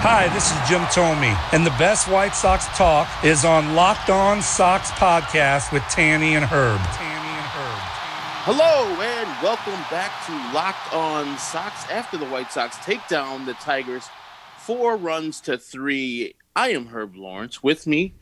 Hi, 0.00 0.28
this 0.32 0.52
is 0.52 0.68
Jim 0.68 0.82
Thome, 0.92 1.36
and 1.52 1.66
the 1.66 1.70
best 1.70 2.06
White 2.06 2.32
Sox 2.32 2.66
talk 2.78 3.08
is 3.24 3.44
on 3.44 3.74
Locked 3.74 4.10
On 4.10 4.40
Sox 4.40 4.92
podcast 4.92 5.72
with 5.72 5.82
Tanny 5.90 6.36
and 6.36 6.44
Herb. 6.44 6.78
Tanny 6.78 7.28
and 7.28 7.46
Herb. 7.46 7.80
Hello 8.44 8.86
and 9.02 9.42
welcome 9.42 9.80
back 9.90 10.12
to 10.26 10.54
Locked 10.54 10.94
On 10.94 11.36
Sox. 11.36 11.84
After 11.90 12.16
the 12.16 12.26
White 12.26 12.52
Sox 12.52 12.76
take 12.84 13.06
down 13.08 13.44
the 13.44 13.54
Tigers, 13.54 14.08
four 14.56 14.96
runs 14.96 15.40
to 15.40 15.58
three. 15.58 16.36
I 16.54 16.68
am 16.68 16.86
Herb 16.86 17.16
Lawrence. 17.16 17.64
With 17.64 17.84
me, 17.88 18.14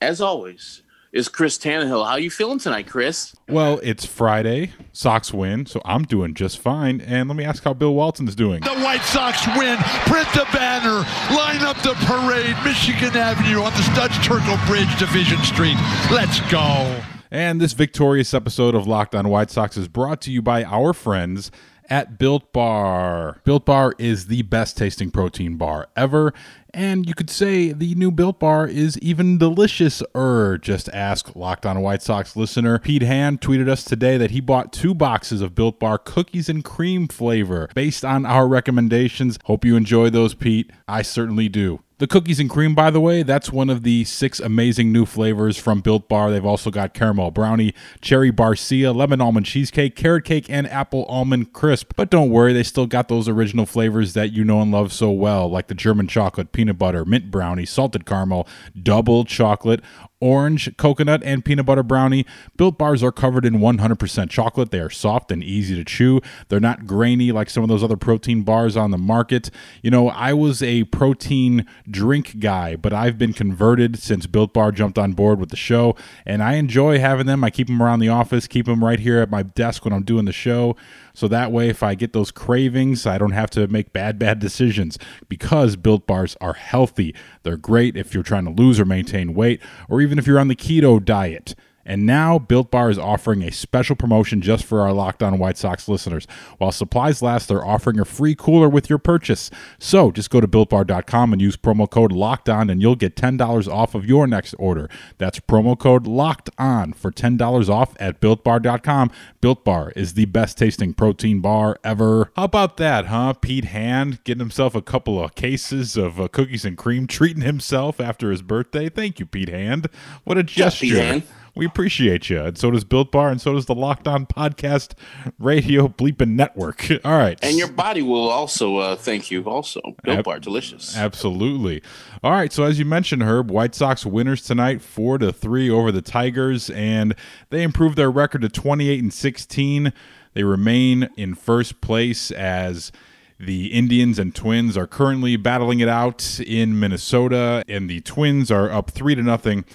as 0.00 0.20
always, 0.20 0.82
is 1.12 1.28
Chris 1.28 1.58
Tannehill. 1.58 2.06
How 2.06 2.16
you 2.16 2.30
feeling 2.30 2.58
tonight, 2.58 2.88
Chris? 2.88 3.36
Well, 3.48 3.80
it's 3.82 4.06
Friday. 4.06 4.72
Sox 4.92 5.32
win, 5.32 5.66
so 5.66 5.80
I'm 5.84 6.04
doing 6.04 6.34
just 6.34 6.58
fine. 6.58 7.00
And 7.02 7.28
let 7.28 7.36
me 7.36 7.44
ask 7.44 7.62
how 7.62 7.74
Bill 7.74 7.94
Walton's 7.94 8.34
doing. 8.34 8.60
The 8.62 8.80
White 8.80 9.02
Sox 9.02 9.46
win. 9.58 9.76
Print 10.06 10.28
the 10.34 10.46
banner. 10.52 11.06
Line 11.34 11.62
up 11.62 11.76
the 11.82 11.94
parade. 12.06 12.56
Michigan 12.64 13.16
Avenue 13.16 13.62
on 13.62 13.72
the 13.72 13.82
Studs 13.82 14.14
Terkel 14.18 14.66
Bridge, 14.66 14.98
Division 14.98 15.38
Street. 15.44 15.76
Let's 16.10 16.40
go. 16.50 17.02
And 17.30 17.60
this 17.60 17.72
victorious 17.72 18.34
episode 18.34 18.74
of 18.74 18.86
Locked 18.86 19.14
On 19.14 19.28
White 19.28 19.50
Sox 19.50 19.76
is 19.76 19.88
brought 19.88 20.20
to 20.22 20.30
you 20.30 20.42
by 20.42 20.64
our 20.64 20.92
friends 20.92 21.50
at 21.88 22.18
Built 22.18 22.52
Bar. 22.52 23.40
Built 23.44 23.66
Bar 23.66 23.94
is 23.98 24.26
the 24.26 24.42
best 24.42 24.78
tasting 24.78 25.10
protein 25.10 25.56
bar 25.56 25.88
ever. 25.96 26.32
And 26.74 27.06
you 27.06 27.12
could 27.14 27.28
say 27.28 27.72
the 27.72 27.94
new 27.96 28.10
Built 28.10 28.38
Bar 28.40 28.66
is 28.66 28.98
even 29.00 29.36
delicious-er. 29.36 30.56
Just 30.56 30.88
ask 30.88 31.36
Locked 31.36 31.66
On 31.66 31.80
White 31.80 32.00
Sox 32.00 32.34
listener 32.34 32.78
Pete 32.78 33.02
Hand 33.02 33.42
tweeted 33.42 33.68
us 33.68 33.84
today 33.84 34.16
that 34.16 34.30
he 34.30 34.40
bought 34.40 34.72
two 34.72 34.94
boxes 34.94 35.42
of 35.42 35.54
Built 35.54 35.78
Bar 35.78 35.98
cookies 35.98 36.48
and 36.48 36.64
cream 36.64 37.08
flavor 37.08 37.68
based 37.74 38.06
on 38.06 38.24
our 38.24 38.48
recommendations. 38.48 39.38
Hope 39.44 39.66
you 39.66 39.76
enjoy 39.76 40.08
those, 40.08 40.32
Pete. 40.32 40.70
I 40.88 41.02
certainly 41.02 41.50
do. 41.50 41.80
The 42.02 42.08
cookies 42.08 42.40
and 42.40 42.50
cream, 42.50 42.74
by 42.74 42.90
the 42.90 42.98
way, 43.00 43.22
that's 43.22 43.52
one 43.52 43.70
of 43.70 43.84
the 43.84 44.02
six 44.02 44.40
amazing 44.40 44.90
new 44.90 45.06
flavors 45.06 45.56
from 45.56 45.82
Built 45.82 46.08
Bar. 46.08 46.32
They've 46.32 46.44
also 46.44 46.68
got 46.68 46.94
caramel 46.94 47.30
brownie, 47.30 47.74
cherry 48.00 48.32
barcia, 48.32 48.92
lemon 48.92 49.20
almond 49.20 49.46
cheesecake, 49.46 49.94
carrot 49.94 50.24
cake, 50.24 50.50
and 50.50 50.66
apple 50.66 51.04
almond 51.04 51.52
crisp. 51.52 51.92
But 51.94 52.10
don't 52.10 52.30
worry, 52.30 52.52
they 52.52 52.64
still 52.64 52.88
got 52.88 53.06
those 53.06 53.28
original 53.28 53.66
flavors 53.66 54.14
that 54.14 54.32
you 54.32 54.42
know 54.42 54.60
and 54.60 54.72
love 54.72 54.92
so 54.92 55.12
well, 55.12 55.48
like 55.48 55.68
the 55.68 55.76
German 55.76 56.08
chocolate, 56.08 56.50
peanut 56.50 56.76
butter, 56.76 57.04
mint 57.04 57.30
brownie, 57.30 57.66
salted 57.66 58.04
caramel, 58.04 58.48
double 58.82 59.24
chocolate, 59.24 59.80
orange, 60.22 60.74
coconut, 60.76 61.20
and 61.24 61.44
peanut 61.44 61.66
butter 61.66 61.82
brownie. 61.82 62.24
Built 62.56 62.78
bars 62.78 63.02
are 63.02 63.12
covered 63.12 63.44
in 63.44 63.54
100% 63.54 64.30
chocolate. 64.30 64.70
They 64.70 64.78
are 64.78 64.88
soft 64.88 65.32
and 65.32 65.42
easy 65.42 65.74
to 65.74 65.84
chew. 65.84 66.20
They're 66.48 66.60
not 66.60 66.86
grainy 66.86 67.32
like 67.32 67.50
some 67.50 67.62
of 67.62 67.68
those 67.68 67.82
other 67.82 67.96
protein 67.96 68.42
bars 68.42 68.76
on 68.76 68.92
the 68.92 68.98
market. 68.98 69.50
You 69.82 69.90
know, 69.90 70.08
I 70.08 70.32
was 70.32 70.62
a 70.62 70.84
protein 70.84 71.66
drink 71.90 72.38
guy, 72.38 72.76
but 72.76 72.92
I've 72.92 73.18
been 73.18 73.32
converted 73.32 73.98
since 73.98 74.26
Built 74.26 74.54
Bar 74.54 74.72
jumped 74.72 74.98
on 74.98 75.12
board 75.12 75.40
with 75.40 75.50
the 75.50 75.56
show, 75.56 75.96
and 76.24 76.42
I 76.42 76.54
enjoy 76.54 77.00
having 77.00 77.26
them. 77.26 77.42
I 77.42 77.50
keep 77.50 77.66
them 77.66 77.82
around 77.82 77.98
the 77.98 78.08
office, 78.08 78.46
keep 78.46 78.66
them 78.66 78.84
right 78.84 79.00
here 79.00 79.18
at 79.18 79.30
my 79.30 79.42
desk 79.42 79.84
when 79.84 79.92
I'm 79.92 80.04
doing 80.04 80.24
the 80.24 80.32
show. 80.32 80.76
So 81.14 81.28
that 81.28 81.52
way, 81.52 81.68
if 81.68 81.82
I 81.82 81.94
get 81.94 82.12
those 82.12 82.30
cravings, 82.30 83.06
I 83.06 83.18
don't 83.18 83.32
have 83.32 83.50
to 83.50 83.66
make 83.68 83.92
bad, 83.92 84.18
bad 84.18 84.38
decisions 84.38 84.98
because 85.28 85.76
Built 85.76 86.06
Bars 86.06 86.36
are 86.40 86.54
healthy. 86.54 87.14
They're 87.42 87.56
great 87.56 87.96
if 87.96 88.14
you're 88.14 88.22
trying 88.22 88.44
to 88.44 88.50
lose 88.50 88.80
or 88.80 88.84
maintain 88.84 89.34
weight, 89.34 89.60
or 89.88 90.00
even 90.00 90.18
if 90.18 90.26
you're 90.26 90.38
on 90.38 90.48
the 90.48 90.56
keto 90.56 91.04
diet. 91.04 91.54
And 91.84 92.06
now 92.06 92.38
Built 92.38 92.70
Bar 92.70 92.90
is 92.90 92.98
offering 92.98 93.42
a 93.42 93.50
special 93.50 93.96
promotion 93.96 94.40
just 94.40 94.64
for 94.64 94.80
our 94.80 94.92
Locked 94.92 95.22
On 95.22 95.38
White 95.38 95.58
Sox 95.58 95.88
listeners. 95.88 96.26
While 96.58 96.72
supplies 96.72 97.22
last, 97.22 97.48
they're 97.48 97.64
offering 97.64 97.98
a 97.98 98.04
free 98.04 98.34
cooler 98.34 98.68
with 98.68 98.88
your 98.88 98.98
purchase. 98.98 99.50
So 99.78 100.10
just 100.10 100.30
go 100.30 100.40
to 100.40 100.48
builtbar.com 100.48 101.32
and 101.32 101.42
use 101.42 101.56
promo 101.56 101.90
code 101.90 102.12
Locked 102.12 102.48
On, 102.48 102.70
and 102.70 102.80
you'll 102.80 102.96
get 102.96 103.16
$10 103.16 103.68
off 103.72 103.94
of 103.94 104.06
your 104.06 104.26
next 104.26 104.54
order. 104.54 104.88
That's 105.18 105.40
promo 105.40 105.78
code 105.78 106.06
Locked 106.06 106.50
On 106.58 106.92
for 106.92 107.10
$10 107.10 107.68
off 107.68 107.94
at 107.98 108.20
builtbar.com. 108.20 109.10
Built 109.40 109.64
Bar 109.64 109.92
is 109.96 110.14
the 110.14 110.26
best 110.26 110.58
tasting 110.58 110.94
protein 110.94 111.40
bar 111.40 111.78
ever. 111.82 112.30
How 112.36 112.44
about 112.44 112.76
that, 112.76 113.06
huh? 113.06 113.34
Pete 113.34 113.66
Hand 113.66 114.22
getting 114.24 114.40
himself 114.40 114.74
a 114.74 114.82
couple 114.82 115.22
of 115.22 115.34
cases 115.34 115.96
of 115.96 116.20
uh, 116.20 116.28
cookies 116.28 116.64
and 116.64 116.76
cream, 116.76 117.06
treating 117.06 117.42
himself 117.42 118.00
after 118.00 118.30
his 118.30 118.42
birthday. 118.42 118.88
Thank 118.88 119.18
you, 119.18 119.26
Pete 119.26 119.48
Hand. 119.48 119.88
What 120.24 120.38
a 120.38 120.42
gesture. 120.42 121.22
We 121.54 121.66
appreciate 121.66 122.30
you. 122.30 122.40
And 122.40 122.56
so 122.56 122.70
does 122.70 122.84
Built 122.84 123.12
Bar, 123.12 123.28
and 123.28 123.40
so 123.40 123.52
does 123.52 123.66
the 123.66 123.74
Locked 123.74 124.08
On 124.08 124.24
Podcast 124.24 124.92
Radio 125.38 125.86
Bleeping 125.86 126.30
Network. 126.30 126.88
All 127.04 127.18
right. 127.18 127.38
And 127.42 127.58
your 127.58 127.68
body 127.68 128.00
will 128.00 128.30
also 128.30 128.78
uh, 128.78 128.96
thank 128.96 129.30
you. 129.30 129.44
Also, 129.44 129.80
Built 130.02 130.18
Ab- 130.20 130.24
Bar, 130.24 130.40
delicious. 130.40 130.96
Absolutely. 130.96 131.82
All 132.22 132.30
right. 132.30 132.50
So 132.52 132.64
as 132.64 132.78
you 132.78 132.86
mentioned, 132.86 133.22
Herb, 133.22 133.50
White 133.50 133.74
Sox 133.74 134.06
winners 134.06 134.42
tonight, 134.42 134.80
four 134.80 135.18
to 135.18 135.30
three 135.32 135.68
over 135.68 135.92
the 135.92 136.00
Tigers, 136.02 136.70
and 136.70 137.14
they 137.50 137.62
improved 137.62 137.96
their 137.98 138.10
record 138.10 138.40
to 138.42 138.48
twenty 138.48 138.88
eight 138.88 139.02
and 139.02 139.12
sixteen. 139.12 139.92
They 140.34 140.44
remain 140.44 141.10
in 141.18 141.34
first 141.34 141.82
place 141.82 142.30
as 142.30 142.90
the 143.38 143.66
Indians 143.72 144.18
and 144.18 144.34
Twins 144.34 144.76
are 144.76 144.86
currently 144.86 145.36
battling 145.36 145.80
it 145.80 145.88
out 145.88 146.40
in 146.40 146.78
Minnesota, 146.80 147.62
and 147.68 147.90
the 147.90 148.00
Twins 148.00 148.50
are 148.50 148.70
up 148.70 148.90
three 148.90 149.14
to 149.14 149.22
nothing 149.22 149.66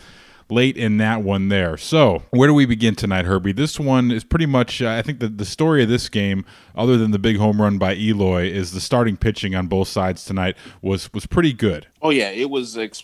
late 0.50 0.78
in 0.78 0.97
that 0.97 1.24
one 1.24 1.50
there. 1.50 1.78
So, 1.78 2.24
where 2.31 2.47
do 2.47 2.53
we 2.53 2.66
begin 2.66 2.96
tonight, 2.96 3.25
Herbie? 3.25 3.52
This 3.52 3.80
one 3.80 4.12
is 4.12 4.24
pretty 4.24 4.46
much, 4.46 4.81
uh, 4.81 4.90
I 4.90 5.02
think, 5.02 5.19
the, 5.19 5.28
the 5.28 5.46
story 5.46 5.84
of 5.84 5.90
this 5.90 6.09
game, 6.09 6.46
other 6.75 6.97
than 6.97 7.12
the 7.12 7.19
big 7.19 7.38
home 7.38 7.62
run 7.62 7.78
by 7.78 7.96
Eloy, 7.96 8.50
is 8.50 8.72
the 8.72 8.81
starting 8.81 9.18
pitching 9.18 9.56
on 9.56 9.68
both 9.68 9.88
sides 9.88 10.25
tonight 10.25 10.56
was 10.81 11.12
was 11.13 11.25
pretty 11.25 11.53
good. 11.53 11.88
Oh 12.02 12.09
yeah, 12.09 12.30
it 12.30 12.50
was 12.50 12.78
ex- 12.78 13.03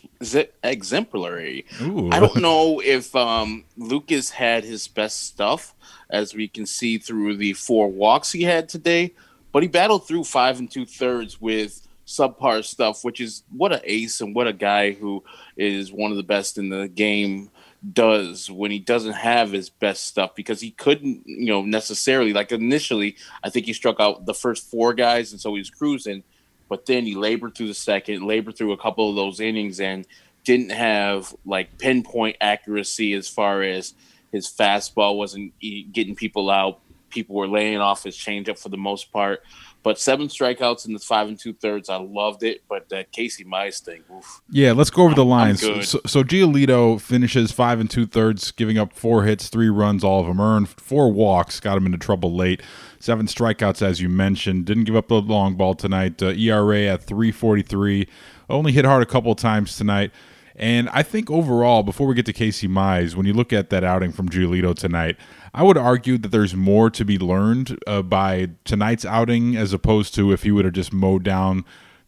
exemplary. 0.63 1.65
Ooh. 1.81 2.09
I 2.11 2.19
don't 2.19 2.41
know 2.41 2.81
if 2.83 3.15
um, 3.15 3.65
Lucas 3.77 4.29
had 4.29 4.63
his 4.63 4.87
best 4.87 5.25
stuff, 5.25 5.73
as 6.09 6.33
we 6.33 6.47
can 6.47 6.65
see 6.65 6.97
through 6.97 7.37
the 7.37 7.53
four 7.53 7.89
walks 7.89 8.31
he 8.31 8.43
had 8.43 8.69
today, 8.69 9.13
but 9.51 9.63
he 9.63 9.69
battled 9.69 10.07
through 10.07 10.23
five 10.23 10.59
and 10.59 10.69
two 10.69 10.85
thirds 10.85 11.41
with 11.41 11.87
subpar 12.05 12.63
stuff, 12.63 13.03
which 13.03 13.21
is 13.21 13.43
what 13.49 13.73
an 13.73 13.81
ace 13.83 14.21
and 14.21 14.35
what 14.35 14.47
a 14.47 14.53
guy 14.53 14.91
who 14.91 15.23
is 15.57 15.91
one 15.91 16.11
of 16.11 16.17
the 16.17 16.23
best 16.23 16.57
in 16.57 16.69
the 16.69 16.87
game 16.87 17.49
does 17.91 18.49
when 18.49 18.71
he 18.71 18.79
doesn't 18.79 19.13
have 19.13 19.51
his 19.51 19.69
best 19.69 20.05
stuff 20.05 20.35
because 20.35 20.61
he 20.61 20.71
couldn't, 20.71 21.23
you 21.25 21.47
know, 21.47 21.61
necessarily 21.61 22.33
like 22.33 22.51
initially 22.51 23.15
I 23.43 23.49
think 23.49 23.65
he 23.65 23.73
struck 23.73 23.99
out 23.99 24.25
the 24.25 24.33
first 24.33 24.69
four 24.69 24.93
guys 24.93 25.31
and 25.31 25.41
so 25.41 25.53
he 25.53 25.59
was 25.59 25.69
cruising, 25.69 26.23
but 26.69 26.85
then 26.85 27.05
he 27.05 27.15
labored 27.15 27.55
through 27.55 27.67
the 27.67 27.73
second, 27.73 28.23
labored 28.23 28.57
through 28.57 28.71
a 28.71 28.77
couple 28.77 29.09
of 29.09 29.15
those 29.15 29.39
innings 29.39 29.79
and 29.79 30.05
didn't 30.43 30.71
have 30.71 31.33
like 31.45 31.77
pinpoint 31.77 32.37
accuracy 32.41 33.13
as 33.13 33.27
far 33.27 33.63
as 33.63 33.93
his 34.31 34.47
fastball 34.47 35.17
wasn't 35.17 35.53
getting 35.91 36.15
people 36.15 36.49
out. 36.49 36.79
People 37.13 37.35
were 37.35 37.47
laying 37.47 37.77
off 37.77 38.03
his 38.03 38.17
changeup 38.17 38.57
for 38.57 38.69
the 38.69 38.77
most 38.77 39.11
part. 39.11 39.43
But 39.83 39.99
seven 39.99 40.27
strikeouts 40.27 40.87
in 40.87 40.93
the 40.93 40.99
five 40.99 41.27
and 41.27 41.37
two 41.37 41.51
thirds, 41.53 41.89
I 41.89 41.97
loved 41.97 42.41
it. 42.43 42.63
But 42.69 42.87
that 42.89 43.11
Casey 43.11 43.43
Mize 43.43 43.81
thing, 43.81 44.01
oof. 44.15 44.41
Yeah, 44.49 44.71
let's 44.71 44.89
go 44.89 45.03
over 45.03 45.13
the 45.13 45.25
lines. 45.25 45.59
So, 45.59 45.99
so 46.05 46.23
Giolito 46.23 46.99
finishes 46.99 47.51
five 47.51 47.81
and 47.81 47.89
two 47.89 48.05
thirds, 48.05 48.51
giving 48.51 48.77
up 48.77 48.93
four 48.93 49.23
hits, 49.23 49.49
three 49.49 49.69
runs, 49.69 50.03
all 50.03 50.21
of 50.21 50.27
them 50.27 50.39
earned, 50.39 50.69
four 50.69 51.11
walks, 51.11 51.59
got 51.59 51.77
him 51.77 51.85
into 51.85 51.97
trouble 51.97 52.33
late. 52.33 52.61
Seven 52.99 53.25
strikeouts, 53.27 53.81
as 53.81 54.01
you 54.01 54.07
mentioned. 54.07 54.65
Didn't 54.65 54.85
give 54.85 54.95
up 54.95 55.09
the 55.09 55.21
long 55.21 55.55
ball 55.55 55.75
tonight. 55.75 56.23
Uh, 56.23 56.27
ERA 56.27 56.85
at 56.85 57.03
343. 57.03 58.07
Only 58.49 58.71
hit 58.71 58.85
hard 58.85 59.03
a 59.03 59.05
couple 59.05 59.33
of 59.33 59.37
times 59.37 59.75
tonight. 59.75 60.11
And 60.55 60.87
I 60.89 61.03
think 61.03 61.31
overall, 61.31 61.83
before 61.83 62.07
we 62.07 62.15
get 62.15 62.25
to 62.27 62.33
Casey 62.33 62.67
Mize, 62.67 63.15
when 63.15 63.25
you 63.25 63.33
look 63.33 63.51
at 63.51 63.69
that 63.71 63.83
outing 63.83 64.11
from 64.11 64.29
Giolito 64.29 64.75
tonight, 64.75 65.17
I 65.53 65.63
would 65.63 65.77
argue 65.77 66.17
that 66.17 66.29
there's 66.29 66.55
more 66.55 66.89
to 66.89 67.05
be 67.05 67.19
learned 67.19 67.77
uh, 67.85 68.01
by 68.01 68.51
tonight's 68.65 69.05
outing 69.05 69.55
as 69.55 69.71
opposed 69.71 70.15
to 70.15 70.31
if 70.31 70.43
he 70.43 70.51
would 70.51 70.65
have 70.65 70.73
just 70.73 70.91
mowed 70.91 71.23
down 71.23 71.63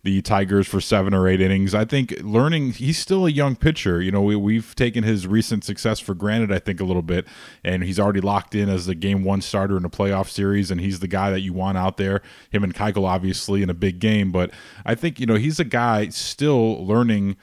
the 0.05 0.21
Tigers 0.21 0.67
for 0.67 0.79
seven 0.79 1.15
or 1.15 1.27
eight 1.27 1.41
innings. 1.41 1.73
I 1.73 1.83
think 1.83 2.13
learning 2.21 2.73
he's 2.73 2.99
still 2.99 3.25
a 3.25 3.31
young 3.31 3.55
pitcher. 3.55 4.01
You 4.01 4.11
know, 4.11 4.21
we, 4.21 4.35
we've 4.35 4.75
taken 4.75 5.03
his 5.03 5.25
recent 5.25 5.63
success 5.63 5.99
for 5.99 6.13
granted, 6.13 6.51
I 6.51 6.59
think, 6.59 6.79
a 6.79 6.83
little 6.83 7.01
bit, 7.01 7.27
and 7.63 7.83
he's 7.83 7.99
already 7.99 8.21
locked 8.21 8.53
in 8.53 8.69
as 8.69 8.85
the 8.85 8.93
game 8.93 9.23
one 9.23 9.41
starter 9.41 9.75
in 9.77 9.83
a 9.83 9.89
playoff 9.89 10.29
series, 10.29 10.69
and 10.69 10.79
he's 10.79 10.99
the 10.99 11.07
guy 11.07 11.31
that 11.31 11.41
you 11.41 11.53
want 11.53 11.79
out 11.79 11.97
there. 11.97 12.21
Him 12.51 12.63
and 12.63 12.73
Keuchel, 12.73 13.07
obviously, 13.07 13.63
in 13.63 13.69
a 13.69 13.73
big 13.73 13.99
game, 13.99 14.31
but 14.31 14.51
I 14.85 14.93
think 14.93 15.19
you 15.19 15.25
know 15.25 15.35
he's 15.35 15.59
a 15.59 15.65
guy 15.65 16.09
still 16.09 16.85
learning 16.85 17.35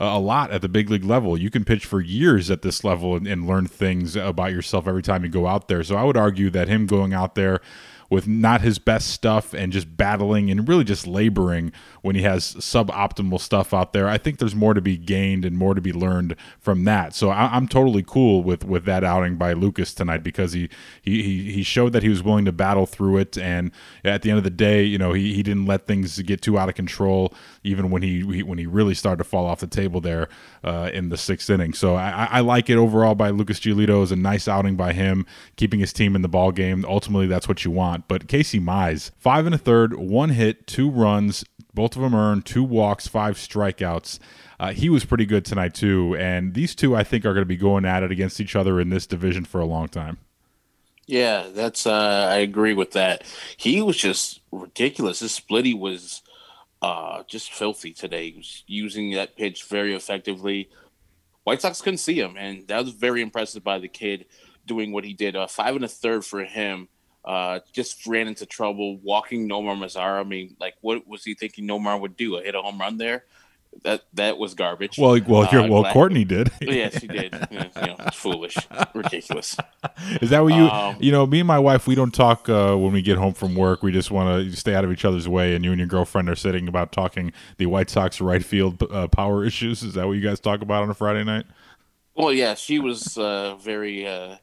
a 0.00 0.18
lot 0.18 0.50
at 0.50 0.62
the 0.62 0.68
big 0.68 0.90
league 0.90 1.04
level. 1.04 1.36
You 1.38 1.50
can 1.50 1.64
pitch 1.64 1.84
for 1.84 2.00
years 2.00 2.50
at 2.50 2.62
this 2.62 2.82
level 2.82 3.14
and, 3.14 3.26
and, 3.26 3.46
learn 3.46 3.66
things 3.66 4.16
about 4.16 4.52
yourself 4.52 4.88
every 4.88 5.02
time 5.02 5.24
you 5.24 5.30
go 5.30 5.46
out 5.46 5.68
there. 5.68 5.82
So 5.82 5.96
I 5.96 6.04
would 6.04 6.16
argue 6.16 6.48
that 6.50 6.68
him 6.68 6.86
going 6.86 7.12
out 7.12 7.34
there 7.34 7.60
with 8.10 8.26
not 8.26 8.60
his 8.60 8.80
best 8.80 9.08
stuff 9.08 9.54
and 9.54 9.72
just 9.72 9.96
battling 9.96 10.50
and 10.50 10.68
really 10.68 10.82
just 10.82 11.06
laboring 11.06 11.72
when 12.02 12.16
he 12.16 12.22
has 12.22 12.54
suboptimal 12.56 13.40
stuff 13.40 13.72
out 13.72 13.92
there. 13.92 14.08
I 14.08 14.18
think 14.18 14.38
there's 14.38 14.54
more 14.54 14.74
to 14.74 14.80
be 14.80 14.96
gained 14.96 15.44
and 15.44 15.56
more 15.56 15.74
to 15.74 15.80
be 15.80 15.92
learned 15.92 16.34
from 16.58 16.84
that. 16.84 17.14
So 17.14 17.30
I, 17.30 17.56
am 17.56 17.68
totally 17.68 18.02
cool 18.04 18.42
with 18.42 18.64
with 18.64 18.84
that 18.86 19.04
outing 19.04 19.36
by 19.36 19.52
Lucas 19.52 19.94
tonight 19.94 20.24
because 20.24 20.52
he, 20.52 20.68
he 21.00 21.52
he 21.52 21.62
showed 21.62 21.92
that 21.92 22.02
he 22.02 22.08
was 22.08 22.22
willing 22.22 22.44
to 22.46 22.52
battle 22.52 22.84
through 22.84 23.18
it, 23.18 23.38
and 23.38 23.70
at 24.04 24.22
the 24.22 24.30
end 24.30 24.38
of 24.38 24.44
the 24.44 24.50
day, 24.50 24.82
you 24.82 24.98
know, 24.98 25.12
he, 25.12 25.34
he 25.34 25.44
didn't 25.44 25.66
let 25.66 25.86
things 25.86 26.20
get 26.22 26.42
too 26.42 26.58
out 26.58 26.68
of 26.68 26.74
control, 26.74 27.32
even 27.62 27.90
when 27.90 28.02
he, 28.02 28.20
he 28.26 28.42
when 28.42 28.58
he 28.58 28.66
really 28.66 28.94
started 28.94 29.22
to 29.22 29.28
fall 29.28 29.46
off 29.46 29.60
the 29.60 29.66
table 29.66 30.00
there 30.00 30.28
uh, 30.64 30.90
in 30.92 31.08
the 31.08 31.16
sixth 31.16 31.50
inning. 31.50 31.72
So 31.72 31.94
I, 31.94 32.28
I 32.30 32.40
like 32.40 32.70
it 32.70 32.76
overall 32.76 33.14
by 33.14 33.30
Lucas 33.30 33.60
Giolito. 33.60 33.88
It 33.88 33.98
was 33.98 34.12
a 34.12 34.16
nice 34.16 34.48
outing 34.48 34.76
by 34.76 34.92
him, 34.92 35.26
keeping 35.56 35.80
his 35.80 35.92
team 35.92 36.16
in 36.16 36.22
the 36.22 36.28
ball 36.28 36.52
game. 36.52 36.84
Ultimately, 36.88 37.26
that's 37.26 37.48
what 37.48 37.64
you 37.64 37.70
want. 37.70 38.08
But 38.08 38.28
Casey 38.28 38.60
Mize, 38.60 39.10
five 39.18 39.46
and 39.46 39.54
a 39.54 39.58
third, 39.58 39.94
one 39.94 40.30
hit, 40.30 40.66
two 40.66 40.90
runs, 40.90 41.44
both 41.74 41.96
of 41.96 42.02
them 42.02 42.14
earned 42.14 42.46
two 42.46 42.64
walks, 42.64 43.06
five 43.06 43.36
strikeouts. 43.36 44.18
Uh, 44.58 44.72
he 44.72 44.90
was 44.90 45.04
pretty 45.04 45.24
good 45.24 45.44
tonight 45.44 45.74
too, 45.74 46.14
and 46.16 46.52
these 46.52 46.74
two 46.74 46.94
I 46.94 47.02
think 47.02 47.24
are 47.24 47.32
going 47.32 47.42
to 47.42 47.46
be 47.46 47.56
going 47.56 47.84
at 47.84 48.02
it 48.02 48.12
against 48.12 48.40
each 48.40 48.54
other 48.54 48.80
in 48.80 48.90
this 48.90 49.06
division 49.06 49.44
for 49.44 49.60
a 49.60 49.66
long 49.66 49.88
time. 49.88 50.18
Yeah, 51.06 51.48
that's 51.52 51.86
uh, 51.86 52.28
I 52.30 52.36
agree 52.36 52.74
with 52.74 52.92
that. 52.92 53.24
He 53.56 53.82
was 53.82 53.96
just 53.96 54.40
ridiculous. 54.52 55.20
His 55.20 55.32
splitty 55.32 55.76
was 55.76 56.22
uh, 56.82 57.22
just 57.26 57.52
filthy 57.52 57.92
today. 57.92 58.30
He 58.30 58.36
was 58.36 58.64
using 58.66 59.12
that 59.12 59.36
pitch 59.36 59.64
very 59.64 59.94
effectively. 59.94 60.70
White 61.44 61.60
Sox 61.60 61.80
couldn't 61.80 61.98
see 61.98 62.20
him, 62.20 62.36
and 62.36 62.66
that 62.68 62.84
was 62.84 62.92
very 62.92 63.22
impressive 63.22 63.64
by 63.64 63.78
the 63.78 63.88
kid 63.88 64.26
doing 64.66 64.92
what 64.92 65.04
he 65.04 65.14
did. 65.14 65.36
Uh, 65.36 65.46
five 65.46 65.74
and 65.74 65.84
a 65.84 65.88
third 65.88 66.24
for 66.24 66.44
him 66.44 66.88
uh, 67.24 67.60
just 67.72 68.06
ran 68.06 68.28
into 68.28 68.46
trouble 68.46 68.98
walking 68.98 69.48
Nomar 69.48 69.76
Mazara. 69.76 70.20
I 70.20 70.24
mean, 70.24 70.56
like, 70.60 70.74
what 70.80 71.06
was 71.06 71.24
he 71.24 71.34
thinking 71.34 71.66
Nomar 71.66 72.00
would 72.00 72.16
do? 72.16 72.36
A 72.36 72.42
hit 72.42 72.54
a 72.54 72.62
home 72.62 72.80
run 72.80 72.96
there? 72.96 73.24
That 73.82 74.02
that 74.14 74.36
was 74.36 74.54
garbage. 74.54 74.98
Well, 74.98 75.18
well, 75.26 75.42
uh, 75.42 75.68
well, 75.68 75.90
Courtney 75.92 76.24
did. 76.24 76.50
yes, 76.60 77.00
she 77.00 77.06
did. 77.06 77.34
Yeah, 77.50 77.68
you 77.80 77.86
know, 77.86 77.96
foolish, 78.12 78.56
ridiculous. 78.94 79.56
Is 80.20 80.30
that 80.30 80.42
what 80.42 80.54
you? 80.54 80.64
Um, 80.68 80.96
you 81.00 81.10
know, 81.10 81.26
me 81.26 81.40
and 81.40 81.46
my 81.46 81.58
wife, 81.58 81.86
we 81.86 81.94
don't 81.94 82.12
talk 82.12 82.48
uh, 82.48 82.76
when 82.76 82.92
we 82.92 83.02
get 83.02 83.16
home 83.16 83.32
from 83.32 83.54
work. 83.54 83.82
We 83.82 83.92
just 83.92 84.10
want 84.10 84.44
to 84.44 84.56
stay 84.56 84.74
out 84.74 84.84
of 84.84 84.92
each 84.92 85.04
other's 85.04 85.28
way. 85.28 85.54
And 85.54 85.64
you 85.64 85.72
and 85.72 85.78
your 85.78 85.88
girlfriend 85.88 86.28
are 86.28 86.36
sitting 86.36 86.68
about 86.68 86.92
talking 86.92 87.32
the 87.56 87.66
White 87.66 87.90
Sox 87.90 88.20
right 88.20 88.44
field 88.44 88.82
uh, 88.90 89.08
power 89.08 89.44
issues. 89.44 89.82
Is 89.82 89.94
that 89.94 90.06
what 90.06 90.12
you 90.12 90.20
guys 90.20 90.40
talk 90.40 90.62
about 90.62 90.82
on 90.82 90.90
a 90.90 90.94
Friday 90.94 91.24
night? 91.24 91.46
Well, 92.14 92.32
yeah, 92.32 92.54
she 92.54 92.78
was 92.78 93.16
uh, 93.16 93.56
very 93.56 94.06
uh, 94.06 94.36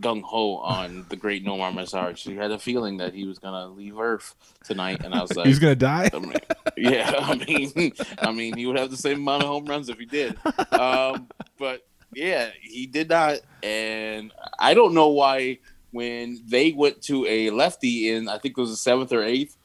gung 0.00 0.22
ho 0.22 0.56
on 0.56 1.06
the 1.08 1.16
great 1.16 1.44
Nomar 1.44 1.72
Mazara. 1.72 2.16
She 2.16 2.36
had 2.36 2.50
a 2.50 2.58
feeling 2.58 2.98
that 2.98 3.14
he 3.14 3.26
was 3.26 3.38
gonna 3.38 3.68
leave 3.68 3.98
Earth 3.98 4.34
tonight, 4.64 5.02
and 5.04 5.14
I 5.14 5.22
was 5.22 5.32
like, 5.36 5.46
"He's 5.46 5.58
gonna 5.58 5.74
die." 5.74 6.10
I 6.12 6.18
mean, 6.18 6.34
yeah, 6.76 7.14
I 7.18 7.34
mean, 7.34 7.92
I 8.18 8.32
mean, 8.32 8.56
he 8.56 8.66
would 8.66 8.78
have 8.78 8.90
the 8.90 8.96
same 8.96 9.18
amount 9.18 9.42
of 9.42 9.48
home 9.48 9.66
runs 9.66 9.88
if 9.88 9.98
he 9.98 10.06
did. 10.06 10.36
Um, 10.72 11.28
but 11.58 11.86
yeah, 12.14 12.50
he 12.60 12.86
did 12.86 13.08
not, 13.08 13.40
and 13.62 14.32
I 14.58 14.74
don't 14.74 14.94
know 14.94 15.08
why 15.08 15.58
when 15.90 16.40
they 16.46 16.72
went 16.72 17.02
to 17.02 17.24
a 17.26 17.50
lefty 17.50 18.10
in 18.10 18.28
I 18.28 18.38
think 18.38 18.58
it 18.58 18.60
was 18.60 18.70
the 18.70 18.76
seventh 18.76 19.12
or 19.12 19.22
eighth 19.22 19.56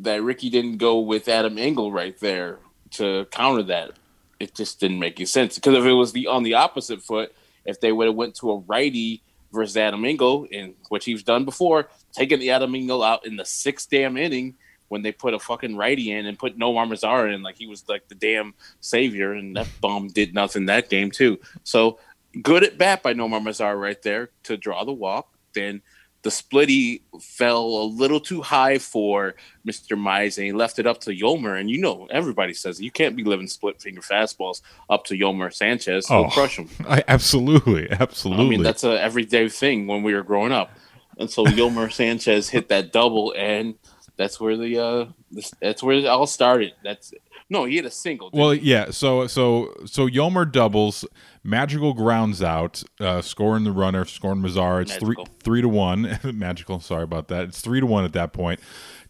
that 0.00 0.22
Ricky 0.22 0.50
didn't 0.50 0.78
go 0.78 0.98
with 0.98 1.28
Adam 1.28 1.58
Engel 1.58 1.92
right 1.92 2.18
there 2.18 2.58
to 2.92 3.26
counter 3.30 3.62
that. 3.64 3.92
It 4.38 4.54
just 4.54 4.80
didn't 4.80 4.98
make 4.98 5.18
any 5.18 5.26
sense 5.26 5.54
because 5.54 5.74
if 5.74 5.84
it 5.84 5.92
was 5.92 6.12
the 6.12 6.26
on 6.26 6.42
the 6.42 6.54
opposite 6.54 7.02
foot, 7.02 7.34
if 7.64 7.80
they 7.80 7.92
would 7.92 8.06
have 8.06 8.16
went 8.16 8.34
to 8.36 8.50
a 8.50 8.58
righty 8.58 9.22
versus 9.56 9.76
Adam 9.76 10.04
Engel, 10.04 10.44
in 10.44 10.74
which 10.88 11.04
he's 11.04 11.24
done 11.24 11.44
before, 11.44 11.88
taking 12.12 12.38
the 12.38 12.50
Adam 12.50 12.74
Engel 12.74 13.02
out 13.02 13.26
in 13.26 13.36
the 13.36 13.44
sixth 13.44 13.90
damn 13.90 14.16
inning 14.16 14.54
when 14.88 15.02
they 15.02 15.10
put 15.10 15.34
a 15.34 15.38
fucking 15.38 15.76
righty 15.76 16.12
in 16.12 16.26
and 16.26 16.38
put 16.38 16.56
Nomar 16.56 16.86
Mazara 16.86 17.34
in 17.34 17.42
like 17.42 17.56
he 17.56 17.66
was 17.66 17.88
like 17.88 18.06
the 18.08 18.14
damn 18.14 18.54
savior, 18.80 19.32
and 19.32 19.56
that 19.56 19.68
bum 19.80 20.08
did 20.08 20.34
nothing 20.34 20.66
that 20.66 20.88
game 20.88 21.10
too. 21.10 21.40
So 21.64 21.98
good 22.42 22.62
at 22.62 22.78
bat 22.78 23.02
by 23.02 23.14
Nomar 23.14 23.40
Mazara 23.40 23.80
right 23.80 24.00
there 24.02 24.30
to 24.44 24.56
draw 24.56 24.84
the 24.84 24.92
walk. 24.92 25.28
Then 25.54 25.82
the 26.26 26.32
splitty 26.32 27.02
fell 27.20 27.64
a 27.64 27.84
little 27.84 28.18
too 28.18 28.42
high 28.42 28.78
for 28.78 29.36
Mr. 29.64 29.96
Mize, 29.96 30.38
and 30.38 30.46
he 30.46 30.50
left 30.50 30.80
it 30.80 30.84
up 30.84 31.00
to 31.02 31.12
Yolmer. 31.12 31.56
And 31.56 31.70
you 31.70 31.78
know, 31.78 32.08
everybody 32.10 32.52
says 32.52 32.80
you 32.80 32.90
can't 32.90 33.14
be 33.14 33.22
living 33.22 33.46
split 33.46 33.80
finger 33.80 34.00
fastballs 34.00 34.60
up 34.90 35.04
to 35.04 35.14
Yolmer 35.14 35.54
Sanchez. 35.54 36.08
He'll 36.08 36.24
oh, 36.24 36.28
crush 36.28 36.58
him. 36.58 36.68
I, 36.88 37.04
absolutely, 37.06 37.88
absolutely. 37.92 38.44
I 38.44 38.48
mean, 38.48 38.62
that's 38.64 38.82
a 38.82 39.00
everyday 39.00 39.48
thing 39.48 39.86
when 39.86 40.02
we 40.02 40.14
were 40.14 40.24
growing 40.24 40.50
up. 40.50 40.72
And 41.16 41.30
so 41.30 41.44
Yolmer 41.44 41.92
Sanchez 41.92 42.48
hit 42.48 42.70
that 42.70 42.92
double, 42.92 43.32
and 43.38 43.76
that's 44.16 44.40
where 44.40 44.56
the 44.56 44.80
uh, 44.80 45.06
that's 45.60 45.80
where 45.80 45.94
it 45.94 46.06
all 46.06 46.26
started. 46.26 46.72
That's 46.82 47.14
no, 47.48 47.66
he 47.66 47.76
hit 47.76 47.84
a 47.84 47.90
single. 47.92 48.30
Well, 48.32 48.50
he? 48.50 48.62
yeah. 48.62 48.90
So 48.90 49.28
so 49.28 49.72
so 49.84 50.08
Yolmer 50.08 50.50
doubles. 50.50 51.04
Madrigal 51.46 51.94
grounds 51.94 52.42
out, 52.42 52.82
uh, 53.00 53.22
scoring 53.22 53.64
the 53.64 53.72
runner, 53.72 54.04
scoring 54.04 54.40
Mazar. 54.40 54.82
It's 54.82 54.92
Magical. 55.00 55.24
three 55.26 55.34
three 55.42 55.62
to 55.62 55.68
one. 55.68 56.18
Magical. 56.24 56.80
Sorry 56.80 57.04
about 57.04 57.28
that. 57.28 57.44
It's 57.44 57.60
three 57.60 57.80
to 57.80 57.86
one 57.86 58.04
at 58.04 58.12
that 58.14 58.32
point. 58.32 58.60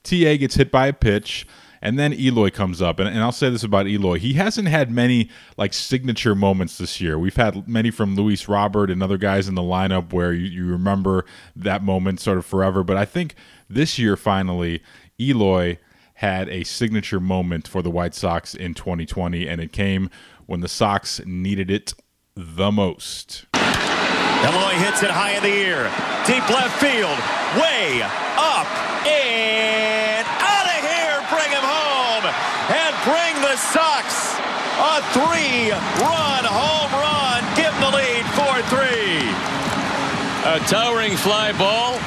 Ta 0.02 0.36
gets 0.36 0.56
hit 0.56 0.70
by 0.70 0.86
a 0.86 0.92
pitch. 0.92 1.46
And 1.82 1.98
then 1.98 2.14
Eloy 2.14 2.50
comes 2.50 2.80
up, 2.80 2.98
and, 2.98 3.08
and 3.08 3.18
I'll 3.18 3.30
say 3.30 3.50
this 3.50 3.62
about 3.62 3.86
Eloy: 3.86 4.18
he 4.18 4.32
hasn't 4.32 4.66
had 4.66 4.90
many 4.90 5.30
like 5.56 5.72
signature 5.72 6.34
moments 6.34 6.78
this 6.78 7.00
year. 7.00 7.18
We've 7.18 7.36
had 7.36 7.68
many 7.68 7.90
from 7.90 8.16
Luis 8.16 8.48
Robert 8.48 8.90
and 8.90 9.02
other 9.02 9.18
guys 9.18 9.46
in 9.46 9.54
the 9.54 9.62
lineup 9.62 10.12
where 10.12 10.32
you, 10.32 10.46
you 10.46 10.66
remember 10.66 11.26
that 11.54 11.82
moment 11.82 12.18
sort 12.18 12.38
of 12.38 12.46
forever. 12.46 12.82
But 12.82 12.96
I 12.96 13.04
think 13.04 13.34
this 13.68 13.98
year, 13.98 14.16
finally, 14.16 14.82
Eloy 15.20 15.78
had 16.14 16.48
a 16.48 16.64
signature 16.64 17.20
moment 17.20 17.68
for 17.68 17.82
the 17.82 17.90
White 17.90 18.14
Sox 18.14 18.54
in 18.54 18.72
2020, 18.72 19.46
and 19.46 19.60
it 19.60 19.70
came 19.70 20.08
when 20.46 20.60
the 20.60 20.68
Sox 20.68 21.20
needed 21.26 21.70
it 21.70 21.92
the 22.36 22.70
most. 22.70 23.46
Eloy 23.54 24.76
hits 24.76 25.02
it 25.02 25.10
high 25.10 25.32
in 25.32 25.42
the 25.42 25.56
air, 25.64 25.88
deep 26.28 26.44
left 26.52 26.76
field, 26.76 27.16
way 27.56 28.04
up 28.36 28.68
and 29.08 30.26
out 30.44 30.68
of 30.68 30.80
here. 30.84 31.16
Bring 31.32 31.48
him 31.48 31.64
home 31.64 32.28
and 32.68 32.92
bring 33.08 33.34
the 33.40 33.56
Sox 33.56 34.36
a 34.76 35.00
three-run 35.16 36.44
home 36.44 36.92
run. 37.00 37.40
Give 37.56 37.72
the 37.80 37.88
lead 37.88 38.28
4-3. 38.36 39.32
A 40.52 40.60
towering 40.68 41.16
fly 41.16 41.52
ball 41.56 41.98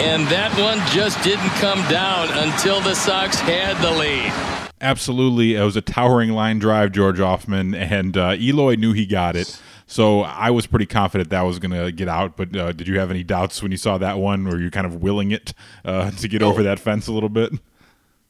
and 0.00 0.26
that 0.28 0.52
one 0.60 0.78
just 0.92 1.22
didn't 1.22 1.50
come 1.60 1.80
down 1.90 2.28
until 2.38 2.80
the 2.80 2.94
Sox 2.94 3.40
had 3.40 3.76
the 3.82 3.90
lead. 3.90 4.59
Absolutely. 4.80 5.56
It 5.56 5.62
was 5.62 5.76
a 5.76 5.82
towering 5.82 6.30
line 6.30 6.58
drive, 6.58 6.92
George 6.92 7.18
Hoffman, 7.18 7.74
and 7.74 8.16
uh, 8.16 8.34
Eloy 8.38 8.76
knew 8.76 8.92
he 8.92 9.04
got 9.04 9.36
it. 9.36 9.60
So 9.86 10.20
I 10.20 10.50
was 10.50 10.66
pretty 10.66 10.86
confident 10.86 11.30
that 11.30 11.42
was 11.42 11.58
going 11.58 11.72
to 11.72 11.92
get 11.92 12.08
out. 12.08 12.36
But 12.36 12.56
uh, 12.56 12.72
did 12.72 12.88
you 12.88 12.98
have 12.98 13.10
any 13.10 13.24
doubts 13.24 13.62
when 13.62 13.72
you 13.72 13.76
saw 13.76 13.98
that 13.98 14.18
one? 14.18 14.44
Were 14.44 14.58
you 14.58 14.70
kind 14.70 14.86
of 14.86 15.02
willing 15.02 15.32
it 15.32 15.52
uh, 15.84 16.10
to 16.12 16.28
get 16.28 16.42
over 16.42 16.62
that 16.62 16.78
fence 16.78 17.08
a 17.08 17.12
little 17.12 17.28
bit? 17.28 17.52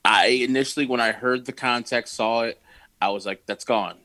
I 0.04 0.26
initially, 0.28 0.86
when 0.86 1.00
I 1.00 1.12
heard 1.12 1.44
the 1.44 1.52
contact, 1.52 2.08
saw 2.08 2.44
it, 2.44 2.60
I 3.00 3.10
was 3.10 3.26
like, 3.26 3.44
"That's 3.44 3.64
gone." 3.64 3.98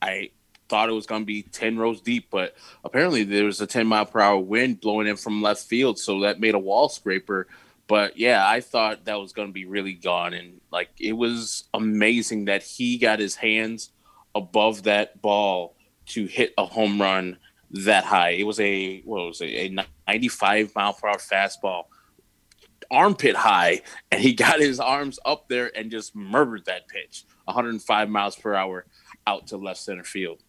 I 0.00 0.30
thought 0.68 0.88
it 0.88 0.92
was 0.92 1.06
going 1.06 1.22
to 1.22 1.26
be 1.26 1.42
10 1.42 1.76
rows 1.76 2.00
deep, 2.00 2.28
but 2.30 2.54
apparently 2.84 3.24
there 3.24 3.44
was 3.44 3.60
a 3.60 3.66
10 3.66 3.86
mile 3.86 4.06
per 4.06 4.20
hour 4.20 4.38
wind 4.38 4.80
blowing 4.80 5.06
in 5.06 5.16
from 5.16 5.42
left 5.42 5.64
field. 5.64 5.98
So 5.98 6.20
that 6.20 6.40
made 6.40 6.54
a 6.54 6.58
wall 6.58 6.88
scraper. 6.88 7.46
But 7.88 8.16
yeah, 8.16 8.46
I 8.46 8.60
thought 8.60 9.04
that 9.04 9.20
was 9.20 9.32
going 9.32 9.48
to 9.48 9.52
be 9.52 9.66
really 9.66 9.94
gone. 9.94 10.34
And 10.34 10.60
like 10.70 10.90
it 10.98 11.12
was 11.12 11.64
amazing 11.74 12.46
that 12.46 12.62
he 12.62 12.98
got 12.98 13.18
his 13.18 13.34
hands 13.34 13.90
above 14.34 14.84
that 14.84 15.20
ball 15.20 15.74
to 16.06 16.26
hit 16.26 16.54
a 16.56 16.64
home 16.64 17.00
run 17.00 17.38
that 17.70 18.04
high. 18.04 18.30
It 18.30 18.44
was 18.44 18.60
a, 18.60 19.00
what 19.02 19.26
was 19.26 19.40
it, 19.40 19.46
a 19.46 19.86
95 20.08 20.74
mile 20.74 20.92
per 20.92 21.08
hour 21.08 21.16
fastball 21.16 21.84
armpit 22.90 23.34
high 23.34 23.80
and 24.10 24.20
he 24.20 24.34
got 24.34 24.60
his 24.60 24.78
arms 24.78 25.18
up 25.24 25.48
there 25.48 25.74
and 25.76 25.90
just 25.90 26.14
murdered 26.14 26.64
that 26.66 26.86
pitch 26.88 27.24
105 27.46 28.10
miles 28.10 28.36
per 28.36 28.54
hour 28.54 28.84
out 29.26 29.46
to 29.46 29.56
left 29.56 29.80
center 29.80 30.04
field 30.04 30.42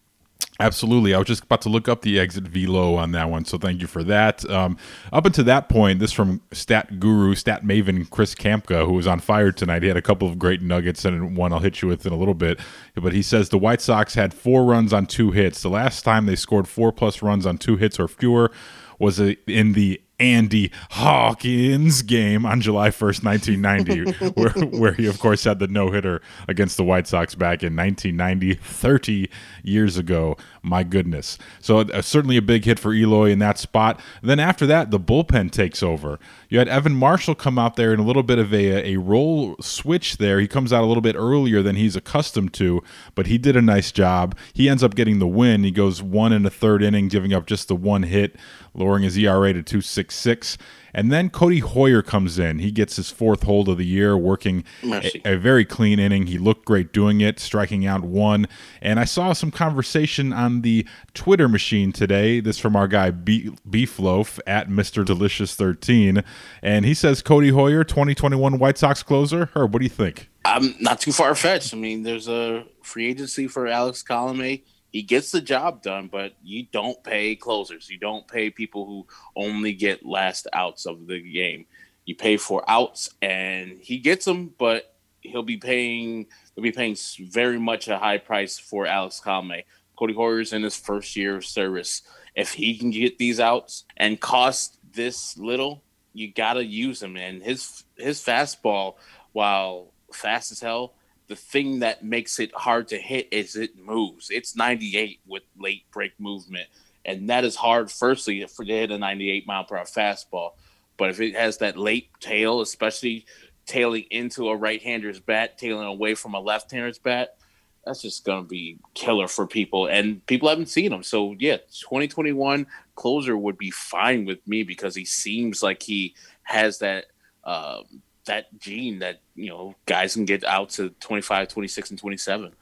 Absolutely. 0.60 1.14
I 1.14 1.18
was 1.18 1.26
just 1.26 1.42
about 1.42 1.62
to 1.62 1.68
look 1.68 1.88
up 1.88 2.02
the 2.02 2.20
exit 2.20 2.44
velo 2.44 2.94
on 2.94 3.10
that 3.10 3.28
one, 3.28 3.44
so 3.44 3.58
thank 3.58 3.80
you 3.80 3.88
for 3.88 4.04
that. 4.04 4.48
Um, 4.48 4.78
up 5.12 5.26
until 5.26 5.44
that 5.46 5.68
point, 5.68 5.98
this 5.98 6.12
from 6.12 6.42
stat 6.52 7.00
guru, 7.00 7.34
stat 7.34 7.64
maven 7.64 8.08
Chris 8.08 8.36
Kamka, 8.36 8.86
who 8.86 8.92
was 8.92 9.08
on 9.08 9.18
fire 9.18 9.50
tonight. 9.50 9.82
He 9.82 9.88
had 9.88 9.96
a 9.96 10.02
couple 10.02 10.28
of 10.28 10.38
great 10.38 10.62
nuggets 10.62 11.04
and 11.04 11.36
one 11.36 11.52
I'll 11.52 11.58
hit 11.58 11.82
you 11.82 11.88
with 11.88 12.06
in 12.06 12.12
a 12.12 12.16
little 12.16 12.34
bit. 12.34 12.60
But 12.94 13.12
he 13.12 13.20
says 13.20 13.48
the 13.48 13.58
White 13.58 13.80
Sox 13.80 14.14
had 14.14 14.32
four 14.32 14.64
runs 14.64 14.92
on 14.92 15.06
two 15.06 15.32
hits. 15.32 15.60
The 15.60 15.70
last 15.70 16.02
time 16.02 16.26
they 16.26 16.36
scored 16.36 16.68
four 16.68 16.92
plus 16.92 17.20
runs 17.20 17.46
on 17.46 17.58
two 17.58 17.76
hits 17.76 17.98
or 17.98 18.06
fewer 18.06 18.52
was 19.00 19.18
in 19.18 19.72
the 19.72 20.00
Andy 20.24 20.70
Hawkins 20.90 22.00
game 22.00 22.46
on 22.46 22.62
July 22.62 22.88
1st, 22.88 23.24
1990, 23.24 24.30
where, 24.40 24.80
where 24.80 24.92
he, 24.94 25.06
of 25.06 25.18
course, 25.18 25.44
had 25.44 25.58
the 25.58 25.68
no 25.68 25.90
hitter 25.90 26.22
against 26.48 26.78
the 26.78 26.84
White 26.84 27.06
Sox 27.06 27.34
back 27.34 27.62
in 27.62 27.76
1990, 27.76 28.54
30 28.54 29.28
years 29.62 29.98
ago. 29.98 30.38
My 30.66 30.82
goodness. 30.82 31.36
So, 31.60 31.80
uh, 31.80 32.00
certainly 32.00 32.38
a 32.38 32.42
big 32.42 32.64
hit 32.64 32.78
for 32.78 32.94
Eloy 32.94 33.30
in 33.30 33.38
that 33.40 33.58
spot. 33.58 34.00
then 34.22 34.40
after 34.40 34.66
that, 34.66 34.90
the 34.90 34.98
bullpen 34.98 35.50
takes 35.50 35.82
over. 35.82 36.18
You 36.48 36.58
had 36.58 36.68
Evan 36.68 36.94
Marshall 36.94 37.34
come 37.34 37.58
out 37.58 37.76
there 37.76 37.92
in 37.92 38.00
a 38.00 38.02
little 38.02 38.22
bit 38.22 38.38
of 38.38 38.54
a, 38.54 38.92
a 38.92 38.96
role 38.96 39.56
switch 39.60 40.16
there. 40.16 40.40
He 40.40 40.48
comes 40.48 40.72
out 40.72 40.82
a 40.82 40.86
little 40.86 41.02
bit 41.02 41.16
earlier 41.16 41.60
than 41.60 41.76
he's 41.76 41.96
accustomed 41.96 42.54
to, 42.54 42.82
but 43.14 43.26
he 43.26 43.36
did 43.36 43.56
a 43.56 43.62
nice 43.62 43.92
job. 43.92 44.38
He 44.54 44.70
ends 44.70 44.82
up 44.82 44.94
getting 44.94 45.18
the 45.18 45.26
win. 45.26 45.64
He 45.64 45.70
goes 45.70 46.02
one 46.02 46.32
and 46.32 46.46
a 46.46 46.50
third 46.50 46.82
inning, 46.82 47.08
giving 47.08 47.34
up 47.34 47.44
just 47.44 47.68
the 47.68 47.76
one 47.76 48.04
hit, 48.04 48.34
lowering 48.72 49.02
his 49.02 49.18
ERA 49.18 49.52
to 49.52 49.62
266. 49.62 50.56
And 50.94 51.10
then 51.10 51.28
Codi 51.28 51.60
Heuer 51.60 52.04
comes 52.04 52.38
in. 52.38 52.60
He 52.60 52.70
gets 52.70 52.96
his 52.96 53.10
fourth 53.10 53.42
hold 53.42 53.68
of 53.68 53.78
the 53.78 53.84
year, 53.84 54.16
working 54.16 54.64
a, 54.84 55.20
a, 55.24 55.36
very 55.36 55.64
clean 55.64 55.98
inning. 55.98 56.28
He 56.28 56.38
looked 56.38 56.64
great 56.64 56.92
doing 56.92 57.20
it, 57.20 57.40
striking 57.40 57.84
out 57.84 58.02
one. 58.02 58.46
And 58.80 59.00
I 59.00 59.04
saw 59.04 59.32
some 59.32 59.50
conversation 59.50 60.32
on 60.32 60.62
the 60.62 60.86
Twitter 61.12 61.48
machine 61.48 61.92
today. 61.92 62.38
This 62.38 62.58
from 62.58 62.76
our 62.76 62.86
guy 62.86 63.10
Be- 63.10 63.50
Beefloaf 63.68 64.38
at 64.46 64.68
Mr. 64.68 65.04
Delicious 65.04 65.56
13. 65.56 66.22
And 66.62 66.84
he 66.84 66.94
says 66.94 67.22
Codi 67.22 67.50
Heuer, 67.50 67.86
2021 67.86 68.58
White 68.58 68.78
Sox 68.78 69.02
closer. 69.02 69.50
Herb, 69.54 69.72
what 69.72 69.80
do 69.80 69.84
you 69.84 69.90
think? 69.90 70.30
I'm 70.44 70.74
not 70.78 71.00
too 71.00 71.12
far 71.12 71.34
fetched. 71.34 71.74
I 71.74 71.76
mean, 71.76 72.02
there's 72.02 72.28
a 72.28 72.64
free 72.82 73.08
agency 73.08 73.48
for 73.48 73.66
Alex 73.66 74.02
Colome 74.02 74.62
he 74.94 75.02
gets 75.02 75.32
the 75.32 75.40
job 75.40 75.82
done, 75.82 76.06
but 76.06 76.34
you 76.44 76.66
don't 76.70 77.02
pay 77.02 77.34
closers. 77.34 77.90
You 77.90 77.98
don't 77.98 78.28
pay 78.28 78.48
people 78.48 78.86
who 78.86 79.04
only 79.34 79.72
get 79.72 80.06
last 80.06 80.46
outs 80.52 80.86
of 80.86 81.08
the 81.08 81.20
game. 81.20 81.66
You 82.04 82.14
pay 82.14 82.36
for 82.36 82.62
outs, 82.70 83.10
and 83.20 83.76
he 83.80 83.98
gets 83.98 84.24
them, 84.24 84.54
but 84.56 84.94
he'll 85.20 85.42
be 85.42 85.56
paying. 85.56 86.26
He'll 86.54 86.62
be 86.62 86.70
paying 86.70 86.96
very 87.18 87.58
much 87.58 87.88
a 87.88 87.98
high 87.98 88.18
price 88.18 88.56
for 88.56 88.86
Alex 88.86 89.20
Colome. 89.20 89.64
Codi 89.98 90.14
Heuer's 90.14 90.52
in 90.52 90.62
his 90.62 90.76
first 90.76 91.16
year 91.16 91.34
of 91.34 91.44
service. 91.44 92.02
If 92.36 92.52
he 92.52 92.78
can 92.78 92.92
get 92.92 93.18
these 93.18 93.40
outs 93.40 93.86
and 93.96 94.20
cost 94.20 94.78
this 94.92 95.36
little, 95.36 95.82
you 96.12 96.32
gotta 96.32 96.64
use 96.64 97.02
him. 97.02 97.16
And 97.16 97.42
his 97.42 97.82
his 97.96 98.20
fastball, 98.20 98.94
while 99.32 99.92
fast 100.12 100.52
as 100.52 100.60
hell, 100.60 100.94
the 101.26 101.36
thing 101.36 101.80
that 101.80 102.04
makes 102.04 102.38
it 102.38 102.54
hard 102.54 102.88
to 102.88 102.98
hit 102.98 103.28
is 103.30 103.56
it 103.56 103.78
moves. 103.78 104.28
It's 104.30 104.56
98 104.56 105.20
with 105.26 105.42
late 105.58 105.84
break 105.90 106.12
movement, 106.18 106.68
and 107.04 107.30
that 107.30 107.44
is 107.44 107.56
hard. 107.56 107.90
Firstly, 107.90 108.44
for 108.46 108.64
to 108.64 108.72
hit 108.72 108.90
a 108.90 108.98
98 108.98 109.46
mile 109.46 109.64
per 109.64 109.76
hour 109.76 109.84
fastball, 109.84 110.52
but 110.96 111.10
if 111.10 111.20
it 111.20 111.34
has 111.34 111.58
that 111.58 111.76
late 111.76 112.08
tail, 112.20 112.60
especially 112.60 113.26
tailing 113.66 114.04
into 114.10 114.48
a 114.48 114.56
right-hander's 114.56 115.20
bat, 115.20 115.56
tailing 115.56 115.86
away 115.86 116.14
from 116.14 116.34
a 116.34 116.40
left-hander's 116.40 116.98
bat, 116.98 117.36
that's 117.84 118.02
just 118.02 118.24
going 118.24 118.44
to 118.44 118.48
be 118.48 118.78
killer 118.94 119.28
for 119.28 119.46
people. 119.46 119.86
And 119.86 120.24
people 120.26 120.48
haven't 120.48 120.68
seen 120.68 120.92
him, 120.92 121.02
so 121.02 121.34
yeah, 121.38 121.56
2021 121.56 122.66
closer 122.94 123.36
would 123.36 123.58
be 123.58 123.70
fine 123.70 124.24
with 124.24 124.46
me 124.46 124.62
because 124.62 124.94
he 124.94 125.04
seems 125.04 125.62
like 125.62 125.82
he 125.82 126.14
has 126.42 126.78
that. 126.78 127.06
Um, 127.44 128.02
that 128.26 128.58
gene 128.58 128.98
that 129.00 129.20
you 129.34 129.48
know 129.48 129.74
guys 129.86 130.14
can 130.14 130.24
get 130.24 130.44
out 130.44 130.70
to 130.70 130.90
25 131.00 131.48
26 131.48 131.90
and 131.90 131.98
27 131.98 132.52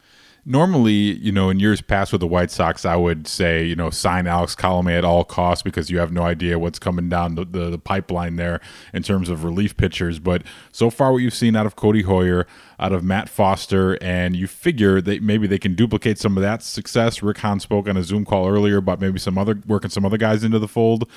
normally, 0.44 0.92
you 0.92 1.30
know, 1.30 1.50
in 1.50 1.60
years 1.60 1.80
past 1.80 2.10
with 2.10 2.20
the 2.20 2.26
White 2.26 2.50
Sox, 2.50 2.84
I 2.84 2.96
would 2.96 3.28
say, 3.28 3.64
you 3.64 3.76
know, 3.76 3.90
sign 3.90 4.26
Alex 4.26 4.56
Colome 4.56 4.96
at 4.96 5.04
all 5.04 5.24
costs 5.24 5.62
because 5.62 5.90
you 5.90 5.98
have 5.98 6.10
no 6.12 6.22
idea 6.22 6.58
what's 6.58 6.78
coming 6.78 7.08
down 7.08 7.36
the, 7.36 7.44
the, 7.44 7.70
the, 7.70 7.78
pipeline 7.78 8.36
there 8.36 8.60
in 8.92 9.02
terms 9.02 9.28
of 9.28 9.44
relief 9.44 9.76
pitchers. 9.76 10.18
But 10.18 10.42
so 10.72 10.90
far, 10.90 11.12
what 11.12 11.18
you've 11.18 11.34
seen 11.34 11.54
out 11.54 11.66
of 11.66 11.76
Codi 11.76 12.04
Heuer, 12.04 12.46
out 12.80 12.92
of 12.92 13.04
Matt 13.04 13.28
Foster, 13.28 13.96
and 14.02 14.34
you 14.34 14.46
figure 14.48 15.00
that 15.00 15.22
maybe 15.22 15.46
they 15.46 15.58
can 15.58 15.74
duplicate 15.74 16.18
some 16.18 16.36
of 16.36 16.42
that 16.42 16.62
success. 16.62 17.22
Rick 17.22 17.38
Hahn 17.38 17.60
spoke 17.60 17.88
on 17.88 17.96
a 17.96 18.02
Zoom 18.02 18.24
call 18.24 18.48
earlier 18.48 18.78
about 18.78 19.00
maybe 19.00 19.18
some 19.18 19.38
other 19.38 19.60
working 19.66 19.90
some 19.90 20.04
other 20.04 20.18
guys 20.18 20.42
into 20.42 20.58
the 20.58 20.68
fold. 20.68 21.08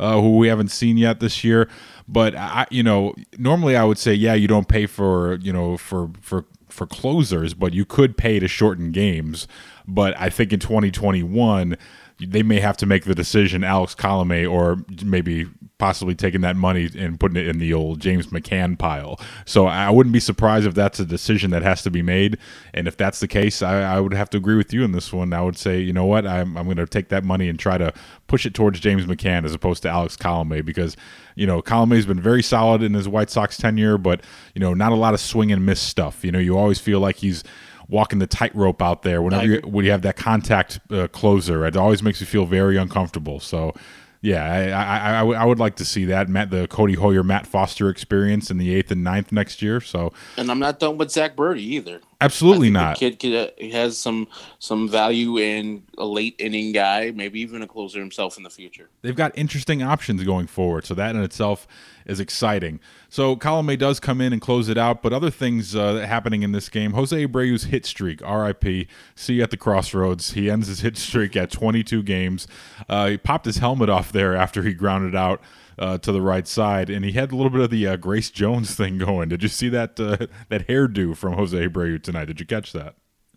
Uh, 0.00 0.20
who 0.20 0.36
we 0.36 0.48
haven't 0.48 0.70
seen 0.70 0.96
yet 0.96 1.20
this 1.20 1.44
year. 1.44 1.68
But 2.08 2.34
I, 2.34 2.66
you 2.70 2.82
know, 2.82 3.14
normally 3.38 3.76
I 3.76 3.84
would 3.84 3.98
say, 3.98 4.14
yeah, 4.14 4.34
you 4.34 4.48
don't 4.48 4.66
pay 4.66 4.86
for, 4.86 5.36
you 5.36 5.52
know, 5.52 5.76
for 5.76 6.10
for 6.20 6.44
for 6.72 6.86
closers, 6.86 7.54
but 7.54 7.72
you 7.72 7.84
could 7.84 8.16
pay 8.16 8.38
to 8.38 8.48
shorten 8.48 8.90
games. 8.90 9.46
But 9.86 10.18
I 10.18 10.30
think 10.30 10.52
in 10.52 10.60
2021, 10.60 11.76
they 12.18 12.42
may 12.42 12.60
have 12.60 12.76
to 12.78 12.86
make 12.86 13.04
the 13.04 13.14
decision, 13.14 13.64
Alex 13.64 13.94
Colome, 13.94 14.50
or 14.50 14.84
maybe 15.04 15.46
possibly 15.82 16.14
taking 16.14 16.42
that 16.42 16.54
money 16.54 16.88
and 16.96 17.18
putting 17.18 17.36
it 17.36 17.48
in 17.48 17.58
the 17.58 17.74
old 17.74 17.98
James 17.98 18.28
McCann 18.28 18.78
pile. 18.78 19.18
So 19.44 19.66
I 19.66 19.90
wouldn't 19.90 20.12
be 20.12 20.20
surprised 20.20 20.64
if 20.64 20.74
that's 20.74 21.00
a 21.00 21.04
decision 21.04 21.50
that 21.50 21.64
has 21.64 21.82
to 21.82 21.90
be 21.90 22.02
made. 22.02 22.38
And 22.72 22.86
if 22.86 22.96
that's 22.96 23.18
the 23.18 23.26
case, 23.26 23.62
I, 23.62 23.80
I 23.96 23.98
would 23.98 24.14
have 24.14 24.30
to 24.30 24.36
agree 24.36 24.54
with 24.54 24.72
you 24.72 24.84
in 24.84 24.92
this 24.92 25.12
one. 25.12 25.32
I 25.32 25.40
would 25.40 25.58
say, 25.58 25.80
you 25.80 25.92
know 25.92 26.04
what, 26.04 26.24
I'm, 26.24 26.56
I'm 26.56 26.66
going 26.66 26.76
to 26.76 26.86
take 26.86 27.08
that 27.08 27.24
money 27.24 27.48
and 27.48 27.58
try 27.58 27.78
to 27.78 27.92
push 28.28 28.46
it 28.46 28.54
towards 28.54 28.78
James 28.78 29.06
McCann 29.06 29.44
as 29.44 29.54
opposed 29.54 29.82
to 29.82 29.88
Alex 29.88 30.16
Colome 30.16 30.64
because, 30.64 30.96
you 31.34 31.48
know, 31.48 31.60
Colome 31.60 31.96
has 31.96 32.06
been 32.06 32.20
very 32.20 32.44
solid 32.44 32.80
in 32.80 32.94
his 32.94 33.08
White 33.08 33.28
Sox 33.28 33.56
tenure, 33.56 33.98
but, 33.98 34.20
you 34.54 34.60
know, 34.60 34.74
not 34.74 34.92
a 34.92 34.94
lot 34.94 35.14
of 35.14 35.20
swing 35.20 35.50
and 35.50 35.66
miss 35.66 35.80
stuff. 35.80 36.24
You 36.24 36.30
know, 36.30 36.38
you 36.38 36.56
always 36.56 36.78
feel 36.78 37.00
like 37.00 37.16
he's 37.16 37.42
walking 37.88 38.20
the 38.20 38.28
tightrope 38.28 38.80
out 38.80 39.02
there 39.02 39.20
whenever 39.20 39.46
you, 39.46 39.60
when 39.64 39.84
you 39.84 39.90
have 39.90 40.02
that 40.02 40.14
contact 40.14 40.78
uh, 40.92 41.08
closer. 41.08 41.66
It 41.66 41.76
always 41.76 42.04
makes 42.04 42.20
you 42.20 42.26
feel 42.26 42.46
very 42.46 42.76
uncomfortable. 42.76 43.40
So 43.40 43.74
yeah, 44.22 44.44
I, 44.44 44.68
I, 44.70 45.20
I, 45.20 45.42
I 45.42 45.44
would 45.44 45.58
like 45.58 45.74
to 45.76 45.84
see 45.84 46.04
that 46.06 46.28
Matt 46.28 46.50
the 46.50 46.68
Codi 46.68 46.96
Heuer, 46.96 47.24
Matt 47.24 47.44
Foster 47.44 47.88
experience 47.90 48.50
in 48.52 48.56
the 48.56 48.72
eighth 48.72 48.92
and 48.92 49.02
ninth 49.02 49.32
next 49.32 49.60
year. 49.60 49.80
So, 49.80 50.12
and 50.36 50.48
I'm 50.48 50.60
not 50.60 50.78
done 50.78 50.96
with 50.96 51.10
Zach 51.10 51.34
Burdi 51.34 51.58
either. 51.58 52.00
Absolutely 52.24 52.70
not. 52.70 52.96
kid, 52.96 53.18
kid 53.18 53.52
uh, 53.60 53.76
has 53.76 53.98
some 53.98 54.28
some 54.58 54.88
value 54.88 55.38
in 55.38 55.82
a 55.98 56.04
late 56.04 56.34
inning 56.38 56.72
guy, 56.72 57.10
maybe 57.10 57.40
even 57.40 57.62
a 57.62 57.66
closer 57.66 57.98
himself 57.98 58.36
in 58.36 58.42
the 58.42 58.50
future. 58.50 58.88
They've 59.02 59.16
got 59.16 59.36
interesting 59.36 59.82
options 59.82 60.22
going 60.24 60.46
forward, 60.46 60.84
so 60.86 60.94
that 60.94 61.14
in 61.14 61.22
itself 61.22 61.66
is 62.06 62.20
exciting. 62.20 62.80
So 63.08 63.36
Colome 63.36 63.78
does 63.78 64.00
come 64.00 64.20
in 64.20 64.32
and 64.32 64.40
close 64.40 64.68
it 64.68 64.78
out, 64.78 65.02
but 65.02 65.12
other 65.12 65.30
things 65.30 65.76
uh, 65.76 66.06
happening 66.06 66.42
in 66.42 66.52
this 66.52 66.68
game. 66.68 66.92
Jose 66.92 67.26
Abreu's 67.26 67.64
hit 67.64 67.86
streak, 67.86 68.20
RIP. 68.20 68.88
See 69.14 69.34
you 69.34 69.42
at 69.42 69.50
the 69.50 69.56
crossroads. 69.56 70.32
He 70.32 70.50
ends 70.50 70.68
his 70.68 70.80
hit 70.80 70.96
streak 70.96 71.36
at 71.36 71.50
22 71.50 72.02
games. 72.02 72.46
Uh, 72.88 73.08
he 73.08 73.16
popped 73.18 73.44
his 73.44 73.58
helmet 73.58 73.88
off 73.88 74.12
there 74.12 74.34
after 74.34 74.62
he 74.62 74.72
grounded 74.72 75.14
out 75.14 75.40
uh, 75.78 75.98
to 75.98 76.12
the 76.12 76.22
right 76.22 76.46
side, 76.46 76.90
and 76.90 77.04
he 77.04 77.12
had 77.12 77.32
a 77.32 77.36
little 77.36 77.50
bit 77.50 77.60
of 77.60 77.70
the 77.70 77.86
uh, 77.86 77.96
Grace 77.96 78.30
Jones 78.30 78.74
thing 78.74 78.98
going. 79.06 79.28
Did 79.28 79.42
you 79.42 79.48
see 79.48 79.68
that 79.70 79.98
uh, 79.98 80.26
that 80.48 80.68
hairdo 80.68 81.16
from 81.16 81.34
Jose 81.34 81.56
Abreu 81.56 82.02
tonight? 82.02 82.26
Did 82.26 82.40
you 82.40 82.46
catch 82.46 82.72
that? 82.72 82.94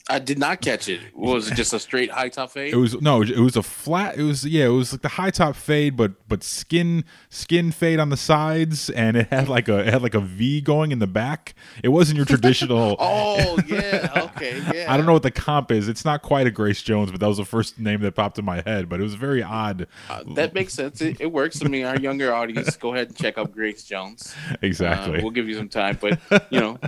I 0.07 0.19
did 0.19 0.37
not 0.37 0.61
catch 0.61 0.87
it. 0.87 1.01
Was 1.15 1.51
it 1.51 1.55
just 1.55 1.73
a 1.73 1.79
straight 1.79 2.11
high 2.11 2.29
top 2.29 2.51
fade? 2.51 2.71
It 2.71 2.77
was 2.77 3.01
no, 3.01 3.23
it 3.23 3.39
was 3.39 3.55
a 3.55 3.63
flat. 3.63 4.17
It 4.17 4.21
was 4.21 4.45
yeah, 4.45 4.65
it 4.65 4.69
was 4.69 4.91
like 4.91 5.01
the 5.01 5.09
high 5.09 5.31
top 5.31 5.55
fade, 5.55 5.97
but 5.97 6.27
but 6.27 6.43
skin 6.43 7.03
skin 7.29 7.71
fade 7.71 7.99
on 7.99 8.09
the 8.09 8.17
sides, 8.17 8.91
and 8.91 9.17
it 9.17 9.29
had 9.29 9.49
like 9.49 9.67
a 9.67 9.79
it 9.79 9.87
had 9.87 10.03
like 10.03 10.13
a 10.13 10.19
V 10.19 10.61
going 10.61 10.91
in 10.91 10.99
the 10.99 11.07
back. 11.07 11.55
It 11.83 11.89
wasn't 11.89 12.17
your 12.17 12.25
traditional. 12.27 12.95
oh 12.99 13.57
yeah, 13.65 14.29
okay, 14.35 14.61
yeah. 14.75 14.85
I 14.93 14.95
don't 14.95 15.07
know 15.07 15.13
what 15.13 15.23
the 15.23 15.31
comp 15.31 15.71
is. 15.71 15.87
It's 15.87 16.05
not 16.05 16.21
quite 16.21 16.45
a 16.45 16.51
Grace 16.51 16.83
Jones, 16.83 17.09
but 17.09 17.19
that 17.19 17.27
was 17.27 17.37
the 17.37 17.45
first 17.45 17.79
name 17.79 18.01
that 18.01 18.13
popped 18.13 18.37
in 18.37 18.45
my 18.45 18.61
head. 18.61 18.87
But 18.87 18.99
it 18.99 19.03
was 19.03 19.15
very 19.15 19.41
odd. 19.41 19.87
Uh, 20.07 20.21
that 20.35 20.53
makes 20.53 20.73
sense. 20.73 21.01
It, 21.01 21.19
it, 21.19 21.31
works. 21.31 21.65
I 21.65 21.67
mean, 21.67 21.83
our 21.83 21.97
younger 21.97 22.31
audience, 22.31 22.75
go 22.77 22.93
ahead 22.93 23.07
and 23.07 23.17
check 23.17 23.39
out 23.39 23.51
Grace 23.51 23.83
Jones. 23.83 24.35
Exactly. 24.61 25.19
Uh, 25.19 25.21
we'll 25.21 25.31
give 25.31 25.47
you 25.47 25.55
some 25.55 25.69
time, 25.69 25.97
but 26.01 26.19
you 26.49 26.59
know 26.59 26.79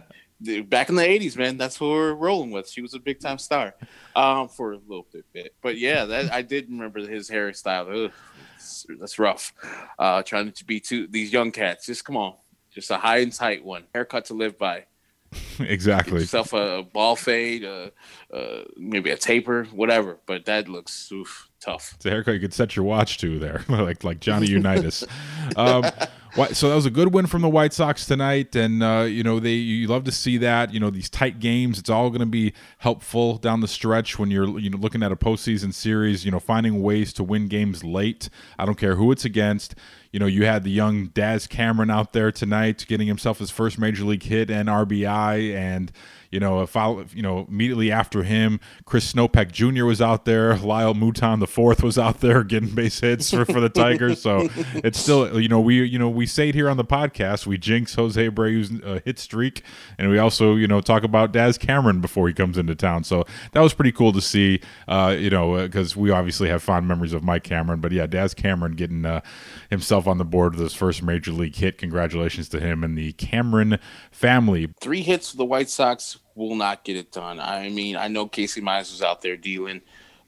back 0.66 0.90
in 0.90 0.96
the 0.96 1.04
80s 1.04 1.38
man 1.38 1.58
that's 1.58 1.78
who 1.78 1.90
we're 1.90 2.14
rolling 2.14 2.52
with. 2.52 2.70
She 2.70 2.82
was 2.82 2.94
a 2.94 3.00
big 3.00 3.20
time 3.20 3.38
star 3.38 3.74
um, 4.16 4.48
for 4.50 4.74
a 4.74 4.78
little 4.88 5.08
bit, 5.12 5.26
bit. 5.34 5.56
but 5.62 5.78
yeah 5.78 6.06
that 6.06 6.32
i 6.32 6.42
did 6.42 6.70
remember 6.70 7.00
his 7.00 7.30
hairstyle 7.30 8.06
Ugh, 8.06 8.12
that's 9.00 9.20
rough. 9.20 9.54
Uh, 10.00 10.22
trying 10.24 10.52
to 10.52 10.66
be 10.66 10.80
two 10.80 11.08
these 11.08 11.32
young 11.32 11.52
cats 11.52 11.86
just 11.86 12.06
come 12.06 12.18
on 12.18 12.34
just 12.78 12.92
a 12.92 12.98
high 12.98 13.18
and 13.18 13.34
tight 13.34 13.66
one. 13.66 13.86
Haircut 13.96 14.26
to 14.26 14.34
live 14.36 14.58
by. 14.58 14.86
Exactly. 15.60 16.14
Get 16.14 16.22
yourself 16.22 16.54
a 16.54 16.84
ball 16.84 17.16
fade 17.16 17.66
uh, 17.66 17.90
uh, 18.32 18.64
maybe 18.78 19.10
a 19.10 19.18
taper 19.18 19.64
whatever 19.66 20.20
but 20.28 20.46
that 20.46 20.70
looks 20.70 21.12
oof, 21.12 21.50
tough. 21.60 21.94
It's 21.96 22.06
a 22.06 22.12
haircut 22.12 22.36
you 22.36 22.40
could 22.40 22.54
set 22.54 22.76
your 22.76 22.86
watch 22.86 23.18
to 23.18 23.40
there 23.40 23.66
like 23.70 24.04
like 24.04 24.20
johnny 24.20 24.48
unitas. 24.48 25.04
Um, 25.56 25.86
so 26.54 26.70
that 26.70 26.76
was 26.76 26.86
a 26.86 26.92
good 26.92 27.14
win 27.14 27.28
from 27.28 27.42
the 27.42 27.50
White 27.50 27.74
Sox 27.74 28.06
tonight, 28.06 28.56
and 28.56 28.84
uh, 28.84 29.06
you 29.08 29.24
know 29.24 29.40
they 29.40 29.54
you 29.54 29.88
love 29.88 30.04
to 30.06 30.12
see 30.12 30.38
that. 30.38 30.74
You 30.74 30.80
know 30.80 30.90
these 30.90 31.10
tight 31.10 31.40
games, 31.40 31.80
it's 31.80 31.90
all 31.90 32.10
going 32.10 32.20
to 32.20 32.26
be 32.26 32.54
helpful 32.80 33.38
down 33.38 33.62
the 33.62 33.68
stretch 33.68 34.20
when 34.20 34.32
you're 34.32 34.60
you 34.60 34.70
know 34.70 34.78
looking 34.78 35.04
at 35.04 35.12
a 35.12 35.16
postseason 35.16 35.74
series. 35.74 36.26
You 36.26 36.32
know 36.32 36.40
finding 36.40 36.82
ways 36.82 37.14
to 37.14 37.24
win 37.24 37.48
games 37.48 37.84
late. 37.84 38.30
I 38.58 38.66
don't 38.66 38.78
care 38.78 38.96
who 38.96 39.12
it's 39.12 39.26
against. 39.26 39.76
You 40.12 40.20
know 40.20 40.26
you 40.26 40.46
had 40.46 40.64
the 40.64 40.72
young 40.72 41.08
Daz 41.08 41.48
Cameron 41.48 41.90
out 41.90 42.14
there 42.14 42.32
tonight, 42.32 42.86
getting 42.88 43.08
himself 43.08 43.40
his 43.40 43.52
first 43.52 43.78
major 43.78 44.04
league 44.04 44.24
hit 44.24 44.50
and 44.50 44.70
RBI, 44.70 45.54
and 45.56 45.92
you 46.32 46.40
know, 46.40 46.66
follow, 46.66 47.06
you 47.14 47.22
know, 47.22 47.46
immediately 47.48 47.92
after 47.92 48.24
him, 48.24 48.60
Chris 48.86 49.14
Snopek 49.14 49.52
Jr. 49.52 49.86
was 49.86 50.02
out 50.02 50.26
there. 50.26 50.58
Lyle 50.58 50.94
Mouton 50.94 51.40
the 51.40 51.48
fourth 51.48 51.84
was 51.84 51.98
out 51.98 52.20
there 52.20 52.44
getting 52.44 52.70
base 52.70 53.00
hits 53.00 53.32
for, 53.32 53.46
for 53.46 53.60
the 53.60 53.70
Tigers. 53.70 54.22
So 54.22 54.50
it's 54.76 55.00
still, 55.00 55.40
you 55.40 55.48
know, 55.48 55.60
we 55.60 55.84
you 55.84 56.00
know 56.00 56.10
we 56.18 56.26
say 56.26 56.50
it 56.50 56.56
here 56.56 56.70
on 56.70 56.76
the 56.76 56.84
podcast. 56.84 57.46
We 57.46 57.58
jinx 57.58 57.96
Jose 57.96 58.30
Abreu's 58.30 58.72
uh, 58.84 59.00
hit 59.06 59.20
streak, 59.20 59.62
and 59.98 60.10
we 60.10 60.18
also 60.18 60.56
you 60.56 60.68
know 60.68 60.82
talk 60.82 61.04
about 61.04 61.32
Daz 61.32 61.58
Cameron 61.58 62.02
before 62.02 62.28
he 62.28 62.34
comes 62.34 62.58
into 62.58 62.76
town. 62.76 63.04
So 63.04 63.26
that 63.54 63.62
was 63.62 63.74
pretty 63.74 63.92
cool 63.92 64.12
to 64.12 64.22
see. 64.22 64.60
Uh, 64.88 65.16
you 65.18 65.30
know, 65.30 65.64
because 65.64 65.96
uh, 65.96 66.00
we 66.00 66.12
obviously 66.12 66.50
have 66.50 66.62
fond 66.62 66.88
memories 66.88 67.14
of 67.14 67.24
Mike 67.24 67.44
Cameron, 67.44 67.80
but 67.80 67.92
yeah, 67.92 68.08
Daz 68.08 68.34
Cameron 68.34 68.74
getting 68.74 69.06
uh, 69.06 69.22
himself 69.70 70.08
on 70.08 70.18
the 70.18 70.26
board 70.26 70.56
with 70.56 70.64
his 70.64 70.74
first 70.74 71.04
major 71.04 71.32
league 71.32 71.56
hit. 71.56 71.78
Congratulations 71.78 72.50
to 72.50 72.60
him 72.60 72.84
and 72.84 72.98
the 72.98 73.14
Cameron 73.14 73.80
family. 74.12 74.74
Three 74.82 75.04
hits 75.04 75.32
for 75.32 75.38
the 75.38 75.46
White 75.46 75.70
Sox 75.70 76.18
will 76.36 76.56
not 76.56 76.84
get 76.84 76.98
it 76.98 77.12
done. 77.12 77.40
I 77.40 77.70
mean, 77.70 77.96
I 77.96 78.08
know 78.08 78.28
Casey 78.28 78.62
Mize 78.62 78.92
was 78.92 79.02
out 79.02 79.22
there 79.22 79.38
dealing, 79.38 79.82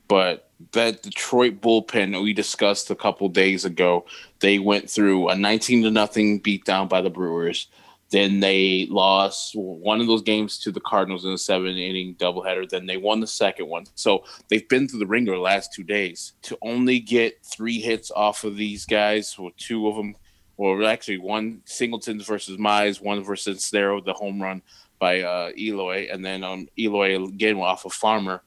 but 0.08 0.50
that 0.72 1.04
Detroit 1.04 1.62
bullpen 1.62 2.22
we 2.22 2.34
discussed 2.34 2.90
a 2.92 2.96
couple 2.96 3.30
days 3.30 3.66
ago, 3.66 4.06
they 4.40 4.60
went 4.60 4.90
through 4.90 5.30
a 5.30 5.36
19 5.36 5.84
to 5.84 5.92
nothing 5.92 6.42
beatdown 6.42 6.88
by 6.88 7.02
the 7.02 7.10
Brewers. 7.10 7.68
Then 8.10 8.40
they 8.40 8.88
lost 8.90 9.54
one 9.56 10.02
of 10.02 10.08
those 10.08 10.24
games 10.24 10.58
to 10.60 10.72
the 10.72 10.80
Cardinals 10.80 11.26
in 11.26 11.32
a 11.32 11.38
seven 11.38 11.78
inning 11.78 12.16
doubleheader. 12.16 12.68
Then 12.68 12.88
they 12.88 12.98
won 12.98 13.20
the 13.20 13.28
second 13.28 13.68
one. 13.68 13.86
So 13.94 14.24
they've 14.48 14.68
been 14.68 14.88
through 14.88 15.00
the 15.00 15.08
ringer 15.08 15.34
the 15.34 15.40
last 15.40 15.74
two 15.74 15.84
days. 15.84 16.34
To 16.44 16.58
only 16.64 17.00
get 17.00 17.44
three 17.44 17.80
hits 17.80 18.10
off 18.10 18.44
of 18.44 18.56
these 18.58 18.86
guys, 18.86 19.36
or 19.38 19.52
two 19.58 19.88
of 19.88 19.96
them, 19.96 20.16
or 20.58 20.84
actually 20.84 21.20
one 21.20 21.62
Singleton's 21.66 22.26
versus 22.26 22.58
Mize, 22.58 23.00
one 23.00 23.24
versus 23.24 23.60
Snero, 23.60 24.04
the 24.04 24.14
home 24.14 24.42
run 24.42 24.64
by 24.98 25.22
uh, 25.22 25.52
Eloy, 25.58 26.08
and 26.12 26.26
then 26.26 26.44
um, 26.44 26.68
Eloy 26.78 27.24
again 27.24 27.58
off 27.58 27.86
of 27.86 27.94
Farmer. 27.94 28.42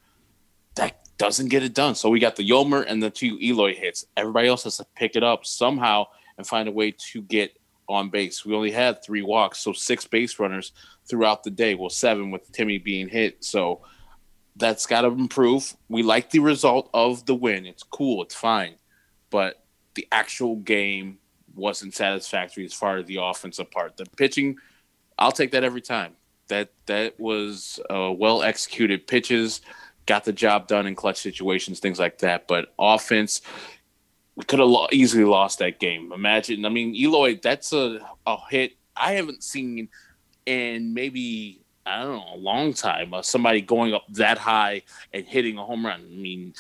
That 0.75 1.02
doesn't 1.23 1.51
get 1.51 1.63
it 1.63 1.73
done. 1.73 1.95
So 1.95 2.09
we 2.11 2.19
got 2.19 2.35
the 2.35 2.49
Yolmer 2.49 2.85
and 2.85 3.01
the 3.01 3.09
two 3.09 3.39
Eloy 3.41 3.77
hits. 3.77 4.05
Everybody 4.17 4.49
else 4.49 4.65
has 4.65 4.79
to 4.79 4.87
pick 4.97 5.15
it 5.15 5.23
up 5.23 5.47
somehow 5.47 6.07
and 6.37 6.45
find 6.45 6.69
a 6.69 6.73
way 6.73 6.91
to 7.13 7.23
get 7.23 7.57
on 7.89 8.11
base. 8.11 8.45
We 8.45 8.57
only 8.57 8.73
had 8.73 9.05
three 9.05 9.23
walks, 9.23 9.61
so 9.61 9.73
six 9.73 10.05
base 10.05 10.41
runners 10.41 10.73
throughout 11.09 11.45
the 11.45 11.51
day. 11.51 11.77
Well, 11.77 11.91
seven 11.91 12.33
with 12.33 12.51
Timmy 12.51 12.79
being 12.79 13.09
hit. 13.09 13.45
So 13.45 13.83
that's 14.57 14.85
got 14.85 15.03
to 15.03 15.09
improve. 15.09 15.77
We 15.89 16.03
like 16.03 16.31
the 16.31 16.41
result 16.41 16.91
of 16.93 17.25
the 17.25 17.37
win. 17.37 17.67
It's 17.67 17.85
cool. 17.85 18.25
It's 18.25 18.35
fine. 18.35 18.75
But 19.31 19.63
the 19.95 20.09
actual 20.11 20.57
game 20.57 21.19
wasn't 21.55 21.95
satisfactory 21.95 22.65
as 22.65 22.75
far 22.75 22.97
as 22.97 23.07
the 23.07 23.21
offensive 23.23 23.71
part. 23.71 23.97
The 23.97 24.07
pitching, 24.17 24.57
I'll 25.21 25.31
take 25.31 25.53
that 25.53 25.63
every 25.63 25.83
time. 25.83 26.15
That 26.49 26.73
that 26.87 27.21
was 27.21 27.79
uh, 27.89 28.11
well 28.11 28.43
executed 28.43 29.07
pitches, 29.07 29.61
got 30.07 30.25
the 30.25 30.33
job 30.33 30.69
done 30.69 30.87
in 30.87 30.95
clutch 30.95 31.19
situations, 31.19 31.81
things 31.81 31.99
like 31.99 32.19
that. 32.19 32.49
But 32.49 32.73
offense, 32.79 33.43
we 34.35 34.45
could 34.45 34.59
have 34.59 34.69
lo- 34.69 34.89
easily 34.93 35.25
lost 35.25 35.59
that 35.59 35.79
game. 35.79 36.13
Imagine, 36.13 36.65
I 36.65 36.69
mean, 36.69 36.95
Eloy, 36.95 37.39
that's 37.43 37.73
a, 37.73 38.01
a 38.27 38.37
hit 38.51 38.73
I 38.97 39.13
haven't 39.13 39.43
seen 39.43 39.89
in 40.47 40.95
maybe 40.95 41.61
I 41.85 42.03
don't 42.03 42.17
know 42.17 42.35
a 42.35 42.37
long 42.37 42.73
time. 42.75 43.13
Uh, 43.15 43.23
somebody 43.23 43.61
going 43.61 43.95
up 43.95 44.05
that 44.11 44.39
high 44.39 44.83
and 45.13 45.27
hitting 45.27 45.59
a 45.59 45.65
home 45.65 45.85
run. 45.85 46.01
I 46.01 46.17
mean, 46.17 46.55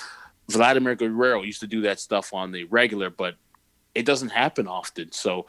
Vladimir 0.49 0.97
Guerrero 0.97 1.43
used 1.43 1.61
to 1.61 1.67
do 1.67 1.83
that 1.83 2.01
stuff 2.01 2.35
on 2.35 2.51
the 2.51 2.65
regular, 2.65 3.11
but 3.11 3.37
it 3.95 4.05
doesn't 4.05 4.31
happen 4.31 4.67
often. 4.67 5.13
So 5.13 5.47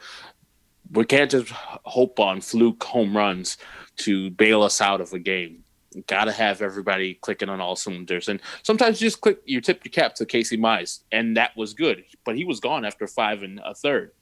we 0.92 1.04
can't 1.04 1.30
just 1.30 1.50
hope 1.50 2.20
on 2.20 2.40
fluke 2.40 2.84
home 2.84 3.16
runs 3.16 3.56
to 3.96 4.30
bail 4.30 4.62
us 4.62 4.80
out 4.80 5.00
of 5.00 5.12
a 5.12 5.18
game. 5.18 5.63
Got 6.06 6.24
to 6.24 6.32
have 6.32 6.62
everybody 6.62 7.14
clicking 7.14 7.48
on 7.48 7.60
all 7.60 7.76
cylinders, 7.76 8.28
and 8.28 8.40
sometimes 8.62 9.00
you 9.00 9.06
just 9.06 9.20
click. 9.20 9.38
You 9.44 9.60
tip 9.60 9.84
your 9.84 9.92
cap 9.92 10.14
to 10.16 10.26
Casey 10.26 10.56
Mize, 10.56 11.00
and 11.12 11.36
that 11.36 11.56
was 11.56 11.74
good. 11.74 12.04
But 12.24 12.36
he 12.36 12.44
was 12.44 12.60
gone 12.60 12.84
after 12.84 13.06
five 13.06 13.42
and 13.42 13.60
a 13.64 13.74
third. 13.74 14.12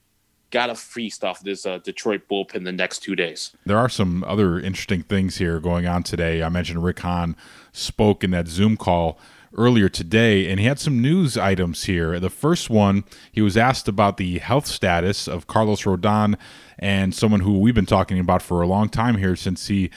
Got 0.50 0.67
to 0.67 0.75
feast 0.75 1.25
off 1.25 1.41
this 1.41 1.64
uh, 1.64 1.79
Detroit 1.79 2.23
bullpen 2.31 2.64
the 2.64 2.73
next 2.73 2.99
two 2.99 3.17
days. 3.17 3.57
There 3.64 3.79
are 3.79 3.88
some 3.88 4.23
other 4.25 4.61
interesting 4.61 5.02
things 5.02 5.38
here 5.38 5.59
going 5.61 5.87
on 5.87 6.02
today. 6.02 6.43
I 6.43 6.50
mentioned 6.50 6.85
Rick 6.85 7.00
Hahn 7.00 7.37
spoke 7.73 8.23
in 8.23 8.33
that 8.33 8.49
Zoom 8.49 8.76
call 8.76 9.19
earlier 9.57 9.88
today, 9.88 10.50
and 10.50 10.59
he 10.59 10.67
had 10.67 10.79
some 10.79 11.00
news 11.00 11.37
items 11.37 11.85
here. 11.85 12.19
The 12.19 12.30
first 12.30 12.71
one, 12.71 13.04
he 13.30 13.41
was 13.41 13.56
asked 13.56 13.89
about 13.89 14.17
the 14.17 14.39
health 14.39 14.67
status 14.67 15.28
of 15.28 15.47
Carlos 15.47 15.82
Rodon 15.82 16.37
and 16.78 17.15
someone 17.15 17.41
who 17.41 17.58
we've 17.58 17.75
been 17.75 17.87
talking 17.87 18.19
about 18.19 18.43
for 18.43 18.63
a 18.63 18.67
long 18.67 18.89
time 18.89 19.17
here 19.17 19.37
since 19.37 19.69
he 19.69 19.91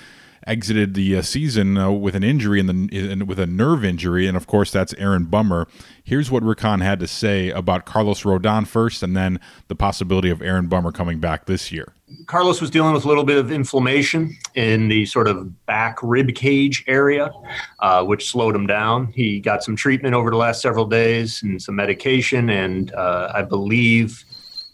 exited 0.46 0.94
the 0.94 1.18
uh, 1.18 1.22
season 1.22 1.78
uh, 1.78 1.92
with 1.92 2.16
an 2.16 2.24
injury 2.24 2.60
and 2.60 2.92
in 2.92 3.26
with 3.26 3.40
a 3.40 3.48
nerve 3.48 3.84
injury, 3.84 4.28
and 4.28 4.38
of 4.38 4.48
course 4.48 4.72
that's 4.72 4.94
Aaron 4.96 5.26
Bummer. 5.26 5.68
Here's 6.04 6.30
what 6.30 6.44
Rick 6.44 6.60
had 6.62 7.00
to 7.00 7.08
say 7.08 7.50
about 7.50 7.86
Carlos 7.86 8.24
Rodon 8.24 8.68
first, 8.68 9.04
and 9.04 9.16
then 9.16 9.40
the 9.68 9.76
possibility 9.76 10.30
of 10.30 10.42
Aaron 10.42 10.68
Bummer 10.68 10.92
coming 10.92 11.20
back 11.20 11.46
this 11.46 11.72
year. 11.72 11.94
Carlos 12.28 12.62
was 12.62 12.70
dealing 12.70 12.94
with 12.94 13.04
a 13.04 13.08
little 13.08 13.24
bit 13.24 13.38
of 13.38 13.52
inflammation 13.52 14.36
in 14.54 14.88
the 14.88 15.06
sort 15.06 15.28
of 15.28 15.66
back 15.66 15.98
rib 16.04 16.34
cage 16.36 16.84
area, 16.88 17.32
uh, 17.80 18.04
which 18.04 18.30
slowed 18.30 18.56
him 18.56 18.68
down. 18.68 19.08
He 19.08 19.40
got 19.40 19.64
some 19.64 19.76
treatment 19.76 20.14
over 20.14 20.30
the 20.30 20.38
last 20.38 20.62
several 20.62 20.86
days 20.86 21.42
and 21.42 21.62
some 21.62 21.76
medication, 21.76 22.50
and 22.50 22.94
uh, 22.94 23.32
I 23.34 23.42
believe 23.42 24.24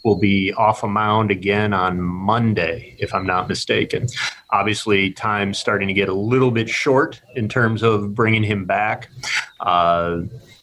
will 0.04 0.18
be 0.18 0.52
off 0.54 0.84
a 0.84 0.88
mound 0.88 1.32
again 1.32 1.74
on 1.74 2.02
Monday, 2.02 2.96
if 3.00 3.14
I'm 3.14 3.26
not 3.26 3.48
mistaken. 3.48 4.08
Obviously, 4.50 5.12
time's 5.12 5.60
starting 5.60 5.88
to 5.88 5.94
get 5.94 6.10
a 6.10 6.14
little 6.14 6.52
bit 6.52 6.70
short 6.70 7.22
in 7.36 7.48
terms 7.48 7.84
of 7.84 8.16
bringing 8.16 8.44
him 8.44 8.66
back. 8.66 9.10
Uh, 9.60 10.22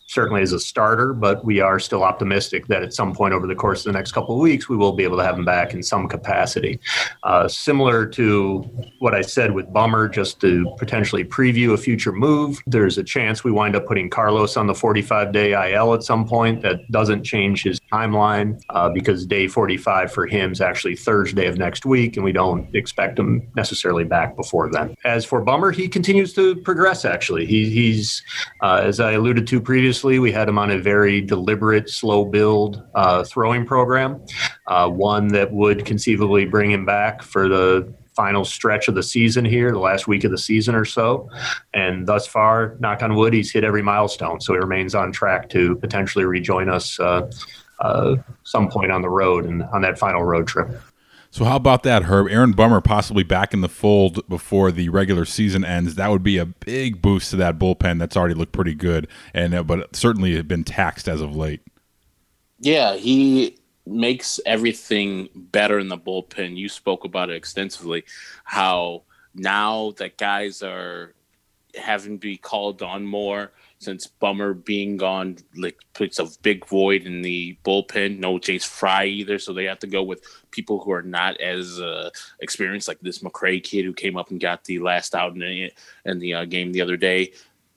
certainly 0.09 0.41
as 0.41 0.53
a 0.53 0.59
starter, 0.59 1.13
but 1.13 1.45
we 1.45 1.61
are 1.61 1.79
still 1.79 2.03
optimistic 2.03 2.67
that 2.67 2.83
at 2.83 2.95
some 2.95 3.15
point 3.15 3.35
over 3.35 3.47
the 3.47 3.55
course 3.55 3.81
of 3.81 3.93
the 3.93 3.99
next 3.99 4.13
couple 4.13 4.35
of 4.35 4.41
weeks, 4.41 4.69
we 4.69 4.77
will 4.77 4.93
be 4.93 5.05
able 5.05 5.19
to 5.19 5.23
have 5.23 5.39
him 5.39 5.45
back 5.45 5.75
in 5.75 5.83
some 5.83 6.09
capacity. 6.09 6.81
Uh, 7.25 7.47
similar 7.47 8.07
to 8.07 8.61
what 9.01 9.15
I 9.15 9.21
said 9.21 9.53
with 9.53 9.71
Bummer, 9.71 10.09
just 10.09 10.41
to 10.41 10.75
potentially 10.79 11.25
preview 11.25 11.75
a 11.75 11.77
future 11.77 12.11
move, 12.11 12.59
there's 12.67 12.97
a 12.97 13.05
chance 13.05 13.45
we 13.45 13.53
wind 13.53 13.77
up 13.77 13.87
putting 13.87 14.09
Carlos 14.09 14.57
on 14.57 14.67
the 14.67 14.75
45 14.75 15.31
day 15.31 15.75
IL 15.75 15.93
at 15.93 16.03
some 16.03 16.27
point. 16.27 16.63
That 16.63 16.91
doesn't 16.91 17.23
change 17.23 17.63
his 17.63 17.79
timeline 17.93 18.61
uh, 18.71 18.89
because 18.89 19.27
day 19.27 19.47
45 19.47 20.11
for 20.11 20.27
him 20.27 20.53
is 20.53 20.63
actually 20.63 20.97
Thursday 20.97 21.47
of 21.47 21.59
next 21.59 21.85
week, 21.85 22.17
and 22.17 22.25
we 22.25 22.33
don't 22.33 22.75
expect 22.75 23.19
him 23.19 23.47
necessarily 23.57 24.05
back 24.05 24.37
before 24.37 24.71
then. 24.71 24.95
As 25.05 25.27
for 25.27 25.43
Bummer, 25.43 25.71
he 25.71 25.87
continues 25.87 26.33
to 26.33 26.57
progress, 26.57 27.05
actually. 27.05 27.45
He, 27.45 27.69
he's, 27.69 28.23
uh, 28.63 28.81
as 28.83 29.01
I 29.01 29.13
alluded 29.13 29.47
to 29.49 29.61
previously, 29.61 29.98
previously. 29.99 30.19
We 30.21 30.33
had 30.33 30.49
him 30.49 30.59
on 30.59 30.71
a 30.71 30.79
very 30.79 31.21
deliberate, 31.21 31.91
slow 31.91 32.25
build 32.25 32.83
uh, 32.95 33.25
throwing 33.25 33.67
program, 33.67 34.21
uh, 34.67 34.89
one 34.89 35.29
that 35.29 35.53
would 35.53 35.85
conceivably 35.85 36.45
bring 36.45 36.71
him 36.71 36.85
back 36.85 37.23
for 37.23 37.49
the 37.49 37.93
final 38.15 38.45
stretch 38.45 38.89
of 38.89 38.95
the 38.95 39.03
season 39.03 39.45
here, 39.45 39.73
the 39.73 39.79
last 39.79 40.07
week 40.07 40.25
of 40.25 40.31
the 40.31 40.39
season 40.39 40.75
or 40.75 40.85
so. 40.85 41.29
And 41.75 42.07
thus 42.07 42.27
far, 42.27 42.77
knock 42.79 43.03
on 43.03 43.15
wood, 43.15 43.33
he's 43.33 43.53
hit 43.53 43.65
every 43.65 43.83
milestone. 43.83 44.41
So 44.41 44.53
he 44.53 44.59
remains 44.61 44.95
on 44.95 45.13
track 45.13 45.49
to 45.51 45.77
potentially 45.77 46.25
rejoin 46.25 46.69
us 46.69 46.99
uh, 47.01 47.31
uh, 47.81 48.17
some 48.45 48.69
point 48.69 48.93
on 48.93 49.03
the 49.03 49.11
road 49.11 49.47
and 49.47 49.63
on 49.63 49.83
that 49.83 49.99
final 49.99 50.23
road 50.23 50.47
trip. 50.47 50.69
So 51.31 51.45
how 51.45 51.57
about 51.57 51.83
that, 51.83 52.05
Herb? 52.05 52.29
Aaron 52.29 52.53
Bummer 52.53 52.81
possibly 52.81 53.23
back 53.23 53.53
in 53.53 53.61
the 53.61 53.69
fold 53.69 54.27
before 54.29 54.73
the 54.73 54.89
regular 54.89 55.25
season 55.25 55.65
ends. 55.65 55.95
That 55.95 56.11
would 56.11 56.23
be 56.23 56.39
a 56.39 56.47
big 56.47 57.03
boost 57.03 57.31
to 57.31 57.37
that 57.37 57.59
bullpen 57.59 57.99
that's 57.99 58.17
already 58.17 58.35
looked 58.35 58.53
pretty 58.53 58.75
good, 58.75 59.09
and 59.35 59.55
uh, 59.55 59.63
but 59.63 59.95
certainly 59.95 60.41
been 60.43 60.65
taxed 60.65 61.09
as 61.09 61.21
of 61.21 61.37
late. 61.37 61.61
Yeah, 62.59 62.97
he 62.97 63.59
makes 63.87 64.41
everything 64.47 65.29
better 65.35 65.79
in 65.79 65.89
the 65.89 65.99
bullpen. 65.99 66.57
You 66.57 66.69
spoke 66.69 67.05
about 67.05 67.31
it 67.31 67.37
extensively. 67.37 68.05
How 68.45 69.03
now 69.35 69.93
that 69.99 70.17
guys 70.17 70.63
are 70.63 71.15
having 71.79 72.19
to 72.19 72.19
be 72.19 72.37
called 72.37 72.83
on 72.83 73.05
more 73.05 73.53
since 73.79 74.07
Bummer 74.07 74.55
being 74.55 74.97
gone, 74.97 75.39
like 75.57 75.79
puts 75.95 76.19
a 76.19 76.27
big 76.43 76.67
void 76.67 77.05
in 77.05 77.23
the 77.23 77.57
bullpen. 77.65 78.19
No 78.19 78.39
Jace 78.39 78.67
Fry 78.67 79.07
either, 79.07 79.39
so 79.39 79.53
they 79.53 79.65
have 79.65 79.79
to 79.81 79.87
go 79.87 80.03
with 80.03 80.23
people 80.51 80.81
who 80.81 80.91
are 80.91 81.03
not 81.03 81.41
as 81.41 81.81
uh, 81.81 82.11
experienced, 82.41 82.89
like 82.89 83.01
this 83.01 83.21
McRae 83.21 83.63
kid 83.63 83.85
who 83.85 83.93
came 83.93 84.17
up 84.17 84.31
and 84.31 84.41
got 84.41 84.65
the 84.65 84.81
last 84.81 85.15
out 85.15 85.33
in 85.33 85.39
the, 85.39 85.73
in 86.05 86.19
the 86.19 86.35
uh, 86.35 86.45
game 86.45 86.73
the 86.73 86.83
other 86.83 86.97
day. 86.97 87.33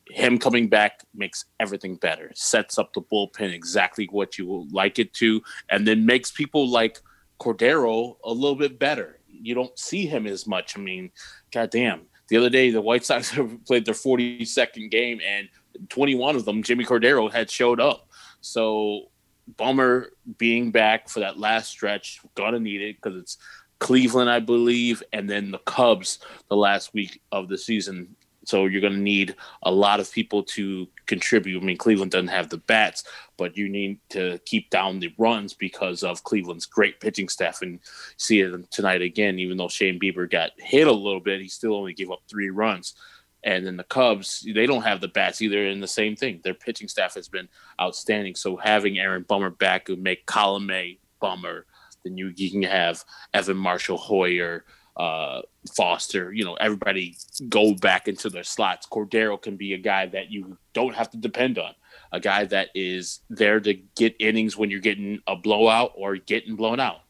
Him 0.08 0.38
coming 0.38 0.68
back 0.68 1.04
makes 1.14 1.46
everything 1.60 1.96
better. 1.96 2.32
Sets 2.34 2.78
up 2.78 2.94
the 2.94 3.02
bullpen 3.02 3.54
exactly 3.54 4.08
what 4.12 4.38
you 4.38 4.48
would 4.48 4.74
like 4.74 5.00
it 5.00 5.14
to, 5.16 5.42
and 5.70 5.88
then 5.88 6.06
makes 6.06 6.32
people 6.32 6.68
like 6.68 7.00
Cordero 7.40 8.18
a 8.24 8.32
little 8.32 8.58
bit 8.58 8.78
better. 8.78 9.20
You 9.28 9.56
don't 9.56 9.78
see 9.78 10.06
him 10.06 10.28
as 10.28 10.46
much. 10.46 10.78
I 10.78 10.82
mean, 10.82 11.12
goddamn. 11.52 12.02
The 12.32 12.38
other 12.38 12.50
day, 12.50 12.70
the 12.72 12.80
White 12.80 13.04
Sox 13.04 13.38
played 13.68 13.84
their 13.84 13.94
42nd 13.94 14.90
game, 14.90 15.20
and 15.20 15.50
21 15.90 16.38
of 16.38 16.46
them, 16.46 16.64
Jimmy 16.64 16.86
Cordero 16.86 17.30
had 17.30 17.52
showed 17.52 17.82
up. 17.82 18.08
So, 18.40 19.10
Bummer 19.58 20.14
being 20.38 20.72
back 20.72 21.10
for 21.10 21.20
that 21.20 21.38
last 21.38 21.70
stretch, 21.70 22.22
gonna 22.36 22.58
need 22.62 22.82
it 22.82 22.96
because 22.96 23.20
it's 23.20 23.38
Cleveland, 23.80 24.30
I 24.30 24.40
believe, 24.40 25.04
and 25.12 25.30
then 25.30 25.52
the 25.52 25.58
Cubs 25.58 26.20
the 26.48 26.56
last 26.56 26.94
week 26.94 27.22
of 27.34 27.50
the 27.50 27.58
season. 27.58 28.16
So 28.44 28.66
you're 28.66 28.82
going 28.82 28.94
to 28.94 29.00
need 29.00 29.36
a 29.64 29.72
lot 29.72 30.00
of 30.00 30.12
people 30.12 30.44
to 30.44 30.88
contribute. 31.06 31.62
I 31.62 31.66
mean, 31.66 31.78
Cleveland 31.78 32.12
doesn't 32.12 32.30
have 32.30 32.50
the 32.50 32.58
bats, 32.58 33.04
but 33.38 33.56
you 33.56 33.70
need 33.70 34.00
to 34.10 34.40
keep 34.46 34.70
down 34.70 35.00
the 35.00 35.14
runs 35.18 35.54
because 35.54 36.04
of 36.04 36.24
Cleveland's 36.24 36.66
great 36.66 37.00
pitching 37.00 37.30
staff. 37.30 37.62
And 37.62 37.80
see 38.18 38.42
it 38.42 38.72
tonight 38.72 39.02
again, 39.02 39.38
even 39.38 39.58
though 39.58 39.68
Shane 39.68 40.00
Bieber 40.00 40.30
got 40.30 40.52
hit 40.58 40.88
a 40.88 40.92
little 40.92 41.20
bit, 41.20 41.42
he 41.42 41.48
still 41.48 41.76
only 41.76 41.94
gave 41.94 42.12
up 42.12 42.22
three 42.28 42.50
runs. 42.50 42.96
And 43.44 43.66
then 43.66 43.78
the 43.78 43.84
Cubs, 43.84 44.46
they 44.54 44.68
don't 44.68 44.84
have 44.84 45.02
the 45.02 45.08
bats 45.08 45.42
either. 45.42 45.68
And 45.68 45.82
the 45.82 45.88
same 45.88 46.16
thing, 46.16 46.42
their 46.44 46.54
pitching 46.54 46.88
staff 46.88 47.16
has 47.16 47.28
been 47.28 47.48
outstanding. 47.80 48.36
So 48.36 48.56
having 48.56 49.00
Aaron 49.00 49.26
Bummer 49.28 49.50
back 49.50 49.88
would 49.88 50.02
make 50.02 50.26
Colome 50.28 51.00
Bummer. 51.20 51.66
Then 52.04 52.18
you, 52.18 52.34
you 52.36 52.52
can 52.52 52.64
have 52.64 53.04
Evan 53.34 53.58
Marshall 53.58 54.00
Heuer, 54.00 54.62
uh, 54.98 55.42
Foster, 55.76 56.34
you 56.34 56.44
know, 56.44 56.56
everybody 56.56 57.16
go 57.50 57.74
back 57.74 58.08
into 58.08 58.30
their 58.30 58.44
slots. 58.44 58.88
Cordero 58.88 59.42
can 59.42 59.56
be 59.56 59.74
a 59.74 59.78
guy 59.78 60.06
that 60.08 60.32
you 60.32 60.58
don't 60.74 60.96
have 60.96 61.10
to 61.12 61.18
depend 61.18 61.58
on, 61.58 61.74
a 62.12 62.20
guy 62.20 62.46
that 62.46 62.70
is 62.76 63.22
there 63.30 63.60
to 63.60 63.74
get 63.96 64.16
innings 64.20 64.58
when 64.58 64.70
you're 64.70 64.80
getting 64.80 65.20
a 65.28 65.36
blowout 65.36 65.92
or 65.96 66.18
getting 66.18 66.56
blown 66.56 66.80
out. 66.80 67.02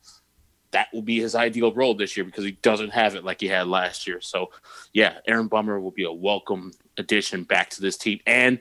That 0.71 0.87
will 0.93 1.01
be 1.01 1.19
his 1.19 1.35
ideal 1.35 1.73
role 1.73 1.95
this 1.95 2.15
year 2.15 2.23
because 2.23 2.45
he 2.45 2.51
doesn't 2.51 2.91
have 2.91 3.15
it 3.15 3.25
like 3.25 3.41
he 3.41 3.47
had 3.47 3.67
last 3.67 4.07
year. 4.07 4.21
So, 4.21 4.51
yeah, 4.93 5.17
Aaron 5.27 5.47
Bummer 5.47 5.79
will 5.79 5.91
be 5.91 6.05
a 6.05 6.11
welcome 6.11 6.71
addition 6.97 7.43
back 7.43 7.69
to 7.71 7.81
this 7.81 7.97
team. 7.97 8.19
And 8.25 8.59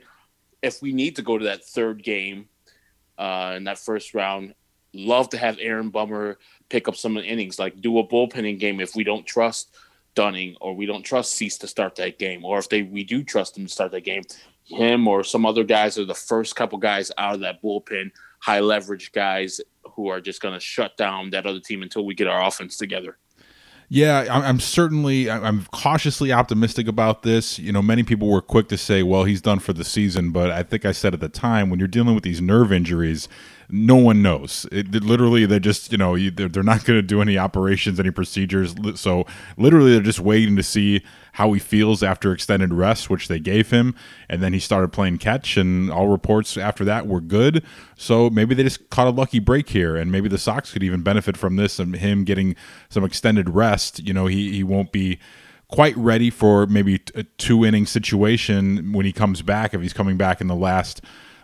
if 0.62 0.82
we 0.82 0.92
need 0.92 1.16
to 1.16 1.22
go 1.22 1.38
to 1.38 1.44
that 1.44 1.64
third 1.64 2.02
game 2.02 2.48
uh, 3.16 3.54
in 3.56 3.64
that 3.64 3.78
first 3.78 4.14
round, 4.14 4.54
love 4.92 5.28
to 5.30 5.38
have 5.38 5.58
Aaron 5.60 5.90
Bummer 5.90 6.38
pick 6.68 6.88
up 6.88 6.96
some 6.96 7.16
of 7.16 7.22
the 7.22 7.28
innings, 7.28 7.58
like 7.58 7.80
do 7.80 7.98
a 7.98 8.06
bullpenning 8.06 8.58
game 8.58 8.80
if 8.80 8.94
we 8.94 9.04
don't 9.04 9.26
trust 9.26 9.76
Dunning 10.14 10.56
or 10.60 10.74
we 10.74 10.86
don't 10.86 11.04
trust 11.04 11.34
Cease 11.34 11.56
to 11.58 11.68
start 11.68 11.94
that 11.96 12.18
game, 12.18 12.44
or 12.44 12.58
if 12.58 12.68
they 12.68 12.82
we 12.82 13.04
do 13.04 13.22
trust 13.22 13.56
him 13.56 13.66
to 13.66 13.72
start 13.72 13.92
that 13.92 14.04
game, 14.04 14.22
him 14.64 15.06
or 15.06 15.22
some 15.22 15.46
other 15.46 15.64
guys 15.64 15.98
are 15.98 16.04
the 16.04 16.14
first 16.14 16.56
couple 16.56 16.78
guys 16.78 17.12
out 17.16 17.34
of 17.34 17.40
that 17.40 17.62
bullpen, 17.62 18.10
high 18.40 18.60
leverage 18.60 19.12
guys 19.12 19.60
who 19.94 20.08
are 20.08 20.20
just 20.20 20.40
going 20.40 20.54
to 20.54 20.60
shut 20.60 20.96
down 20.96 21.30
that 21.30 21.46
other 21.46 21.60
team 21.60 21.82
until 21.82 22.04
we 22.04 22.14
get 22.14 22.26
our 22.26 22.44
offense 22.44 22.76
together. 22.76 23.18
Yeah, 23.92 24.26
I'm 24.30 24.60
certainly 24.60 25.28
I'm 25.28 25.64
cautiously 25.72 26.32
optimistic 26.32 26.86
about 26.86 27.24
this. 27.24 27.58
You 27.58 27.72
know, 27.72 27.82
many 27.82 28.04
people 28.04 28.28
were 28.28 28.40
quick 28.40 28.68
to 28.68 28.78
say, 28.78 29.02
"Well, 29.02 29.24
he's 29.24 29.40
done 29.40 29.58
for 29.58 29.72
the 29.72 29.82
season," 29.82 30.30
but 30.30 30.48
I 30.48 30.62
think 30.62 30.84
I 30.84 30.92
said 30.92 31.12
at 31.12 31.18
the 31.18 31.28
time 31.28 31.70
when 31.70 31.80
you're 31.80 31.88
dealing 31.88 32.14
with 32.14 32.22
these 32.22 32.40
nerve 32.40 32.72
injuries, 32.72 33.28
no 33.72 33.96
one 33.96 34.22
knows. 34.22 34.66
It, 34.72 34.94
it 34.94 35.02
literally, 35.04 35.46
they're 35.46 35.60
just 35.60 35.92
you 35.92 35.98
know 35.98 36.18
they're, 36.18 36.48
they're 36.48 36.62
not 36.62 36.84
going 36.84 36.98
to 36.98 37.02
do 37.02 37.20
any 37.20 37.38
operations, 37.38 37.98
any 37.98 38.10
procedures. 38.10 38.74
So 38.94 39.26
literally, 39.56 39.92
they're 39.92 40.00
just 40.00 40.20
waiting 40.20 40.56
to 40.56 40.62
see 40.62 41.02
how 41.32 41.52
he 41.52 41.60
feels 41.60 42.02
after 42.02 42.32
extended 42.32 42.74
rest, 42.74 43.08
which 43.08 43.28
they 43.28 43.38
gave 43.38 43.70
him, 43.70 43.94
and 44.28 44.42
then 44.42 44.52
he 44.52 44.58
started 44.58 44.92
playing 44.92 45.18
catch, 45.18 45.56
and 45.56 45.90
all 45.90 46.08
reports 46.08 46.56
after 46.56 46.84
that 46.84 47.06
were 47.06 47.20
good. 47.20 47.64
So 47.96 48.30
maybe 48.30 48.54
they 48.54 48.62
just 48.62 48.90
caught 48.90 49.06
a 49.06 49.10
lucky 49.10 49.38
break 49.38 49.68
here, 49.70 49.96
and 49.96 50.10
maybe 50.10 50.28
the 50.28 50.38
Sox 50.38 50.72
could 50.72 50.82
even 50.82 51.02
benefit 51.02 51.36
from 51.36 51.56
this 51.56 51.78
and 51.78 51.96
him 51.96 52.24
getting 52.24 52.56
some 52.88 53.04
extended 53.04 53.50
rest. 53.50 54.00
You 54.00 54.12
know, 54.12 54.26
he 54.26 54.52
he 54.52 54.64
won't 54.64 54.92
be 54.92 55.18
quite 55.68 55.96
ready 55.96 56.30
for 56.30 56.66
maybe 56.66 57.00
a 57.14 57.22
two 57.22 57.64
inning 57.64 57.86
situation 57.86 58.92
when 58.92 59.06
he 59.06 59.12
comes 59.12 59.40
back 59.42 59.72
if 59.72 59.80
he's 59.80 59.92
coming 59.92 60.16
back 60.16 60.40
in 60.40 60.48
the 60.48 60.56
last 60.56 61.00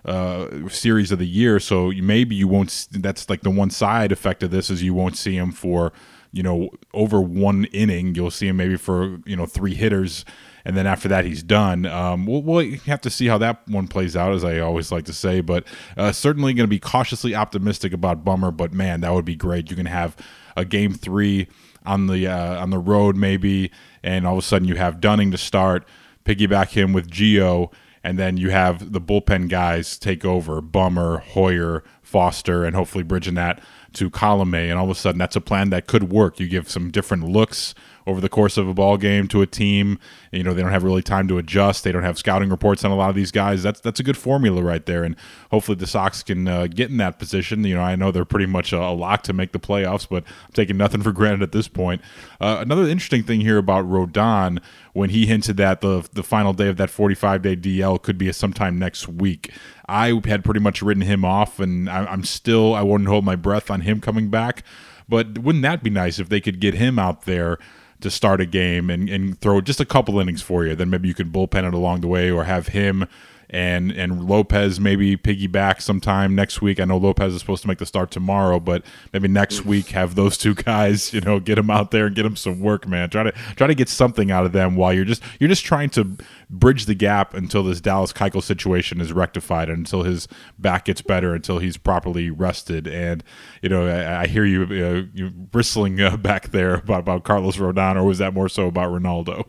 uh, 0.06 0.68
series 0.68 1.10
of 1.10 1.18
the 1.18 1.26
year. 1.26 1.58
So 1.60 1.90
maybe 1.90 2.34
you 2.34 2.48
won't. 2.48 2.88
That's 2.92 3.28
like 3.28 3.42
the 3.42 3.50
one 3.50 3.70
side 3.70 4.12
effect 4.12 4.42
of 4.42 4.50
this 4.50 4.70
is 4.70 4.82
you 4.82 4.94
won't 4.94 5.16
see 5.16 5.36
him 5.36 5.52
for 5.52 5.92
you 6.32 6.42
know 6.42 6.70
over 6.94 7.20
one 7.20 7.64
inning. 7.66 8.14
You'll 8.14 8.30
see 8.30 8.48
him 8.48 8.56
maybe 8.56 8.76
for 8.76 9.18
you 9.26 9.36
know 9.36 9.46
three 9.46 9.74
hitters, 9.74 10.24
and 10.64 10.76
then 10.76 10.86
after 10.86 11.08
that 11.08 11.24
he's 11.24 11.42
done. 11.42 11.86
Um, 11.86 12.24
we'll, 12.24 12.42
we'll 12.42 12.76
have 12.86 13.00
to 13.02 13.10
see 13.10 13.26
how 13.26 13.38
that 13.38 13.66
one 13.68 13.88
plays 13.88 14.16
out, 14.16 14.32
as 14.32 14.44
I 14.44 14.60
always 14.60 14.92
like 14.92 15.04
to 15.06 15.12
say. 15.12 15.40
But 15.40 15.64
uh, 15.96 16.12
certainly 16.12 16.54
going 16.54 16.68
to 16.68 16.68
be 16.68 16.78
cautiously 16.78 17.34
optimistic 17.34 17.92
about 17.92 18.24
Bummer. 18.24 18.52
But 18.52 18.72
man, 18.72 19.00
that 19.00 19.12
would 19.12 19.24
be 19.24 19.36
great. 19.36 19.70
You 19.70 19.76
can 19.76 19.86
have 19.86 20.16
a 20.56 20.64
game 20.64 20.94
three 20.94 21.48
on 21.84 22.06
the 22.06 22.28
uh, 22.28 22.62
on 22.62 22.70
the 22.70 22.78
road 22.78 23.16
maybe, 23.16 23.72
and 24.04 24.26
all 24.26 24.34
of 24.34 24.38
a 24.38 24.46
sudden 24.46 24.68
you 24.68 24.76
have 24.76 25.00
Dunning 25.00 25.32
to 25.32 25.38
start, 25.38 25.86
piggyback 26.24 26.70
him 26.70 26.92
with 26.92 27.10
Gio 27.10 27.72
and 28.06 28.20
then 28.20 28.36
you 28.36 28.50
have 28.50 28.92
the 28.92 29.00
bullpen 29.00 29.48
guys 29.48 29.98
take 29.98 30.24
over 30.24 30.60
Bummer, 30.60 31.24
Heuer, 31.32 31.82
Foster, 32.02 32.64
and 32.64 32.76
hopefully 32.76 33.02
bridging 33.02 33.34
that 33.34 33.60
to 33.94 34.10
Colome. 34.10 34.70
And 34.70 34.78
all 34.78 34.84
of 34.84 34.90
a 34.92 34.94
sudden, 34.94 35.18
that's 35.18 35.34
a 35.34 35.40
plan 35.40 35.70
that 35.70 35.88
could 35.88 36.04
work. 36.04 36.38
You 36.38 36.46
give 36.46 36.70
some 36.70 36.92
different 36.92 37.24
looks 37.24 37.74
over 38.06 38.20
the 38.20 38.28
course 38.28 38.56
of 38.56 38.68
a 38.68 38.74
ball 38.74 38.96
game 38.96 39.26
to 39.28 39.42
a 39.42 39.46
team. 39.46 39.98
You 40.30 40.42
know, 40.42 40.54
they 40.54 40.62
don't 40.62 40.70
have 40.70 40.84
really 40.84 41.02
time 41.02 41.26
to 41.28 41.38
adjust. 41.38 41.82
They 41.82 41.92
don't 41.92 42.04
have 42.04 42.18
scouting 42.18 42.50
reports 42.50 42.84
on 42.84 42.90
a 42.90 42.96
lot 42.96 43.10
of 43.10 43.16
these 43.16 43.32
guys. 43.32 43.62
That's 43.62 43.80
that's 43.80 43.98
a 43.98 44.02
good 44.02 44.16
formula 44.16 44.62
right 44.62 44.84
there, 44.86 45.02
and 45.02 45.16
hopefully 45.50 45.76
the 45.76 45.86
Sox 45.86 46.22
can 46.22 46.46
uh, 46.46 46.66
get 46.68 46.90
in 46.90 46.98
that 46.98 47.18
position. 47.18 47.64
You 47.64 47.76
know, 47.76 47.82
I 47.82 47.96
know 47.96 48.12
they're 48.12 48.24
pretty 48.24 48.46
much 48.46 48.72
a, 48.72 48.78
a, 48.78 48.94
lock 48.94 49.22
to 49.24 49.32
make 49.32 49.52
the 49.52 49.58
playoffs, 49.58 50.08
but 50.08 50.24
I'm 50.24 50.52
taking 50.52 50.76
nothing 50.76 51.02
for 51.02 51.12
granted 51.12 51.42
at 51.42 51.52
this 51.52 51.68
point. 51.68 52.00
Uh, 52.40 52.58
another 52.60 52.86
interesting 52.86 53.22
thing 53.22 53.40
here 53.40 53.58
about 53.58 53.84
Rodon 53.84 54.60
when 54.92 55.10
he 55.10 55.26
hinted 55.26 55.56
that 55.56 55.80
the 55.80 56.08
the 56.12 56.22
final 56.22 56.52
day 56.52 56.68
of 56.68 56.76
that 56.76 56.90
45 56.90 57.42
day 57.42 57.56
DL 57.56 58.00
could 58.00 58.18
be 58.18 58.30
sometime 58.32 58.78
next 58.78 59.08
week. 59.08 59.50
I 59.88 60.20
had 60.24 60.44
pretty 60.44 60.60
much 60.60 60.82
written 60.82 61.02
him 61.02 61.24
off, 61.24 61.58
and 61.60 61.88
I, 61.88 62.04
I'm 62.06 62.24
still 62.24 62.74
I 62.74 62.82
wouldn't 62.82 63.08
hold 63.08 63.24
my 63.24 63.36
breath 63.36 63.70
on 63.70 63.82
him 63.82 64.00
coming 64.00 64.30
back. 64.30 64.62
But 65.08 65.38
wouldn't 65.38 65.62
that 65.62 65.82
be 65.82 65.90
nice 65.90 66.18
if 66.18 66.28
they 66.28 66.40
could 66.40 66.60
get 66.60 66.74
him 66.74 66.98
out 66.98 67.22
there? 67.22 67.58
To 68.00 68.10
start 68.10 68.40
a 68.40 68.46
game 68.46 68.90
and, 68.90 69.08
and 69.08 69.40
throw 69.40 69.60
just 69.60 69.80
a 69.80 69.84
couple 69.84 70.18
innings 70.20 70.42
for 70.42 70.66
you. 70.66 70.74
Then 70.74 70.90
maybe 70.90 71.08
you 71.08 71.14
could 71.14 71.32
bullpen 71.32 71.66
it 71.66 71.74
along 71.74 72.00
the 72.00 72.08
way 72.08 72.30
or 72.30 72.44
have 72.44 72.68
him 72.68 73.08
and 73.50 73.92
and 73.92 74.28
Lopez 74.28 74.80
maybe 74.80 75.16
piggyback 75.16 75.80
sometime 75.80 76.34
next 76.34 76.60
week. 76.60 76.80
I 76.80 76.84
know 76.84 76.96
Lopez 76.96 77.34
is 77.34 77.40
supposed 77.40 77.62
to 77.62 77.68
make 77.68 77.78
the 77.78 77.86
start 77.86 78.10
tomorrow, 78.10 78.58
but 78.58 78.84
maybe 79.12 79.28
next 79.28 79.64
week 79.64 79.88
have 79.88 80.14
those 80.14 80.36
two 80.36 80.54
guys, 80.54 81.12
you 81.12 81.20
know, 81.20 81.38
get 81.38 81.56
them 81.56 81.70
out 81.70 81.90
there 81.90 82.06
and 82.06 82.16
get 82.16 82.24
them 82.24 82.36
some 82.36 82.60
work, 82.60 82.86
man. 82.86 83.10
Try 83.10 83.24
to 83.24 83.32
try 83.56 83.66
to 83.66 83.74
get 83.74 83.88
something 83.88 84.30
out 84.30 84.44
of 84.44 84.52
them 84.52 84.76
while 84.76 84.92
you're 84.92 85.04
just 85.04 85.22
you're 85.38 85.48
just 85.48 85.64
trying 85.64 85.90
to 85.90 86.16
bridge 86.50 86.86
the 86.86 86.94
gap 86.94 87.34
until 87.34 87.62
this 87.62 87.80
Dallas 87.80 88.12
Keuchel 88.12 88.42
situation 88.42 89.00
is 89.00 89.12
rectified, 89.12 89.68
until 89.68 90.02
his 90.02 90.28
back 90.58 90.86
gets 90.86 91.02
better, 91.02 91.34
until 91.34 91.58
he's 91.58 91.76
properly 91.76 92.30
rested. 92.30 92.86
And 92.86 93.22
you 93.62 93.68
know, 93.68 93.86
I, 93.86 94.22
I 94.22 94.26
hear 94.26 94.44
you, 94.44 94.62
uh, 94.62 95.02
you 95.14 95.30
bristling 95.30 96.00
uh, 96.00 96.16
back 96.16 96.50
there 96.50 96.74
about 96.74 97.00
about 97.00 97.24
Carlos 97.24 97.56
Rodon, 97.56 97.96
or 97.96 98.04
was 98.04 98.18
that 98.18 98.34
more 98.34 98.48
so 98.48 98.66
about 98.66 98.90
Reynaldo? 98.92 99.46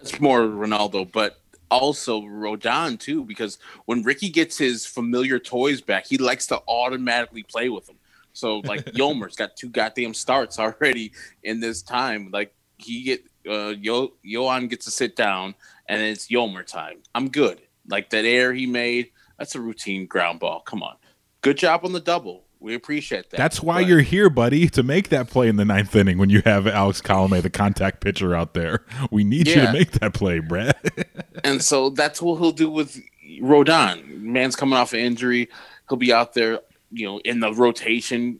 It's 0.00 0.20
more 0.20 0.40
Reynaldo, 0.40 1.10
but 1.10 1.41
also 1.72 2.20
Rodon 2.22 2.98
too, 2.98 3.24
because 3.24 3.58
when 3.86 4.02
Ricky 4.02 4.28
gets 4.28 4.58
his 4.58 4.84
familiar 4.84 5.38
toys 5.38 5.80
back, 5.80 6.06
he 6.06 6.18
likes 6.18 6.46
to 6.48 6.60
automatically 6.68 7.42
play 7.42 7.68
with 7.70 7.86
them. 7.86 7.96
So 8.32 8.58
like 8.58 8.84
Yolmer's 8.94 9.36
got 9.36 9.56
two 9.56 9.70
goddamn 9.70 10.14
starts 10.14 10.58
already 10.58 11.12
in 11.42 11.60
this 11.60 11.82
time. 11.82 12.30
Like 12.32 12.54
he 12.76 13.02
get 13.02 13.24
uh 13.48 13.74
Yo 13.80 14.12
Yoan 14.24 14.68
gets 14.68 14.84
to 14.84 14.90
sit 14.90 15.16
down 15.16 15.54
and 15.88 16.02
it's 16.02 16.28
Yolmer 16.28 16.66
time. 16.66 16.98
I'm 17.14 17.28
good. 17.30 17.62
Like 17.88 18.10
that 18.10 18.24
air 18.24 18.52
he 18.52 18.66
made, 18.66 19.10
that's 19.38 19.54
a 19.54 19.60
routine 19.60 20.06
ground 20.06 20.40
ball. 20.40 20.60
Come 20.60 20.82
on. 20.82 20.96
Good 21.40 21.58
job 21.58 21.84
on 21.84 21.92
the 21.92 22.00
double. 22.00 22.41
We 22.62 22.74
appreciate 22.74 23.30
that. 23.30 23.36
That's 23.36 23.60
why 23.60 23.82
but, 23.82 23.88
you're 23.88 24.00
here, 24.02 24.30
buddy, 24.30 24.68
to 24.68 24.84
make 24.84 25.08
that 25.08 25.28
play 25.28 25.48
in 25.48 25.56
the 25.56 25.64
ninth 25.64 25.96
inning 25.96 26.16
when 26.16 26.30
you 26.30 26.42
have 26.44 26.68
Alex 26.68 27.02
Colome, 27.02 27.42
the 27.42 27.50
contact 27.50 28.00
pitcher, 28.00 28.36
out 28.36 28.54
there. 28.54 28.84
We 29.10 29.24
need 29.24 29.48
yeah. 29.48 29.54
you 29.54 29.66
to 29.66 29.72
make 29.72 29.90
that 29.92 30.14
play, 30.14 30.38
Brad. 30.38 30.76
and 31.44 31.60
so 31.60 31.90
that's 31.90 32.22
what 32.22 32.36
he'll 32.36 32.52
do 32.52 32.70
with 32.70 33.00
Rodon. 33.40 34.20
Man's 34.20 34.54
coming 34.54 34.78
off 34.78 34.92
an 34.92 35.00
injury. 35.00 35.48
He'll 35.88 35.98
be 35.98 36.12
out 36.12 36.34
there, 36.34 36.60
you 36.92 37.04
know, 37.04 37.18
in 37.18 37.40
the 37.40 37.52
rotation. 37.52 38.38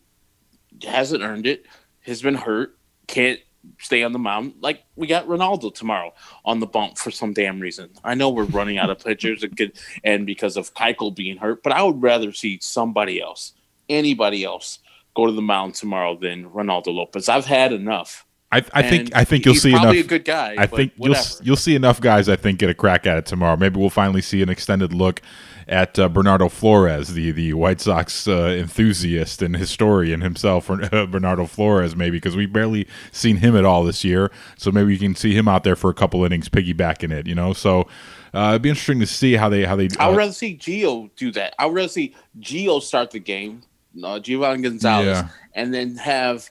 Hasn't 0.86 1.22
earned 1.22 1.46
it. 1.48 1.66
Has 2.02 2.22
been 2.22 2.36
hurt. 2.36 2.78
Can't 3.08 3.40
stay 3.78 4.04
on 4.04 4.12
the 4.12 4.20
mound. 4.20 4.54
Like 4.60 4.84
we 4.94 5.08
got 5.08 5.26
Reynaldo 5.26 5.74
tomorrow 5.74 6.14
on 6.44 6.60
the 6.60 6.66
bump 6.66 6.96
for 6.96 7.10
some 7.10 7.32
damn 7.32 7.58
reason. 7.58 7.90
I 8.04 8.14
know 8.14 8.30
we're 8.30 8.44
running 8.44 8.78
out 8.78 8.88
of 8.88 9.00
pitchers 9.00 9.44
and 10.04 10.26
because 10.26 10.56
of 10.56 10.74
Keuchel 10.74 11.14
being 11.14 11.38
hurt, 11.38 11.64
but 11.64 11.72
I 11.72 11.82
would 11.82 12.00
rather 12.00 12.32
see 12.32 12.60
somebody 12.62 13.20
else 13.20 13.54
anybody 13.88 14.44
else 14.44 14.78
go 15.14 15.26
to 15.26 15.32
the 15.32 15.42
mound 15.42 15.74
tomorrow 15.74 16.16
than 16.16 16.50
Reynaldo 16.50 16.88
Lopez. 16.88 17.28
I've 17.28 17.46
had 17.46 17.72
enough 17.72 18.26
I, 18.52 18.62
I 18.74 18.82
think 18.82 19.16
I 19.16 19.24
think 19.24 19.46
you'll 19.46 19.54
see 19.54 19.70
probably 19.70 20.00
enough. 20.00 20.04
a 20.04 20.08
good 20.08 20.24
guy, 20.26 20.54
I 20.58 20.66
think 20.66 20.92
you'll 20.98 21.16
you'll 21.40 21.56
see 21.56 21.74
enough 21.74 22.02
guys. 22.02 22.28
I 22.28 22.36
think 22.36 22.58
get 22.58 22.68
a 22.68 22.74
crack 22.74 23.06
at 23.06 23.16
it 23.16 23.24
tomorrow. 23.24 23.56
Maybe 23.56 23.80
we'll 23.80 23.88
finally 23.88 24.20
see 24.20 24.42
an 24.42 24.50
extended 24.50 24.92
look 24.92 25.22
at 25.68 25.98
uh, 25.98 26.10
Bernardo 26.10 26.50
Flores, 26.50 27.14
the 27.14 27.30
the 27.30 27.54
White 27.54 27.80
Sox 27.80 28.28
uh, 28.28 28.54
enthusiast 28.58 29.40
and 29.40 29.56
historian 29.56 30.20
himself, 30.20 30.70
uh, 30.92 31.06
Bernardo 31.06 31.46
Flores. 31.46 31.96
Maybe 31.96 32.18
because 32.18 32.36
we 32.36 32.44
barely 32.44 32.86
seen 33.10 33.38
him 33.38 33.56
at 33.56 33.64
all 33.64 33.84
this 33.84 34.04
year. 34.04 34.30
So 34.58 34.70
maybe 34.70 34.92
you 34.92 34.98
can 34.98 35.14
see 35.14 35.34
him 35.34 35.48
out 35.48 35.64
there 35.64 35.76
for 35.76 35.88
a 35.88 35.94
couple 35.94 36.22
innings, 36.22 36.50
piggybacking 36.50 37.10
it. 37.10 37.26
You 37.26 37.34
know, 37.34 37.54
so 37.54 37.88
uh, 38.34 38.50
it'd 38.50 38.62
be 38.62 38.68
interesting 38.68 39.00
to 39.00 39.06
see 39.06 39.32
how 39.32 39.48
they 39.48 39.64
how 39.64 39.76
they. 39.76 39.88
I 39.98 40.08
would 40.08 40.14
uh, 40.14 40.18
rather 40.18 40.32
see 40.32 40.56
Geo 40.56 41.10
do 41.16 41.32
that. 41.32 41.54
I 41.58 41.64
would 41.64 41.74
rather 41.74 41.88
see 41.88 42.14
Geo 42.38 42.80
start 42.80 43.12
the 43.12 43.18
game, 43.18 43.62
uh, 44.02 44.18
Giovanni 44.20 44.62
Gonzalez, 44.62 45.06
Yeah. 45.06 45.28
and 45.54 45.72
then 45.72 45.96
have 45.96 46.50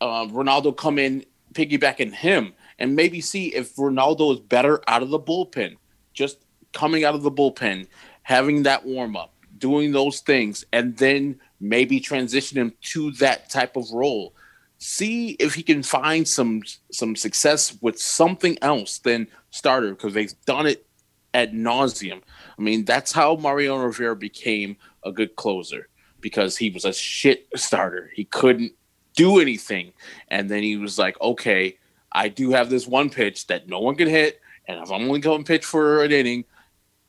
uh, 0.00 0.26
Reynaldo 0.26 0.76
come 0.76 0.98
in, 0.98 1.24
piggybacking 1.54 2.12
him, 2.12 2.52
and 2.78 2.96
maybe 2.96 3.20
see 3.20 3.54
if 3.54 3.76
Reynaldo 3.76 4.34
is 4.34 4.40
better 4.40 4.82
out 4.88 5.02
of 5.02 5.10
the 5.10 5.18
bullpen. 5.20 5.76
Just 6.12 6.38
coming 6.72 7.04
out 7.04 7.14
of 7.14 7.22
the 7.22 7.30
bullpen, 7.30 7.86
having 8.22 8.64
that 8.64 8.84
warm 8.84 9.16
up, 9.16 9.32
doing 9.58 9.92
those 9.92 10.20
things, 10.20 10.64
and 10.72 10.96
then 10.96 11.38
maybe 11.60 12.00
transition 12.00 12.58
him 12.58 12.72
to 12.82 13.10
that 13.12 13.48
type 13.50 13.76
of 13.76 13.90
role. 13.92 14.34
See 14.78 15.30
if 15.38 15.54
he 15.54 15.62
can 15.62 15.82
find 15.82 16.26
some 16.26 16.62
some 16.90 17.16
success 17.16 17.76
with 17.80 17.98
something 17.98 18.58
else 18.60 18.98
than 18.98 19.28
starter 19.50 19.90
because 19.94 20.12
they've 20.12 20.34
done 20.44 20.66
it 20.66 20.84
ad 21.32 21.52
nauseum. 21.52 22.20
I 22.58 22.62
mean, 22.62 22.84
that's 22.84 23.12
how 23.12 23.36
Mariano 23.36 23.76
Rivera 23.84 24.14
became 24.16 24.76
a 25.04 25.10
good 25.12 25.36
closer 25.36 25.88
because 26.24 26.56
he 26.56 26.70
was 26.70 26.86
a 26.86 26.92
shit 26.94 27.46
starter. 27.54 28.10
He 28.14 28.24
couldn't 28.24 28.72
do 29.14 29.40
anything. 29.40 29.92
And 30.28 30.50
then 30.50 30.62
he 30.62 30.78
was 30.78 30.98
like, 30.98 31.20
okay, 31.20 31.76
I 32.12 32.28
do 32.28 32.52
have 32.52 32.70
this 32.70 32.86
one 32.86 33.10
pitch 33.10 33.46
that 33.48 33.68
no 33.68 33.78
one 33.78 33.94
can 33.94 34.08
hit. 34.08 34.40
And 34.66 34.82
if 34.82 34.90
I'm 34.90 35.02
only 35.02 35.20
going 35.20 35.44
to 35.44 35.46
pitch 35.46 35.66
for 35.66 36.02
an 36.02 36.12
inning, 36.12 36.46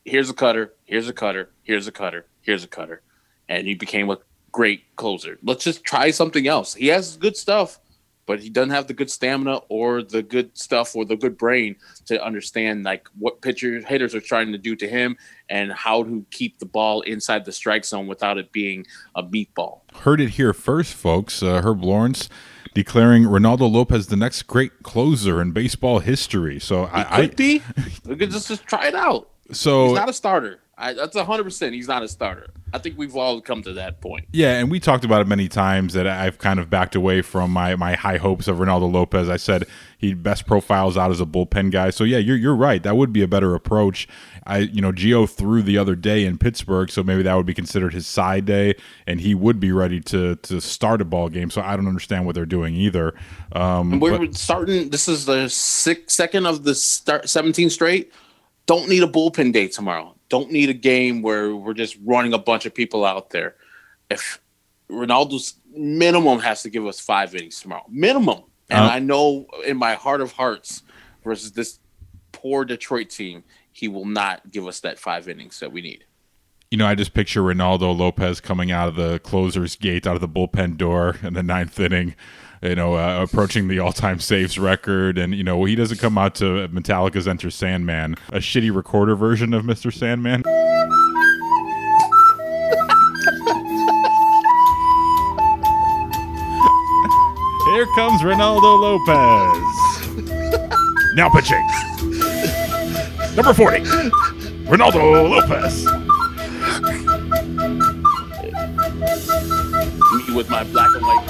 here's 0.03 0.29
a 0.29 0.33
cutter, 0.33 0.73
here's 0.83 1.07
a 1.07 1.13
cutter, 1.13 1.49
here's 1.63 1.87
a 1.87 1.93
cutter, 1.93 2.25
here's 2.41 2.65
a 2.65 2.67
cutter. 2.67 3.03
And 3.47 3.65
he 3.65 3.73
became 3.73 4.09
a 4.09 4.17
great 4.51 4.83
closer. 4.97 5.39
Let's 5.41 5.63
just 5.63 5.85
try 5.85 6.11
something 6.11 6.45
else. 6.45 6.73
He 6.73 6.87
has 6.87 7.15
good 7.15 7.37
stuff, 7.37 7.79
but 8.25 8.39
he 8.39 8.49
doesn't 8.49 8.71
have 8.71 8.87
the 8.87 8.93
good 8.93 9.09
stamina 9.09 9.57
or 9.69 10.01
the 10.01 10.23
good 10.23 10.57
stuff 10.57 10.95
or 10.95 11.05
the 11.05 11.15
good 11.15 11.37
brain 11.37 11.75
to 12.05 12.23
understand 12.23 12.83
like 12.83 13.07
what 13.17 13.41
pitchers 13.41 13.85
hitters 13.85 14.15
are 14.15 14.21
trying 14.21 14.51
to 14.51 14.57
do 14.57 14.75
to 14.75 14.87
him 14.87 15.17
and 15.49 15.71
how 15.71 16.03
to 16.03 16.25
keep 16.31 16.59
the 16.59 16.65
ball 16.65 17.01
inside 17.01 17.45
the 17.45 17.51
strike 17.51 17.85
zone 17.85 18.07
without 18.07 18.37
it 18.37 18.51
being 18.51 18.85
a 19.15 19.23
meatball. 19.23 19.81
Heard 20.01 20.21
it 20.21 20.31
here 20.31 20.53
first, 20.53 20.93
folks. 20.93 21.43
Uh, 21.43 21.61
Herb 21.61 21.83
Lawrence 21.83 22.29
declaring 22.73 23.23
Reynaldo 23.23 23.71
Lopez 23.71 24.07
the 24.07 24.17
next 24.17 24.43
great 24.43 24.83
closer 24.83 25.41
in 25.41 25.51
baseball 25.51 25.99
history. 25.99 26.59
So 26.59 26.83
I, 26.85 27.17
I 27.17 27.27
Could 27.27 27.35
be. 27.37 27.61
We 28.05 28.15
could 28.15 28.31
just, 28.31 28.47
just 28.47 28.65
try 28.67 28.87
it 28.87 28.95
out. 28.95 29.29
so 29.51 29.87
He's 29.87 29.95
not 29.95 30.09
a 30.09 30.13
starter. 30.13 30.59
I, 30.77 30.93
that's 30.93 31.17
hundred 31.17 31.45
percent. 31.45 31.73
He's 31.73 31.87
not 31.87 32.03
a 32.03 32.07
starter. 32.07 32.47
I 32.73 32.77
think 32.79 32.97
we've 32.97 33.15
all 33.15 33.39
come 33.39 33.61
to 33.63 33.73
that 33.73 34.01
point. 34.01 34.25
Yeah, 34.33 34.59
and 34.59 34.69
we 34.69 34.81
talked 34.81 35.05
about 35.05 35.21
it 35.21 35.27
many 35.27 35.47
times 35.47 35.93
that 35.93 36.05
I've 36.07 36.37
kind 36.37 36.59
of 36.59 36.69
backed 36.69 36.95
away 36.95 37.21
from 37.21 37.51
my, 37.51 37.77
my 37.77 37.93
high 37.95 38.17
hopes 38.17 38.49
of 38.49 38.57
Reynaldo 38.57 38.91
Lopez. 38.91 39.29
I 39.29 39.37
said 39.37 39.65
he 39.97 40.13
best 40.13 40.45
profiles 40.45 40.97
out 40.97 41.11
as 41.11 41.21
a 41.21 41.25
bullpen 41.25 41.71
guy. 41.71 41.91
So 41.91 42.03
yeah, 42.03 42.17
you're 42.17 42.35
you're 42.35 42.55
right. 42.55 42.83
That 42.83 42.97
would 42.97 43.13
be 43.13 43.21
a 43.21 43.27
better 43.27 43.55
approach. 43.55 44.07
I 44.45 44.59
you 44.59 44.81
know 44.81 44.91
Gio 44.91 45.29
threw 45.29 45.61
the 45.61 45.77
other 45.77 45.95
day 45.95 46.25
in 46.25 46.37
Pittsburgh, 46.37 46.89
so 46.91 47.03
maybe 47.03 47.23
that 47.23 47.35
would 47.35 47.45
be 47.45 47.53
considered 47.53 47.93
his 47.93 48.05
side 48.05 48.45
day, 48.45 48.75
and 49.07 49.21
he 49.21 49.33
would 49.33 49.59
be 49.61 49.71
ready 49.71 50.01
to 50.01 50.35
to 50.35 50.59
start 50.59 50.99
a 50.99 51.05
ball 51.05 51.29
game. 51.29 51.49
So 51.49 51.61
I 51.61 51.77
don't 51.77 51.87
understand 51.87 52.25
what 52.25 52.35
they're 52.35 52.45
doing 52.45 52.75
either. 52.75 53.13
Um, 53.53 54.01
We're 54.01 54.17
but- 54.17 54.35
starting. 54.35 54.89
This 54.89 55.07
is 55.07 55.25
the 55.25 55.47
sixth 55.47 56.11
second 56.11 56.45
of 56.45 56.63
the 56.63 56.75
start, 56.75 57.29
17 57.29 57.69
straight. 57.69 58.11
Don't 58.65 58.89
need 58.89 59.03
a 59.03 59.07
bullpen 59.07 59.53
day 59.53 59.67
tomorrow. 59.67 60.14
Don't 60.29 60.51
need 60.51 60.69
a 60.69 60.73
game 60.73 61.21
where 61.21 61.55
we're 61.55 61.73
just 61.73 61.97
running 62.03 62.33
a 62.33 62.37
bunch 62.39 62.65
of 62.65 62.73
people 62.73 63.05
out 63.05 63.29
there. 63.29 63.55
If 64.09 64.39
Reynaldo's 64.89 65.55
minimum 65.75 66.39
has 66.39 66.63
to 66.63 66.69
give 66.69 66.85
us 66.85 66.99
five 66.99 67.35
innings 67.35 67.59
tomorrow, 67.59 67.85
minimum. 67.89 68.43
And 68.69 68.79
Uh, 68.79 68.89
I 68.93 68.99
know 68.99 69.45
in 69.65 69.77
my 69.77 69.93
heart 69.93 70.21
of 70.21 70.31
hearts, 70.31 70.83
versus 71.23 71.51
this 71.51 71.79
poor 72.31 72.65
Detroit 72.65 73.09
team, 73.09 73.43
he 73.71 73.87
will 73.87 74.05
not 74.05 74.51
give 74.51 74.67
us 74.67 74.79
that 74.81 74.99
five 74.99 75.27
innings 75.27 75.59
that 75.59 75.71
we 75.71 75.81
need. 75.81 76.05
you 76.71 76.77
know, 76.79 76.87
I 76.87 76.95
just 76.95 77.13
picture 77.13 77.41
Reynaldo 77.41 77.95
Lopez 77.97 78.41
coming 78.41 78.71
out 78.71 78.89
of 78.89 78.95
the 78.95 79.19
closer's 79.19 79.75
gate, 79.75 80.05
out 80.05 80.15
of 80.15 80.21
the 80.21 80.27
bullpen 80.27 80.77
door 80.77 81.15
in 81.23 81.33
the 81.33 81.43
ninth 81.43 81.79
inning, 81.79 82.15
you 82.69 82.75
know, 82.75 82.95
uh, 82.95 83.21
approaching 83.23 83.67
the 83.67 83.79
all-time 83.79 84.19
saves 84.19 84.57
record, 84.57 85.17
and 85.17 85.35
you 85.35 85.43
know, 85.43 85.63
he 85.65 85.75
doesn't 85.75 85.99
come 85.99 86.17
out 86.17 86.35
to 86.35 86.67
Metallica's 86.69 87.27
"Enter 87.27 87.49
Sandman," 87.51 88.15
a 88.29 88.37
shitty 88.37 88.75
recorder 88.75 89.15
version 89.15 89.53
of 89.53 89.63
Mr. 89.63 89.93
Sandman. 89.93 90.43
Here 97.75 97.87
comes 97.87 98.21
Reynaldo 98.21 98.79
Lopez. 98.79 100.15
now 101.15 101.29
pitching. 101.29 101.65
Number 103.35 103.53
40, 103.53 103.79
Reynaldo 104.69 105.29
Lopez. 105.29 105.85
Me 110.13 110.35
with 110.35 110.49
my 110.49 110.63
black 110.63 110.89
and 110.95 111.01
white 111.05 111.27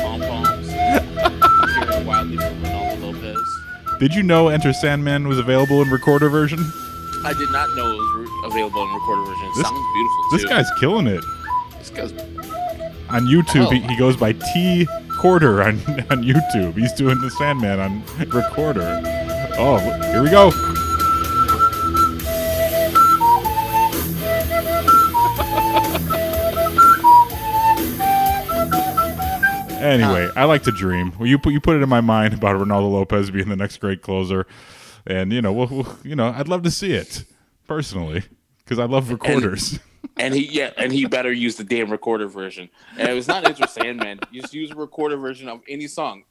cheering 1.30 2.06
wildly 2.06 2.38
for 2.38 2.44
Reynaldo 2.44 3.02
Lopez. 3.02 4.00
Did 4.00 4.14
you 4.14 4.24
know 4.24 4.50
Enter 4.50 4.74
Sandman 4.74 5.28
was 5.28 5.38
available 5.40 5.82
in 5.82 5.90
recorder 5.90 6.30
version? 6.30 6.60
I 7.24 7.34
did 7.38 7.50
not 7.52 7.68
know 7.76 7.92
it 7.94 7.98
was 7.98 8.30
re- 8.30 8.42
available 8.52 8.84
in 8.84 8.94
recorder 8.94 9.24
version. 9.24 9.46
It 9.46 9.56
This- 9.56 9.64
sounds 9.68 9.80
beautiful 9.94 10.24
This 10.32 10.42
too. 10.44 10.48
guy's 10.50 10.72
killing 10.80 11.08
it. 11.08 11.24
this 11.80 11.90
guy's 11.90 12.12
On 13.10 13.26
YouTube, 13.28 13.72
he, 13.72 13.82
Oh. 13.84 13.88
he 13.88 13.96
goes 13.98 14.18
by 14.18 14.34
T 14.34 14.88
Quarter 15.20 15.64
on, 15.64 15.76
on 16.10 16.24
YouTube. 16.24 16.76
He's 16.76 16.92
doing 16.94 17.20
the 17.22 17.30
Sandman 17.32 17.80
on 17.80 18.04
recorder. 18.32 19.02
Oh, 19.58 19.78
here 20.12 20.22
we 20.24 20.30
go. 20.30 20.52
Anyway, 29.86 30.30
I 30.36 30.46
like 30.46 30.64
to 30.64 30.72
dream. 30.72 31.14
Well, 31.18 31.28
you 31.28 31.38
put 31.38 31.54
you 31.54 31.62
put 31.62 31.76
it 31.78 31.82
in 31.84 31.90
my 31.90 32.02
mind 32.02 32.34
about 32.34 32.56
Reynaldo 32.56 32.92
Lopez 32.92 33.32
being 33.32 33.50
the 33.50 33.56
next 33.56 33.78
great 33.78 34.02
closer, 34.02 34.46
and 35.06 35.32
you 35.32 35.42
know, 35.42 35.54
we'll, 35.54 35.68
we'll- 35.68 35.98
you 36.04 36.16
know, 36.16 36.28
I'd 36.36 36.48
love 36.48 36.64
to 36.64 36.72
see 36.72 36.94
it 36.94 37.24
personally 37.68 38.24
because 38.64 38.80
I 38.80 38.86
love 38.86 39.12
recorders. 39.12 39.80
and 40.18 40.34
he 40.34 40.46
yeah, 40.46 40.72
and 40.78 40.92
he 40.92 41.06
better 41.06 41.32
use 41.32 41.56
the 41.56 41.64
damn 41.64 41.92
recorder 41.92 42.28
version. 42.28 42.70
And 42.98 43.08
it 43.08 43.14
was 43.14 43.28
not 43.28 43.46
Enter 43.46 43.68
Sandman. 43.68 44.20
You 44.32 44.42
just 44.42 44.54
use 44.54 44.72
a 44.72 44.76
recorder 44.76 45.18
version 45.18 45.48
of 45.50 45.62
any 45.68 45.88
song, 45.88 46.24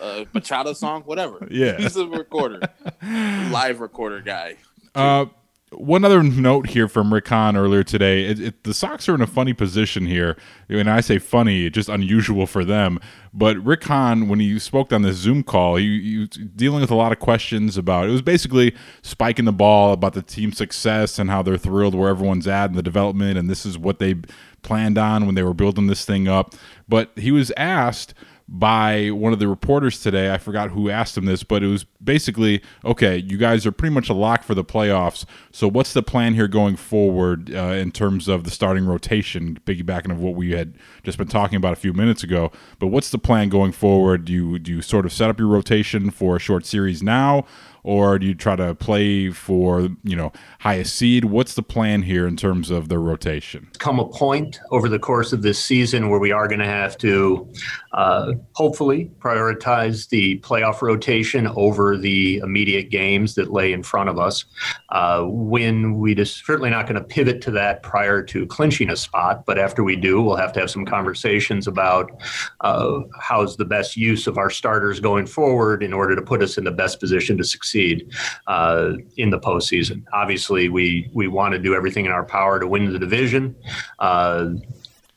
uh, 0.00 0.24
bachata 0.34 0.74
song, 0.74 1.02
whatever. 1.02 1.46
Yeah. 1.50 1.78
use 1.80 1.96
a 1.96 2.06
recorder, 2.06 2.60
live 3.02 3.80
recorder 3.80 4.20
guy. 4.20 4.56
Uh, 4.94 5.26
one 5.72 6.04
other 6.04 6.22
note 6.22 6.70
here 6.70 6.88
from 6.88 7.12
Rick 7.12 7.28
Hahn 7.28 7.56
earlier 7.56 7.84
today. 7.84 8.24
It, 8.24 8.40
it, 8.40 8.64
the 8.64 8.72
Sox 8.72 9.08
are 9.08 9.14
in 9.14 9.20
a 9.20 9.26
funny 9.26 9.52
position 9.52 10.06
here. 10.06 10.36
And 10.68 10.88
I 10.88 11.00
say 11.00 11.18
funny, 11.18 11.68
just 11.68 11.88
unusual 11.88 12.46
for 12.46 12.64
them. 12.64 12.98
But 13.34 13.62
Rick 13.64 13.84
Hahn, 13.84 14.28
when 14.28 14.40
he 14.40 14.58
spoke 14.58 14.92
on 14.92 15.02
this 15.02 15.16
Zoom 15.16 15.42
call, 15.42 15.76
he, 15.76 16.00
he 16.00 16.26
dealing 16.44 16.80
with 16.80 16.90
a 16.90 16.94
lot 16.94 17.12
of 17.12 17.18
questions 17.18 17.76
about 17.76 18.08
it 18.08 18.12
was 18.12 18.22
basically 18.22 18.74
spiking 19.02 19.44
the 19.44 19.52
ball 19.52 19.92
about 19.92 20.14
the 20.14 20.22
team 20.22 20.52
success 20.52 21.18
and 21.18 21.28
how 21.28 21.42
they're 21.42 21.58
thrilled 21.58 21.94
where 21.94 22.08
everyone's 22.08 22.48
at 22.48 22.70
in 22.70 22.76
the 22.76 22.82
development. 22.82 23.38
And 23.38 23.50
this 23.50 23.66
is 23.66 23.76
what 23.76 23.98
they 23.98 24.16
planned 24.62 24.98
on 24.98 25.26
when 25.26 25.34
they 25.34 25.42
were 25.42 25.54
building 25.54 25.86
this 25.86 26.04
thing 26.04 26.28
up. 26.28 26.54
But 26.88 27.12
he 27.16 27.30
was 27.30 27.52
asked 27.56 28.14
by 28.48 29.10
one 29.10 29.34
of 29.34 29.38
the 29.38 29.46
reporters 29.46 30.00
today. 30.00 30.32
I 30.32 30.38
forgot 30.38 30.70
who 30.70 30.88
asked 30.88 31.18
him 31.18 31.26
this, 31.26 31.42
but 31.42 31.62
it 31.62 31.66
was 31.66 31.84
basically 32.02 32.62
okay, 32.84 33.18
you 33.18 33.36
guys 33.36 33.66
are 33.66 33.72
pretty 33.72 33.94
much 33.94 34.08
a 34.08 34.14
lock 34.14 34.42
for 34.42 34.54
the 34.54 34.64
playoffs. 34.64 35.26
So, 35.52 35.68
what's 35.68 35.92
the 35.92 36.02
plan 36.02 36.34
here 36.34 36.48
going 36.48 36.76
forward 36.76 37.54
uh, 37.54 37.74
in 37.74 37.92
terms 37.92 38.26
of 38.26 38.44
the 38.44 38.50
starting 38.50 38.86
rotation, 38.86 39.60
piggybacking 39.66 40.10
of 40.10 40.20
what 40.20 40.34
we 40.34 40.52
had 40.52 40.74
just 41.02 41.18
been 41.18 41.28
talking 41.28 41.56
about 41.56 41.74
a 41.74 41.76
few 41.76 41.92
minutes 41.92 42.22
ago? 42.22 42.50
But 42.78 42.86
what's 42.86 43.10
the 43.10 43.18
plan 43.18 43.50
going 43.50 43.72
forward? 43.72 44.24
Do 44.24 44.32
you, 44.32 44.58
do 44.58 44.72
you 44.72 44.82
sort 44.82 45.04
of 45.04 45.12
set 45.12 45.28
up 45.28 45.38
your 45.38 45.48
rotation 45.48 46.10
for 46.10 46.36
a 46.36 46.38
short 46.38 46.64
series 46.64 47.02
now? 47.02 47.44
Or 47.88 48.18
do 48.18 48.26
you 48.26 48.34
try 48.34 48.54
to 48.54 48.74
play 48.74 49.30
for 49.30 49.88
you 50.04 50.14
know 50.14 50.30
highest 50.60 50.94
seed? 50.94 51.24
What's 51.24 51.54
the 51.54 51.62
plan 51.62 52.02
here 52.02 52.26
in 52.26 52.36
terms 52.36 52.70
of 52.70 52.90
the 52.90 52.98
rotation? 52.98 53.70
Come 53.78 53.98
a 53.98 54.06
point 54.06 54.60
over 54.70 54.90
the 54.90 54.98
course 54.98 55.32
of 55.32 55.40
this 55.40 55.58
season 55.58 56.10
where 56.10 56.20
we 56.20 56.30
are 56.30 56.46
going 56.48 56.60
to 56.60 56.66
have 56.66 56.98
to 56.98 57.50
uh, 57.94 58.34
hopefully 58.52 59.10
prioritize 59.20 60.10
the 60.10 60.38
playoff 60.40 60.82
rotation 60.82 61.46
over 61.56 61.96
the 61.96 62.36
immediate 62.38 62.90
games 62.90 63.36
that 63.36 63.52
lay 63.52 63.72
in 63.72 63.82
front 63.82 64.10
of 64.10 64.18
us. 64.18 64.44
Uh, 64.90 65.22
when 65.22 65.96
we 65.96 66.14
just 66.14 66.44
certainly 66.44 66.68
not 66.68 66.86
going 66.86 67.00
to 67.00 67.08
pivot 67.08 67.40
to 67.40 67.50
that 67.50 67.82
prior 67.82 68.22
to 68.22 68.44
clinching 68.48 68.90
a 68.90 68.96
spot, 68.96 69.46
but 69.46 69.58
after 69.58 69.82
we 69.82 69.96
do, 69.96 70.20
we'll 70.20 70.36
have 70.36 70.52
to 70.52 70.60
have 70.60 70.70
some 70.70 70.84
conversations 70.84 71.66
about 71.66 72.10
uh, 72.60 73.00
how's 73.18 73.56
the 73.56 73.64
best 73.64 73.96
use 73.96 74.26
of 74.26 74.36
our 74.36 74.50
starters 74.50 75.00
going 75.00 75.24
forward 75.24 75.82
in 75.82 75.94
order 75.94 76.14
to 76.14 76.20
put 76.20 76.42
us 76.42 76.58
in 76.58 76.64
the 76.64 76.70
best 76.70 77.00
position 77.00 77.38
to 77.38 77.44
succeed 77.44 77.77
uh, 78.46 78.92
in 79.16 79.30
the 79.30 79.38
postseason. 79.38 80.04
Obviously, 80.12 80.68
we 80.68 81.10
we 81.12 81.28
want 81.28 81.52
to 81.52 81.58
do 81.58 81.74
everything 81.74 82.04
in 82.06 82.12
our 82.12 82.24
power 82.24 82.58
to 82.60 82.66
win 82.66 82.92
the 82.92 82.98
division. 82.98 83.54
Uh, 83.98 84.50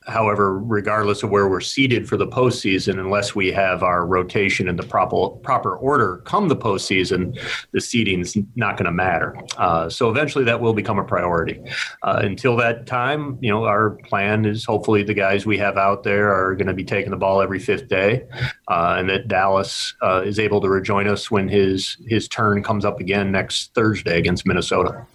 However, 0.08 0.58
regardless 0.58 1.22
of 1.22 1.30
where 1.30 1.48
we're 1.48 1.62
seated 1.62 2.10
for 2.10 2.18
the 2.18 2.26
postseason, 2.26 3.00
unless 3.00 3.36
we 3.36 3.52
have 3.52 3.84
our 3.84 4.06
rotation 4.06 4.68
in 4.68 4.76
the 4.76 4.84
proper 4.84 5.30
proper 5.30 5.76
order 5.76 6.18
come 6.26 6.48
the 6.48 6.56
postseason, 6.56 7.40
the 7.72 7.80
seeding's 7.80 8.36
not 8.56 8.78
going 8.78 8.86
to 8.86 8.92
matter. 8.92 9.36
Uh, 9.58 9.90
so 9.90 10.10
eventually, 10.10 10.44
that 10.44 10.60
will 10.60 10.74
become 10.74 10.98
a 10.98 11.04
priority. 11.04 11.62
Uh, 12.02 12.20
until 12.24 12.56
that 12.56 12.88
time, 12.88 13.38
you 13.42 13.52
know, 13.52 13.66
our 13.66 13.92
plan 13.92 14.46
is 14.46 14.66
hopefully 14.66 15.04
the 15.04 15.14
guys 15.14 15.46
we 15.46 15.58
have 15.60 15.78
out 15.78 16.02
there 16.02 16.34
are 16.34 16.56
going 16.56 16.68
to 16.68 16.74
be 16.74 16.84
taking 16.84 17.12
the 17.12 17.18
ball 17.18 17.40
every 17.40 17.60
fifth 17.60 17.88
day, 17.88 18.26
uh, 18.70 18.96
and 18.98 19.08
that 19.08 19.28
Dallas 19.28 19.94
uh, 20.02 20.24
is 20.26 20.40
able 20.40 20.62
to 20.62 20.70
rejoin 20.70 21.08
us 21.08 21.30
when 21.30 21.48
his 21.48 21.98
his 22.08 22.28
turn 22.28 22.64
comes 22.64 22.86
up 22.86 23.00
again 23.00 23.32
next 23.32 23.76
Thursday 23.76 24.18
against 24.18 24.48
Minnesota. 24.48 25.06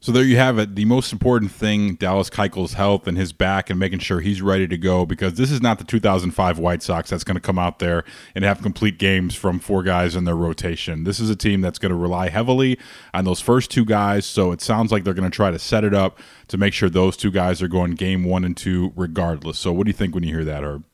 So 0.00 0.12
there 0.12 0.22
you 0.22 0.36
have 0.36 0.60
it. 0.60 0.76
The 0.76 0.84
most 0.84 1.12
important 1.12 1.50
thing, 1.50 1.96
Dallas 1.96 2.30
Keuchel's 2.30 2.74
health 2.74 3.08
and 3.08 3.18
his 3.18 3.32
back 3.32 3.68
and 3.68 3.80
making 3.80 3.98
sure 3.98 4.20
he's 4.20 4.40
ready 4.40 4.68
to 4.68 4.78
go 4.78 5.04
because 5.04 5.34
this 5.34 5.50
is 5.50 5.60
not 5.60 5.78
the 5.78 5.84
2005 5.84 6.58
White 6.58 6.84
Sox 6.84 7.10
that's 7.10 7.24
going 7.24 7.34
to 7.34 7.40
come 7.40 7.58
out 7.58 7.80
there 7.80 8.04
and 8.32 8.44
have 8.44 8.62
complete 8.62 8.96
games 8.98 9.34
from 9.34 9.58
four 9.58 9.82
guys 9.82 10.14
in 10.14 10.22
their 10.22 10.36
rotation. 10.36 11.02
This 11.02 11.18
is 11.18 11.30
a 11.30 11.36
team 11.36 11.62
that's 11.62 11.80
going 11.80 11.90
to 11.90 11.98
rely 11.98 12.28
heavily 12.28 12.78
on 13.12 13.24
those 13.24 13.40
first 13.40 13.72
two 13.72 13.84
guys. 13.84 14.24
So 14.24 14.52
it 14.52 14.60
sounds 14.60 14.92
like 14.92 15.02
they're 15.02 15.14
going 15.14 15.28
to 15.28 15.34
try 15.34 15.50
to 15.50 15.58
set 15.58 15.82
it 15.82 15.94
up 15.94 16.20
to 16.46 16.56
make 16.56 16.74
sure 16.74 16.88
those 16.88 17.16
two 17.16 17.32
guys 17.32 17.60
are 17.60 17.68
going 17.68 17.92
game 17.92 18.22
one 18.22 18.44
and 18.44 18.56
two 18.56 18.92
regardless. 18.94 19.58
So 19.58 19.72
what 19.72 19.84
do 19.84 19.88
you 19.88 19.96
think 19.96 20.14
when 20.14 20.22
you 20.22 20.32
hear 20.32 20.44
that, 20.44 20.62
Herb? 20.62 20.84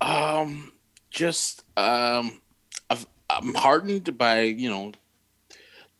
Um, 0.00 0.72
just 1.10 1.62
um, 1.76 2.40
I'm 3.30 3.54
hardened 3.54 4.16
by 4.16 4.42
you 4.42 4.70
know 4.70 4.92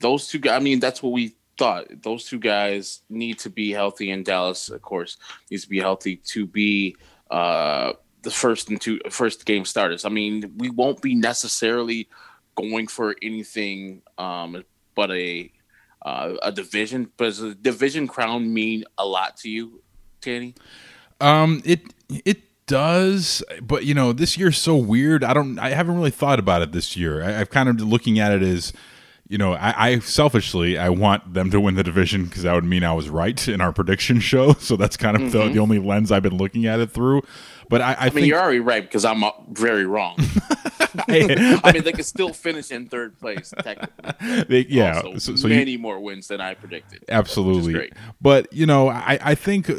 those 0.01 0.29
two 0.29 0.39
guys. 0.39 0.61
I 0.61 0.61
mean, 0.61 0.81
that's 0.81 1.03
what 1.03 1.13
we 1.13 1.35
thought. 1.59 1.87
Those 2.03 2.25
two 2.25 2.39
guys 2.39 3.03
need 3.09 3.39
to 3.41 3.51
be 3.51 3.73
healthy, 3.73 4.11
and 4.11 4.25
Dallas, 4.25 4.69
of 4.69 4.83
course, 4.83 5.17
needs 5.51 5.65
to 5.65 5.69
be 5.69 5.81
healthy 5.81 6.17
to 6.17 6.47
be 6.47 6.97
uh, 7.31 7.93
the 8.23 8.31
first 8.31 8.71
and 8.71 8.81
two 8.81 9.01
first 9.11 9.45
game 9.45 9.65
starters. 9.65 10.05
I 10.05 10.09
mean, 10.09 10.55
we 10.57 10.71
won't 10.71 11.03
be 11.03 11.15
necessarily 11.15 12.09
going 12.55 12.89
for 12.89 13.15
anything 13.23 14.03
um, 14.19 14.65
but 14.95 15.11
a 15.11 15.53
uh, 16.03 16.35
a 16.43 16.53
division. 16.53 17.11
But 17.17 17.27
does 17.27 17.43
a 17.43 17.55
division 17.55 18.07
crown 18.07 18.53
mean 18.53 18.85
a 18.97 19.07
lot 19.07 19.37
to 19.39 19.51
you, 19.51 19.83
Tanny? 20.21 20.55
Um, 21.21 21.63
it 21.65 21.83
it 22.09 22.43
does, 22.67 23.43
but 23.63 23.85
you 23.85 23.95
know, 23.95 24.13
this 24.13 24.37
year's 24.37 24.59
so 24.59 24.77
weird. 24.77 25.25
I 25.25 25.35
don't. 25.35 25.59
I 25.59 25.71
haven't 25.71 25.97
really 25.97 26.11
thought 26.11 26.39
about 26.39 26.63
it 26.63 26.73
this 26.73 26.97
year. 26.97 27.23
I, 27.23 27.41
I've 27.41 27.51
kind 27.51 27.69
of 27.69 27.81
looking 27.81 28.19
at 28.19 28.33
it 28.33 28.43
as 28.43 28.73
you 29.29 29.37
know, 29.37 29.53
I, 29.53 29.91
I, 29.91 29.99
selfishly 29.99 30.79
I 30.79 30.89
want 30.89 31.35
them 31.35 31.51
to 31.51 31.61
win 31.61 31.75
the 31.75 31.85
division 31.85 32.25
because 32.25 32.45
that 32.45 32.55
would 32.55 32.65
mean 32.65 32.83
I 32.83 32.95
was 32.95 33.11
right 33.11 33.47
in 33.47 33.61
our 33.61 33.73
prediction 33.73 34.21
show. 34.21 34.55
So 34.55 34.77
that's 34.77 34.97
kind 34.97 35.17
of 35.17 35.23
mm-hmm. 35.23 35.39
the, 35.39 35.49
the, 35.55 35.59
only 35.59 35.79
lens 35.79 36.11
I've 36.11 36.23
been 36.23 36.39
looking 36.39 36.67
at 36.67 36.81
it 36.81 36.91
through. 36.91 37.23
But 37.69 37.83
I, 37.83 37.93
I, 37.93 37.97
I 37.97 38.05
mean, 38.05 38.13
think, 38.15 38.27
you're 38.29 38.41
already 38.41 38.61
right 38.61 38.83
because 38.83 39.05
I'm 39.05 39.23
uh, 39.23 39.31
very 39.51 39.85
wrong. 39.85 40.17
I 41.09 41.71
mean, 41.75 41.83
they 41.83 41.93
could 41.93 42.07
still 42.07 42.33
finish 42.33 42.71
in 42.71 42.89
third 42.89 43.19
place 43.19 43.53
technically. 43.63 44.45
They, 44.45 44.67
yeah, 44.71 45.03
so, 45.19 45.37
so, 45.37 45.49
many 45.49 45.73
you, 45.73 45.79
more 45.79 46.01
wins 46.01 46.29
than 46.29 46.41
I 46.41 46.55
predicted. 46.55 47.05
Absolutely, 47.09 47.93
but 48.21 48.51
you 48.53 48.65
know, 48.65 48.89
I, 48.89 49.19
I 49.23 49.35
think 49.35 49.71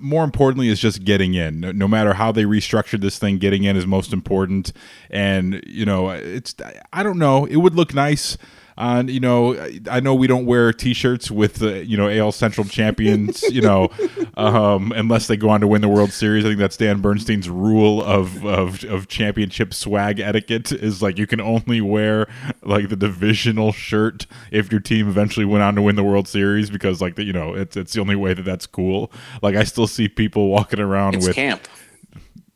more 0.00 0.24
importantly 0.24 0.68
is 0.68 0.80
just 0.80 1.04
getting 1.04 1.34
in. 1.34 1.60
No, 1.60 1.72
no 1.72 1.86
matter 1.86 2.14
how 2.14 2.32
they 2.32 2.44
restructured 2.44 3.02
this 3.02 3.18
thing, 3.18 3.36
getting 3.38 3.64
in 3.64 3.76
is 3.76 3.86
most 3.86 4.14
important. 4.14 4.72
And 5.10 5.62
you 5.66 5.84
know, 5.84 6.08
it's 6.10 6.54
I 6.92 7.02
don't 7.02 7.18
know. 7.18 7.44
It 7.44 7.56
would 7.56 7.74
look 7.74 7.92
nice 7.92 8.38
on 8.78 9.08
you 9.08 9.20
know 9.20 9.56
I 9.90 10.00
know 10.00 10.14
we 10.14 10.26
don't 10.26 10.46
wear 10.46 10.72
T-shirts 10.72 11.30
with 11.30 11.54
the 11.54 11.84
you 11.84 11.96
know 11.96 12.08
AL 12.08 12.32
Central 12.32 12.66
champions 12.66 13.42
you 13.42 13.62
know 13.62 13.88
um, 14.36 14.92
unless 14.92 15.26
they 15.26 15.36
go 15.36 15.48
on 15.48 15.60
to 15.60 15.66
win 15.66 15.80
the 15.80 15.88
World 15.88 16.12
Series. 16.12 16.44
I 16.44 16.48
think 16.48 16.58
that's 16.58 16.76
Dan 16.76 17.00
Bernstein's 17.00 17.48
rule 17.48 18.02
of, 18.02 18.44
of 18.44 18.84
of 18.84 19.08
championship 19.08 19.72
swag 19.72 20.20
etiquette 20.20 20.72
is 20.72 21.02
like 21.02 21.18
you 21.18 21.26
can 21.26 21.40
only 21.40 21.80
wear 21.80 22.28
like 22.62 22.88
the 22.88 22.96
divisional 22.96 23.72
shirt 23.72 24.26
if 24.50 24.70
your 24.70 24.80
team 24.80 25.08
eventually 25.08 25.46
went 25.46 25.62
on 25.62 25.74
to 25.76 25.82
win 25.82 25.96
the 25.96 26.04
World 26.04 26.28
Series 26.28 26.70
because 26.70 27.00
like 27.00 27.16
the, 27.16 27.24
you 27.24 27.32
know 27.32 27.54
it's 27.54 27.76
it's 27.76 27.92
the 27.92 28.00
only 28.00 28.16
way 28.16 28.34
that 28.34 28.44
that's 28.44 28.66
cool. 28.66 29.10
Like 29.42 29.56
I 29.56 29.64
still 29.64 29.86
see 29.86 30.08
people 30.08 30.48
walking 30.48 30.80
around 30.80 31.14
it's 31.14 31.26
with 31.26 31.36
camp 31.36 31.66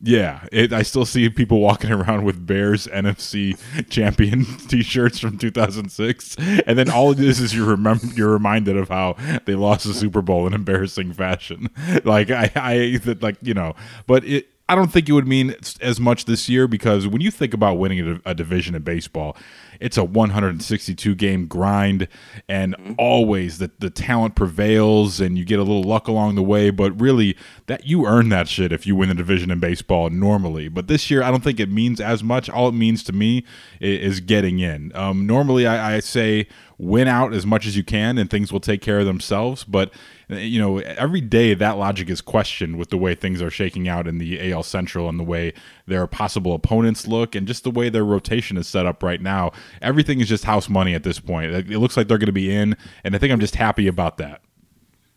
yeah, 0.03 0.47
it, 0.51 0.73
I 0.73 0.83
still 0.83 1.05
see 1.05 1.29
people 1.29 1.61
walking 1.61 1.91
around 1.93 2.25
with 2.25 2.47
Bears 2.47 2.87
NFC 2.87 3.59
champion 3.91 4.45
T-shirts 4.69 5.19
from 5.19 5.39
2006, 5.39 6.37
and 6.67 6.79
then 6.79 6.91
all 6.91 7.13
it 7.13 7.21
is 7.21 7.41
is 7.41 7.55
you 7.55 7.65
remember 7.65 8.07
you're 8.07 8.33
reminded 8.33 8.77
of 8.77 8.89
how 8.89 9.17
they 9.45 9.55
lost 9.55 9.87
the 9.87 9.95
Super 9.95 10.23
Bowl 10.23 10.47
in 10.47 10.55
embarrassing 10.55 11.13
fashion. 11.13 11.69
Like 12.05 12.31
I, 12.31 12.51
I 12.55 13.01
like 13.21 13.37
you 13.43 13.53
know, 13.53 13.75
but 14.07 14.25
it 14.25 14.49
I 14.69 14.75
don't 14.75 14.93
think 14.93 15.09
it 15.09 15.13
would 15.13 15.27
mean 15.27 15.55
as 15.81 15.99
much 15.99 16.25
this 16.25 16.49
year 16.49 16.69
because 16.69 17.07
when 17.07 17.21
you 17.21 17.31
think 17.31 17.53
about 17.53 17.75
winning 17.75 18.21
a, 18.25 18.31
a 18.31 18.35
division 18.35 18.75
in 18.75 18.83
baseball, 18.83 19.37
it's 19.81 19.97
a 19.97 20.05
162 20.05 21.15
game 21.15 21.47
grind, 21.47 22.07
and 22.49 22.77
mm-hmm. 22.77 22.93
always 22.99 23.59
the, 23.59 23.71
the 23.79 23.91
talent 23.91 24.37
prevails, 24.37 25.21
and 25.21 25.39
you 25.39 25.45
get 25.45 25.59
a 25.59 25.63
little 25.63 25.83
luck 25.83 26.07
along 26.07 26.35
the 26.35 26.43
way. 26.43 26.71
But 26.71 27.01
really, 27.01 27.37
that 27.67 27.87
you 27.87 28.07
earn 28.07 28.29
that 28.29 28.47
shit 28.47 28.73
if 28.73 28.87
you 28.87 28.95
win 28.95 29.09
the 29.09 29.15
division 29.15 29.51
in 29.51 29.59
baseball 29.59 30.11
normally. 30.11 30.69
But 30.69 30.87
this 30.87 31.11
year, 31.11 31.23
I 31.23 31.31
don't 31.31 31.43
think 31.43 31.59
it 31.59 31.71
means 31.71 32.01
as 32.01 32.23
much. 32.23 32.51
All 32.51 32.69
it 32.69 32.73
means 32.73 33.03
to 33.05 33.13
me 33.13 33.45
is, 33.81 34.17
is 34.17 34.21
getting 34.21 34.59
in. 34.59 34.93
Um, 34.95 35.27
normally, 35.27 35.67
I, 35.67 35.97
I 35.97 36.01
say 36.01 36.47
win 36.81 37.07
out 37.09 37.35
as 37.35 37.45
much 37.45 37.67
as 37.67 37.77
you 37.77 37.85
can, 37.85 38.17
and 38.19 38.31
things 38.31 38.53
will 38.53 38.61
take 38.61 38.81
care 38.81 39.01
of 39.01 39.07
themselves. 39.07 39.65
But 39.65 39.93
you 40.29 40.61
know, 40.61 40.79
every 40.79 41.21
day 41.21 41.55
that 41.55 41.77
logic 41.77 42.09
is 42.09 42.21
questioned 42.21 42.79
with 42.79 42.91
the 42.91 42.97
way 42.97 43.15
things 43.15 43.43
are 43.43 43.51
shaking 43.51 43.89
out 43.89 44.07
in 44.07 44.19
the 44.19 44.53
AL 44.53 44.63
Central 44.63 45.09
and 45.09 45.19
the 45.19 45.25
way 45.25 45.53
their 45.91 46.07
possible 46.07 46.55
opponents 46.55 47.07
look 47.07 47.35
and 47.35 47.47
just 47.47 47.65
the 47.65 47.71
way 47.71 47.91
their 47.91 48.05
rotation 48.05 48.57
is 48.57 48.67
set 48.67 48.87
up 48.87 49.03
right 49.03 49.21
now. 49.21 49.53
Everything 49.83 50.21
is 50.21 50.29
just 50.29 50.45
house 50.45 50.71
money 50.71 50.95
at 50.95 51.03
this 51.03 51.21
point. 51.21 51.53
It 51.53 51.79
looks 51.79 51.97
like 51.99 52.09
they're 52.09 52.17
going 52.17 52.27
to 52.27 52.33
be 52.33 52.55
in, 52.55 52.77
and 53.05 53.15
I 53.15 53.19
think 53.19 53.33
I'm 53.33 53.41
just 53.41 53.57
happy 53.57 53.87
about 53.87 54.17
that. 54.17 54.41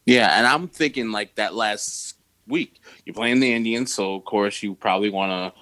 Yeah, 0.05 0.37
and 0.37 0.45
I'm 0.45 0.67
thinking 0.67 1.11
like 1.11 1.35
that 1.35 1.55
last 1.55 2.17
week. 2.47 2.81
You're 3.05 3.13
playing 3.13 3.39
the 3.39 3.53
Indians, 3.53 3.93
so 3.93 4.15
of 4.15 4.25
course 4.25 4.61
you 4.61 4.75
probably 4.75 5.09
want 5.09 5.31
to 5.31 5.61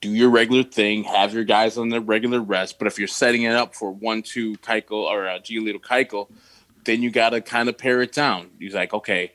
do 0.00 0.10
your 0.10 0.30
regular 0.30 0.64
thing, 0.64 1.04
have 1.04 1.32
your 1.32 1.44
guys 1.44 1.78
on 1.78 1.88
their 1.88 2.00
regular 2.00 2.40
rest. 2.40 2.78
But 2.78 2.88
if 2.88 2.98
you're 2.98 3.08
setting 3.08 3.42
it 3.42 3.52
up 3.52 3.74
for 3.74 3.92
one, 3.92 4.22
two 4.22 4.56
Keuchel 4.56 5.04
or 5.04 5.28
uh, 5.28 5.38
Giolito 5.38 5.80
Keuchel, 5.80 6.30
then 6.84 7.02
you 7.02 7.10
got 7.10 7.30
to 7.30 7.40
kind 7.40 7.68
of 7.68 7.78
pare 7.78 8.02
it 8.02 8.12
down. 8.12 8.50
He's 8.58 8.74
like, 8.74 8.92
okay, 8.92 9.32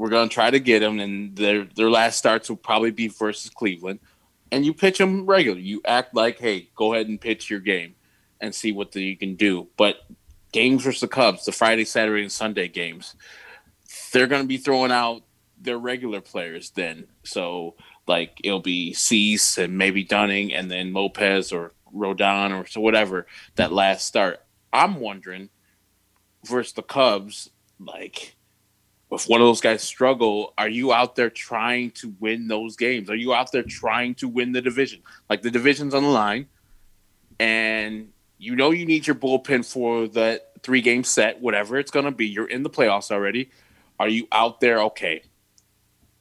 we're 0.00 0.08
gonna 0.08 0.30
try 0.30 0.50
to 0.50 0.58
get 0.58 0.80
them, 0.80 0.98
and 0.98 1.36
their 1.36 1.64
their 1.76 1.90
last 1.90 2.16
starts 2.16 2.48
will 2.48 2.56
probably 2.56 2.90
be 2.90 3.08
versus 3.08 3.50
Cleveland, 3.50 4.00
and 4.52 4.64
you 4.64 4.74
pitch 4.74 4.98
them 4.98 5.26
regular. 5.26 5.58
You 5.58 5.80
act 5.84 6.14
like, 6.14 6.38
hey, 6.38 6.68
go 6.74 6.94
ahead 6.94 7.08
and 7.08 7.20
pitch 7.20 7.50
your 7.50 7.60
game, 7.60 7.94
and 8.40 8.54
see 8.54 8.72
what 8.72 8.92
the, 8.92 9.02
you 9.02 9.16
can 9.16 9.34
do. 9.36 9.68
But 9.76 9.96
games 10.52 10.82
versus 10.82 11.00
the 11.00 11.08
Cubs, 11.08 11.44
the 11.44 11.52
Friday, 11.52 11.84
Saturday, 11.84 12.22
and 12.22 12.32
Sunday 12.32 12.68
games, 12.68 13.14
they're 14.12 14.26
gonna 14.26 14.44
be 14.44 14.56
throwing 14.56 14.92
out 14.92 15.22
their 15.60 15.78
regular 15.78 16.20
players 16.20 16.70
then. 16.70 17.06
So 17.22 17.74
like 18.06 18.40
it'll 18.42 18.60
be 18.60 18.92
Cease 18.92 19.58
and 19.58 19.78
maybe 19.78 20.04
Dunning, 20.04 20.52
and 20.52 20.70
then 20.70 20.92
Lopez 20.92 21.52
or 21.52 21.72
Rodon 21.94 22.58
or 22.58 22.66
so 22.66 22.80
whatever 22.80 23.26
that 23.56 23.72
last 23.72 24.06
start. 24.06 24.40
I'm 24.72 25.00
wondering 25.00 25.50
versus 26.44 26.72
the 26.72 26.82
Cubs, 26.82 27.50
like 27.78 28.36
if 29.10 29.28
one 29.28 29.40
of 29.40 29.46
those 29.46 29.60
guys 29.60 29.82
struggle, 29.82 30.54
are 30.56 30.68
you 30.68 30.92
out 30.92 31.16
there 31.16 31.30
trying 31.30 31.90
to 31.92 32.14
win 32.20 32.48
those 32.48 32.76
games? 32.76 33.10
Are 33.10 33.16
you 33.16 33.34
out 33.34 33.50
there 33.52 33.62
trying 33.62 34.14
to 34.16 34.28
win 34.28 34.52
the 34.52 34.60
division? 34.60 35.02
Like 35.28 35.42
the 35.42 35.50
division's 35.50 35.94
on 35.94 36.02
the 36.02 36.08
line, 36.08 36.46
and 37.38 38.10
you 38.38 38.54
know 38.54 38.70
you 38.70 38.86
need 38.86 39.06
your 39.06 39.16
bullpen 39.16 39.64
for 39.64 40.08
that 40.08 40.52
three 40.62 40.80
game 40.80 41.04
set, 41.04 41.40
whatever 41.40 41.78
it's 41.78 41.90
going 41.90 42.04
to 42.04 42.10
be. 42.10 42.26
You're 42.26 42.48
in 42.48 42.62
the 42.62 42.70
playoffs 42.70 43.10
already. 43.10 43.50
Are 43.98 44.08
you 44.08 44.28
out 44.32 44.60
there? 44.60 44.80
Okay, 44.82 45.22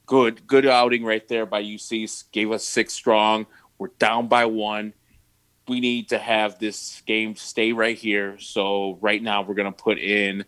good, 0.05 0.45
good 0.47 0.65
outing 0.65 1.03
right 1.03 1.27
there 1.27 1.45
by 1.45 1.63
UC. 1.63 2.31
Gave 2.31 2.51
us 2.51 2.65
six 2.65 2.93
strong. 2.93 3.45
We're 3.77 3.89
down 3.99 4.27
by 4.27 4.45
one 4.45 4.93
we 5.69 5.79
need 5.79 6.09
to 6.09 6.17
have 6.17 6.59
this 6.59 7.01
game 7.05 7.35
stay 7.35 7.71
right 7.71 7.97
here. 7.97 8.37
So 8.39 8.97
right 8.99 9.21
now 9.21 9.43
we're 9.43 9.53
gonna 9.53 9.71
put 9.71 9.99
in 9.99 10.43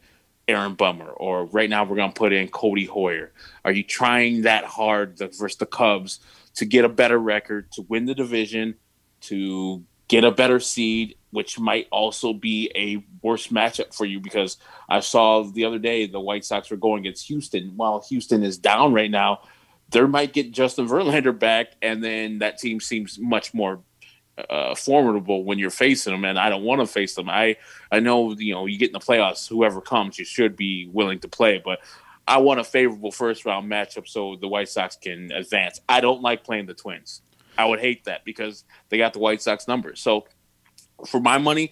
Aaron 0.51 0.75
Bummer, 0.75 1.09
or 1.09 1.45
right 1.45 1.69
now 1.69 1.83
we're 1.83 1.95
gonna 1.95 2.11
put 2.11 2.33
in 2.33 2.47
Codi 2.49 2.87
Heuer. 2.87 3.29
Are 3.65 3.71
you 3.71 3.83
trying 3.83 4.43
that 4.43 4.65
hard 4.65 5.17
versus 5.17 5.55
the 5.55 5.65
Cubs 5.65 6.19
to 6.55 6.65
get 6.65 6.85
a 6.85 6.89
better 6.89 7.17
record, 7.17 7.71
to 7.73 7.81
win 7.83 8.05
the 8.05 8.13
division, 8.13 8.75
to 9.21 9.83
get 10.07 10.23
a 10.23 10.31
better 10.31 10.59
seed, 10.59 11.15
which 11.31 11.57
might 11.57 11.87
also 11.91 12.33
be 12.33 12.69
a 12.75 13.03
worse 13.21 13.47
matchup 13.47 13.95
for 13.95 14.05
you 14.05 14.19
because 14.19 14.57
I 14.89 14.99
saw 14.99 15.43
the 15.43 15.63
other 15.63 15.79
day 15.79 16.05
the 16.05 16.19
White 16.19 16.43
Sox 16.43 16.69
were 16.69 16.77
going 16.77 16.99
against 16.99 17.27
Houston. 17.27 17.77
While 17.77 18.03
Houston 18.09 18.43
is 18.43 18.57
down 18.57 18.93
right 18.93 19.09
now, 19.09 19.41
they 19.89 20.01
might 20.01 20.33
get 20.33 20.51
Justin 20.51 20.87
Verlander 20.87 21.37
back, 21.37 21.67
and 21.81 22.03
then 22.03 22.39
that 22.39 22.57
team 22.57 22.79
seems 22.79 23.19
much 23.19 23.53
more 23.53 23.81
uh, 24.49 24.75
formidable 24.75 25.43
when 25.43 25.59
you're 25.59 25.69
facing 25.69 26.13
them. 26.13 26.25
And 26.25 26.39
I 26.39 26.49
don't 26.49 26.63
want 26.63 26.81
to 26.81 26.87
face 26.87 27.15
them. 27.15 27.29
I 27.29 27.57
I 27.91 27.99
know 27.99 28.33
you 28.33 28.53
know 28.53 28.65
you 28.65 28.77
get 28.77 28.89
in 28.89 28.93
the 28.93 28.99
playoffs, 28.99 29.47
whoever 29.47 29.81
comes, 29.81 30.17
you 30.19 30.25
should 30.25 30.55
be 30.55 30.89
willing 30.91 31.19
to 31.19 31.27
play, 31.27 31.61
but. 31.63 31.79
I 32.27 32.37
want 32.37 32.59
a 32.59 32.63
favorable 32.63 33.11
first 33.11 33.45
round 33.45 33.69
matchup 33.69 34.07
so 34.07 34.37
the 34.39 34.47
White 34.47 34.69
Sox 34.69 34.95
can 34.95 35.31
advance. 35.31 35.81
I 35.89 36.01
don't 36.01 36.21
like 36.21 36.43
playing 36.43 36.67
the 36.67 36.75
Twins. 36.75 37.23
I 37.57 37.65
would 37.65 37.79
hate 37.79 38.05
that 38.05 38.23
because 38.23 38.63
they 38.89 38.97
got 38.99 39.13
the 39.13 39.19
White 39.19 39.41
Sox 39.41 39.67
numbers. 39.67 39.99
So 39.99 40.25
for 41.05 41.19
my 41.19 41.39
money, 41.39 41.71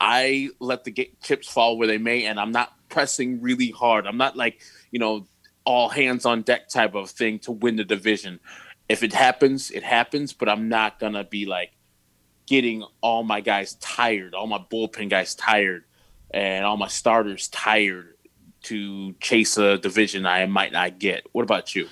I 0.00 0.50
let 0.58 0.84
the 0.84 1.10
chips 1.22 1.48
fall 1.48 1.78
where 1.78 1.88
they 1.88 1.98
may, 1.98 2.26
and 2.26 2.38
I'm 2.38 2.52
not 2.52 2.72
pressing 2.88 3.40
really 3.40 3.70
hard. 3.70 4.06
I'm 4.06 4.16
not 4.16 4.36
like 4.36 4.60
you 4.90 4.98
know 4.98 5.26
all 5.64 5.88
hands 5.88 6.26
on 6.26 6.42
deck 6.42 6.68
type 6.68 6.94
of 6.94 7.10
thing 7.10 7.38
to 7.40 7.52
win 7.52 7.76
the 7.76 7.84
division. 7.84 8.40
If 8.88 9.02
it 9.02 9.12
happens, 9.12 9.70
it 9.70 9.82
happens, 9.82 10.32
but 10.32 10.48
I'm 10.48 10.68
not 10.68 11.00
gonna 11.00 11.24
be 11.24 11.46
like 11.46 11.72
getting 12.46 12.84
all 13.00 13.22
my 13.22 13.40
guys 13.40 13.74
tired, 13.74 14.34
all 14.34 14.46
my 14.46 14.58
bullpen 14.58 15.10
guys 15.10 15.34
tired, 15.34 15.84
and 16.30 16.64
all 16.64 16.76
my 16.76 16.88
starters 16.88 17.48
tired 17.48 18.14
to 18.62 19.12
chase 19.20 19.56
a 19.56 19.78
division 19.78 20.26
I 20.26 20.46
might 20.46 20.72
not 20.72 20.98
get. 20.98 21.26
What 21.32 21.42
about 21.42 21.74
you? 21.74 21.88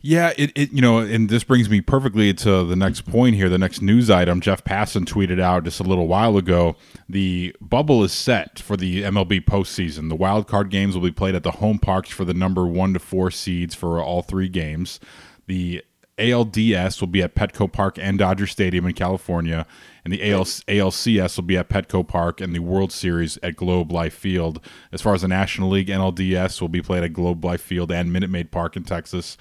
Yeah, 0.00 0.32
it, 0.38 0.52
it 0.54 0.72
you 0.72 0.80
know, 0.80 0.98
and 0.98 1.28
this 1.28 1.42
brings 1.42 1.68
me 1.68 1.80
perfectly 1.80 2.32
to 2.32 2.64
the 2.64 2.76
next 2.76 3.00
point 3.02 3.34
here, 3.34 3.48
the 3.48 3.58
next 3.58 3.82
news 3.82 4.08
item. 4.10 4.40
Jeff 4.40 4.62
Passan 4.62 5.04
tweeted 5.04 5.40
out 5.40 5.64
just 5.64 5.80
a 5.80 5.82
little 5.82 6.06
while 6.06 6.36
ago. 6.36 6.76
The 7.08 7.54
bubble 7.60 8.04
is 8.04 8.12
set 8.12 8.60
for 8.60 8.76
the 8.76 9.02
MLB 9.02 9.44
postseason. 9.44 10.08
The 10.08 10.14
wild 10.14 10.46
card 10.46 10.70
games 10.70 10.94
will 10.94 11.02
be 11.02 11.10
played 11.10 11.34
at 11.34 11.42
the 11.42 11.50
home 11.52 11.80
parks 11.80 12.10
for 12.10 12.24
the 12.24 12.34
number 12.34 12.64
one 12.64 12.92
to 12.92 13.00
four 13.00 13.32
seeds 13.32 13.74
for 13.74 14.00
all 14.00 14.22
three 14.22 14.48
games. 14.48 15.00
The 15.48 15.82
ALDS 16.18 17.00
will 17.00 17.08
be 17.08 17.22
at 17.22 17.34
Petco 17.34 17.70
Park 17.70 17.98
and 17.98 18.18
Dodger 18.18 18.46
Stadium 18.46 18.86
in 18.86 18.94
California, 18.94 19.66
and 20.04 20.12
the 20.12 20.30
AL, 20.30 20.44
ALCS 20.44 21.36
will 21.36 21.44
be 21.44 21.56
at 21.56 21.68
Petco 21.68 22.06
Park 22.06 22.40
and 22.40 22.54
the 22.54 22.58
World 22.60 22.92
Series 22.92 23.38
at 23.42 23.56
Globe 23.56 23.92
Life 23.92 24.14
Field. 24.14 24.60
As 24.92 25.00
far 25.00 25.14
as 25.14 25.22
the 25.22 25.28
National 25.28 25.70
League, 25.70 25.88
NLDS 25.88 26.60
will 26.60 26.68
be 26.68 26.82
played 26.82 27.04
at 27.04 27.12
Globe 27.12 27.44
Life 27.44 27.62
Field 27.62 27.92
and 27.92 28.12
Minute 28.12 28.30
Maid 28.30 28.50
Park 28.50 28.76
in 28.76 28.84
Texas 28.84 29.36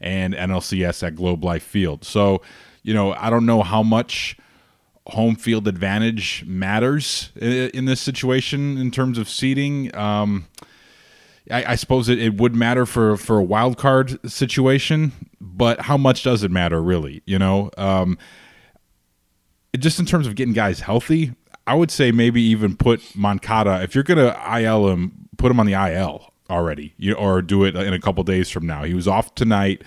and 0.00 0.34
NLCS 0.34 1.06
at 1.06 1.14
Globe 1.14 1.44
Life 1.44 1.62
Field. 1.62 2.04
So, 2.04 2.42
you 2.82 2.94
know, 2.94 3.12
I 3.14 3.30
don't 3.30 3.46
know 3.46 3.62
how 3.62 3.82
much 3.82 4.36
home 5.08 5.36
field 5.36 5.68
advantage 5.68 6.44
matters 6.46 7.30
in, 7.36 7.84
this 7.84 8.00
situation 8.00 8.76
in 8.76 8.90
terms 8.90 9.18
of 9.18 9.28
seating. 9.28 9.94
Um, 9.96 10.46
I, 11.50 11.72
I, 11.72 11.74
suppose 11.76 12.08
it, 12.08 12.18
it 12.18 12.40
would 12.40 12.54
matter 12.54 12.86
for 12.86 13.16
for 13.16 13.38
a 13.38 13.42
wild 13.42 13.78
card 13.78 14.18
situation, 14.30 15.12
but 15.40 15.82
how 15.82 15.96
much 15.96 16.22
does 16.22 16.42
it 16.42 16.50
matter 16.50 16.82
really? 16.82 17.22
You 17.26 17.38
know, 17.38 17.70
um, 17.78 18.18
just 19.78 19.98
in 19.98 20.06
terms 20.06 20.26
of 20.26 20.34
getting 20.34 20.54
guys 20.54 20.80
healthy, 20.80 21.34
I 21.66 21.74
would 21.74 21.90
say 21.90 22.12
maybe 22.12 22.42
even 22.42 22.76
put 22.76 23.14
Moncada 23.14 23.82
if 23.82 23.94
you're 23.94 24.04
gonna 24.04 24.36
IL 24.58 24.88
him, 24.88 25.28
put 25.36 25.50
him 25.50 25.60
on 25.60 25.66
the 25.66 25.74
IL 25.74 26.32
already, 26.50 26.94
you, 26.96 27.14
or 27.14 27.42
do 27.42 27.64
it 27.64 27.76
in 27.76 27.92
a 27.92 28.00
couple 28.00 28.22
days 28.24 28.50
from 28.50 28.66
now. 28.66 28.84
He 28.84 28.94
was 28.94 29.08
off 29.08 29.34
tonight 29.34 29.82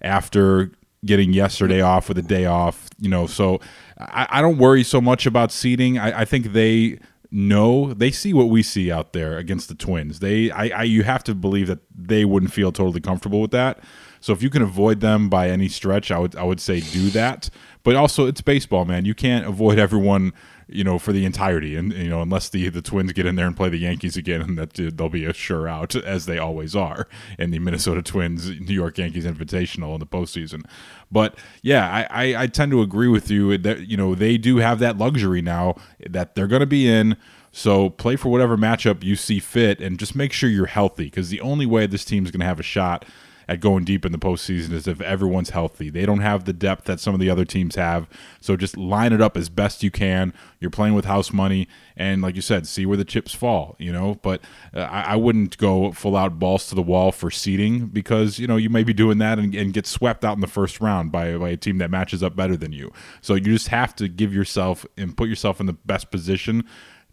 after 0.00 0.70
getting 1.04 1.32
yesterday 1.32 1.80
off 1.80 2.08
with 2.08 2.18
a 2.18 2.22
day 2.22 2.46
off. 2.46 2.88
You 2.98 3.08
know, 3.08 3.26
so 3.26 3.60
I, 3.98 4.26
I 4.30 4.42
don't 4.42 4.58
worry 4.58 4.84
so 4.84 5.00
much 5.00 5.26
about 5.26 5.52
seating. 5.52 5.98
I, 5.98 6.20
I, 6.20 6.24
think 6.24 6.52
they 6.52 6.98
know 7.32 7.94
they 7.94 8.10
see 8.10 8.34
what 8.34 8.48
we 8.50 8.62
see 8.62 8.92
out 8.92 9.12
there 9.12 9.38
against 9.38 9.68
the 9.68 9.74
Twins. 9.74 10.20
They, 10.20 10.50
I, 10.50 10.68
I, 10.68 10.82
you 10.84 11.02
have 11.02 11.24
to 11.24 11.34
believe 11.34 11.66
that 11.66 11.80
they 11.94 12.24
wouldn't 12.24 12.52
feel 12.52 12.70
totally 12.70 13.00
comfortable 13.00 13.40
with 13.40 13.50
that. 13.52 13.80
So 14.20 14.32
if 14.32 14.42
you 14.42 14.50
can 14.50 14.62
avoid 14.62 15.00
them 15.00 15.28
by 15.28 15.48
any 15.48 15.68
stretch, 15.68 16.10
I 16.10 16.18
would, 16.18 16.36
I 16.36 16.44
would 16.44 16.60
say 16.60 16.80
do 16.80 17.10
that. 17.10 17.50
But 17.82 17.96
also, 17.96 18.26
it's 18.26 18.40
baseball, 18.40 18.84
man. 18.84 19.04
You 19.04 19.14
can't 19.14 19.46
avoid 19.46 19.78
everyone 19.80 20.32
you 20.72 20.84
know, 20.84 20.98
for 20.98 21.12
the 21.12 21.24
entirety. 21.24 21.76
And 21.76 21.92
you 21.92 22.08
know, 22.08 22.22
unless 22.22 22.48
the 22.48 22.68
the 22.68 22.82
Twins 22.82 23.12
get 23.12 23.26
in 23.26 23.36
there 23.36 23.46
and 23.46 23.56
play 23.56 23.68
the 23.68 23.78
Yankees 23.78 24.16
again, 24.16 24.42
and 24.42 24.58
that 24.58 24.74
they'll 24.74 25.08
be 25.08 25.24
a 25.24 25.32
sure 25.32 25.68
out 25.68 25.94
as 25.94 26.26
they 26.26 26.38
always 26.38 26.74
are 26.74 27.06
in 27.38 27.50
the 27.50 27.58
Minnesota 27.58 28.02
Twins 28.02 28.48
New 28.60 28.74
York 28.74 28.98
Yankees 28.98 29.24
Invitational 29.24 29.94
in 29.94 30.00
the 30.00 30.06
postseason. 30.06 30.64
But 31.10 31.38
yeah, 31.62 32.06
I, 32.10 32.24
I, 32.24 32.42
I 32.42 32.46
tend 32.46 32.72
to 32.72 32.82
agree 32.82 33.08
with 33.08 33.30
you 33.30 33.56
that 33.58 33.88
you 33.88 33.96
know 33.96 34.14
they 34.14 34.38
do 34.38 34.58
have 34.58 34.78
that 34.80 34.98
luxury 34.98 35.42
now 35.42 35.76
that 36.08 36.34
they're 36.34 36.46
going 36.46 36.60
to 36.60 36.66
be 36.66 36.88
in. 36.88 37.16
So 37.54 37.90
play 37.90 38.16
for 38.16 38.30
whatever 38.30 38.56
matchup 38.56 39.02
you 39.02 39.14
see 39.14 39.38
fit, 39.38 39.80
and 39.80 39.98
just 39.98 40.14
make 40.14 40.32
sure 40.32 40.48
you're 40.48 40.66
healthy 40.66 41.04
because 41.04 41.28
the 41.28 41.40
only 41.42 41.66
way 41.66 41.86
this 41.86 42.04
team 42.04 42.24
is 42.24 42.30
going 42.30 42.40
to 42.40 42.46
have 42.46 42.60
a 42.60 42.64
shot 42.64 43.04
at 43.48 43.60
going 43.60 43.84
deep 43.84 44.04
in 44.04 44.12
the 44.12 44.18
postseason 44.18 44.72
is 44.72 44.86
if 44.86 45.00
everyone's 45.00 45.50
healthy. 45.50 45.90
They 45.90 46.06
don't 46.06 46.20
have 46.20 46.44
the 46.44 46.52
depth 46.52 46.84
that 46.84 47.00
some 47.00 47.14
of 47.14 47.20
the 47.20 47.30
other 47.30 47.44
teams 47.44 47.74
have. 47.76 48.08
So 48.40 48.56
just 48.56 48.76
line 48.76 49.12
it 49.12 49.20
up 49.20 49.36
as 49.36 49.48
best 49.48 49.82
you 49.82 49.90
can. 49.90 50.32
You're 50.60 50.70
playing 50.70 50.94
with 50.94 51.04
house 51.04 51.32
money, 51.32 51.68
and 51.96 52.22
like 52.22 52.36
you 52.36 52.42
said, 52.42 52.66
see 52.66 52.86
where 52.86 52.96
the 52.96 53.04
chips 53.04 53.34
fall. 53.34 53.76
You 53.78 53.92
know, 53.92 54.16
but 54.22 54.40
uh, 54.74 54.80
I, 54.80 55.02
I, 55.02 55.16
wouldn't 55.16 55.58
go 55.58 55.92
full 55.92 56.16
out 56.16 56.38
balls 56.38 56.68
to 56.68 56.74
the 56.74 56.82
wall 56.82 57.12
for 57.12 57.30
seeding 57.30 57.86
because 57.86 58.38
you 58.38 58.46
know 58.46 58.56
you 58.56 58.70
may 58.70 58.84
be 58.84 58.92
doing 58.92 59.18
that 59.18 59.38
and, 59.38 59.54
and 59.54 59.72
get 59.72 59.86
swept 59.86 60.24
out 60.24 60.34
in 60.34 60.40
the 60.40 60.46
first 60.46 60.80
round 60.80 61.12
by 61.12 61.36
by 61.36 61.50
a 61.50 61.56
team 61.56 61.78
that 61.78 61.90
matches 61.90 62.22
up 62.22 62.36
better 62.36 62.56
than 62.56 62.72
you. 62.72 62.92
So 63.20 63.34
you 63.34 63.42
just 63.42 63.68
have 63.68 63.94
to 63.96 64.08
give 64.08 64.32
yourself 64.32 64.86
and 64.96 65.16
put 65.16 65.28
yourself 65.28 65.60
in 65.60 65.66
the 65.66 65.72
best 65.72 66.10
position 66.10 66.64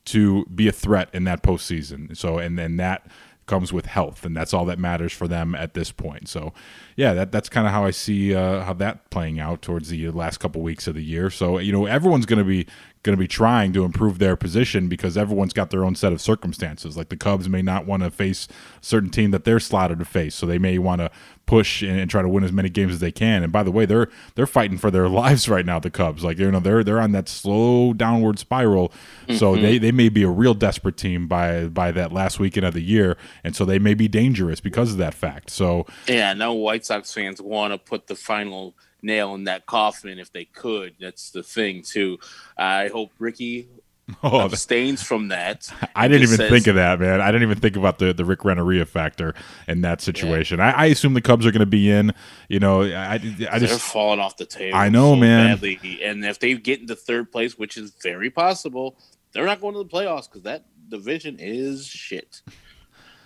to 0.06 0.46
be 0.46 0.68
a 0.68 0.72
threat 0.72 1.10
in 1.14 1.24
that 1.26 1.44
postseason. 1.44 2.16
So 2.16 2.38
and 2.38 2.58
then 2.58 2.78
that 2.78 3.06
comes 3.50 3.74
with 3.74 3.88
health, 3.88 4.24
and 4.24 4.38
that's 4.38 4.54
all 4.54 4.64
that 4.66 4.80
matters 4.80 5.12
for 5.12 5.28
them 5.28 5.56
at 5.56 5.74
this 5.74 5.92
point. 5.92 6.30
So, 6.30 6.54
yeah, 6.96 7.14
that 7.16 7.32
that's 7.32 7.50
kind 7.50 7.66
of 7.66 7.74
how 7.74 7.84
I 7.84 7.92
see 7.92 8.36
uh, 8.36 8.64
how 8.64 8.74
that 8.74 9.10
playing 9.10 9.40
out 9.40 9.62
towards 9.62 9.90
the 9.90 10.10
last 10.12 10.38
couple 10.38 10.62
weeks 10.62 10.88
of 10.88 10.94
the 10.94 11.04
year. 11.04 11.30
So, 11.30 11.58
you 11.58 11.74
know, 11.74 11.86
everyone's 11.86 12.28
going 12.28 12.40
to 12.40 12.46
be 12.46 12.68
going 13.10 13.18
to 13.18 13.20
be 13.20 13.28
trying 13.28 13.74
to 13.74 13.84
improve 13.84 14.20
their 14.20 14.36
position 14.36 14.88
because 14.88 15.18
everyone's 15.18 15.52
got 15.52 15.72
their 15.72 15.84
own 15.84 15.96
set 15.96 16.14
of 16.14 16.22
circumstances. 16.22 16.96
Like 16.96 17.10
the 17.10 17.18
Cubs 17.18 17.50
may 17.50 17.64
not 17.64 17.88
want 17.88 18.04
to 18.04 18.12
face 18.12 18.48
a 18.80 18.86
certain 18.86 19.10
team 19.10 19.32
that 19.32 19.46
they're 19.46 19.60
slotted 19.60 19.98
to 19.98 20.06
face, 20.06 20.36
so 20.36 20.46
they 20.46 20.60
may 20.60 20.78
want 20.78 21.02
to 21.02 21.10
push 21.48 21.82
and, 21.82 22.00
and, 22.00 22.12
try 22.12 22.22
to 22.22 22.30
win 22.30 22.44
as 22.44 22.52
many 22.52 22.70
games 22.70 22.94
as 22.94 23.00
they 23.00 23.12
can. 23.12 23.42
And 23.42 23.52
by 23.52 23.64
the 23.64 23.72
way, 23.72 23.88
they're 23.88 24.10
they're 24.36 24.46
fighting 24.46 24.78
for 24.78 24.92
their 24.92 25.10
lives 25.24 25.50
right 25.50 25.66
now. 25.66 25.80
The 25.80 25.90
Cubs, 25.90 26.24
like 26.24 26.38
you 26.38 26.52
know, 26.52 26.60
they're 26.60 26.84
they're 26.84 27.02
on 27.02 27.12
that 27.14 27.28
slow 27.28 27.94
downward 27.94 28.38
spiral. 28.38 28.90
Mm-hmm. 28.90 29.38
So 29.38 29.56
they, 29.56 29.80
they 29.80 29.92
may 29.92 30.10
be 30.10 30.22
a 30.22 30.30
real 30.30 30.54
desperate 30.54 30.98
team 30.98 31.28
by 31.28 31.66
by 31.66 31.92
that 31.92 32.14
last 32.14 32.40
weekend 32.40 32.68
of 32.68 32.76
the 32.76 32.84
year, 32.84 33.18
and 33.44 33.56
so 33.56 33.66
they 33.66 33.80
may 33.80 33.96
be 33.96 34.08
dangerous 34.08 34.60
because 34.60 34.92
of 34.92 34.98
that 35.00 35.16
fact. 35.16 35.50
So 35.50 35.88
yeah, 36.08 36.34
no 36.34 36.54
White 36.54 36.86
Sox 36.86 37.12
fans 37.12 37.42
want 37.42 37.74
to 37.74 37.80
put 37.80 38.06
the 38.06 38.16
final 38.16 38.76
nail 39.02 39.36
in 39.36 39.46
that 39.46 39.66
coffin 39.66 40.20
if 40.20 40.32
they 40.32 40.46
could. 40.46 40.96
That's 41.00 41.32
the 41.32 41.44
thing 41.44 41.82
too. 41.82 42.20
I 42.58 42.88
hope 42.88 43.12
Ricky 43.20 43.68
oh, 44.24 44.42
abstains 44.42 45.04
from 45.04 45.30
that. 45.30 45.72
I 45.96 46.08
didn't 46.08 46.24
even 46.24 46.38
says, 46.38 46.50
think 46.50 46.68
of 46.68 46.76
that, 46.76 47.00
man. 47.00 47.22
I 47.22 47.28
didn't 47.28 47.44
even 47.44 47.60
think 47.60 47.76
about 47.76 48.00
the 48.00 48.14
the 48.14 48.26
Rick 48.26 48.44
Renteria 48.46 48.86
factor 48.86 49.34
in 49.68 49.82
that 49.82 50.02
situation. 50.02 50.60
Yeah. 50.60 50.72
I, 50.72 50.84
I, 50.84 50.86
assume 50.88 51.14
the 51.14 51.22
Cubs 51.22 51.46
are 51.46 51.52
going 51.52 51.60
to 51.60 51.66
be 51.66 51.90
in. 51.90 52.14
You 52.48 52.60
know, 52.60 52.84
I, 52.84 53.14
I 53.14 53.18
just 53.18 53.60
they're 53.60 53.78
falling 53.78 54.20
off 54.20 54.38
the 54.38 54.46
table. 54.46 54.78
I 54.78 54.90
know, 54.90 55.14
so 55.14 55.18
man. 55.18 55.56
Badly. 55.56 56.00
And 56.04 56.26
if 56.26 56.40
they 56.40 56.56
get 56.56 56.82
into 56.82 56.96
third 56.96 57.32
place, 57.32 57.58
which 57.58 57.78
is 57.78 57.92
very 58.02 58.30
possible, 58.30 58.98
they're 59.32 59.46
not 59.46 59.62
going 59.62 59.74
to 59.76 59.84
the 59.84 59.90
playoffs 59.90 60.30
because 60.30 60.44
that 60.44 60.66
division 60.90 61.38
is 61.40 61.86
shit. 61.86 62.42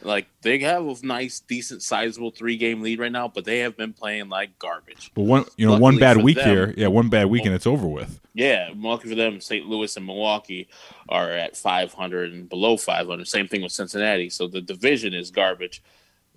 Like 0.03 0.27
they 0.41 0.59
have 0.59 0.85
a 0.85 0.95
nice, 1.05 1.39
decent, 1.39 1.81
sizable 1.81 2.31
three 2.31 2.57
game 2.57 2.81
lead 2.81 2.99
right 2.99 3.11
now, 3.11 3.27
but 3.27 3.45
they 3.45 3.59
have 3.59 3.77
been 3.77 3.93
playing 3.93 4.29
like 4.29 4.57
garbage. 4.59 5.11
But 5.13 5.23
one, 5.23 5.45
you 5.57 5.65
know, 5.65 5.73
Luckily 5.73 5.83
one 5.83 5.99
bad 5.99 6.17
week 6.17 6.37
them, 6.37 6.49
here, 6.49 6.73
yeah, 6.77 6.87
one 6.87 7.09
bad 7.09 7.25
week 7.25 7.45
and 7.45 7.53
it's 7.53 7.67
over 7.67 7.87
with. 7.87 8.19
Yeah, 8.33 8.69
lucky 8.75 9.09
for 9.09 9.15
them, 9.15 9.39
St. 9.39 9.65
Louis 9.65 9.95
and 9.95 10.05
Milwaukee 10.05 10.67
are 11.07 11.31
at 11.31 11.55
500 11.55 12.33
and 12.33 12.49
below 12.49 12.77
500. 12.77 13.27
Same 13.27 13.47
thing 13.47 13.61
with 13.61 13.71
Cincinnati. 13.71 14.29
So 14.29 14.47
the 14.47 14.61
division 14.61 15.13
is 15.13 15.31
garbage. 15.31 15.83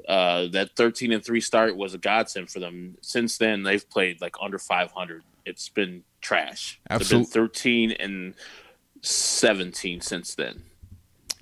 Uh, 0.07 0.47
that 0.49 0.77
13 0.77 1.13
and 1.13 1.25
three 1.25 1.41
start 1.41 1.77
was 1.77 1.95
a 1.95 1.99
godsend 1.99 2.51
for 2.51 2.61
them. 2.61 2.97
Since 3.01 3.39
then, 3.39 3.63
they've 3.63 3.89
played 3.89 4.21
like 4.21 4.37
under 4.41 4.59
500. 4.59 5.23
It's 5.47 5.69
been 5.69 6.05
trash. 6.21 6.81
Absolutely, 6.91 7.31
13 7.33 7.93
and 7.93 8.35
17 9.03 10.01
since 10.01 10.35
then. 10.35 10.63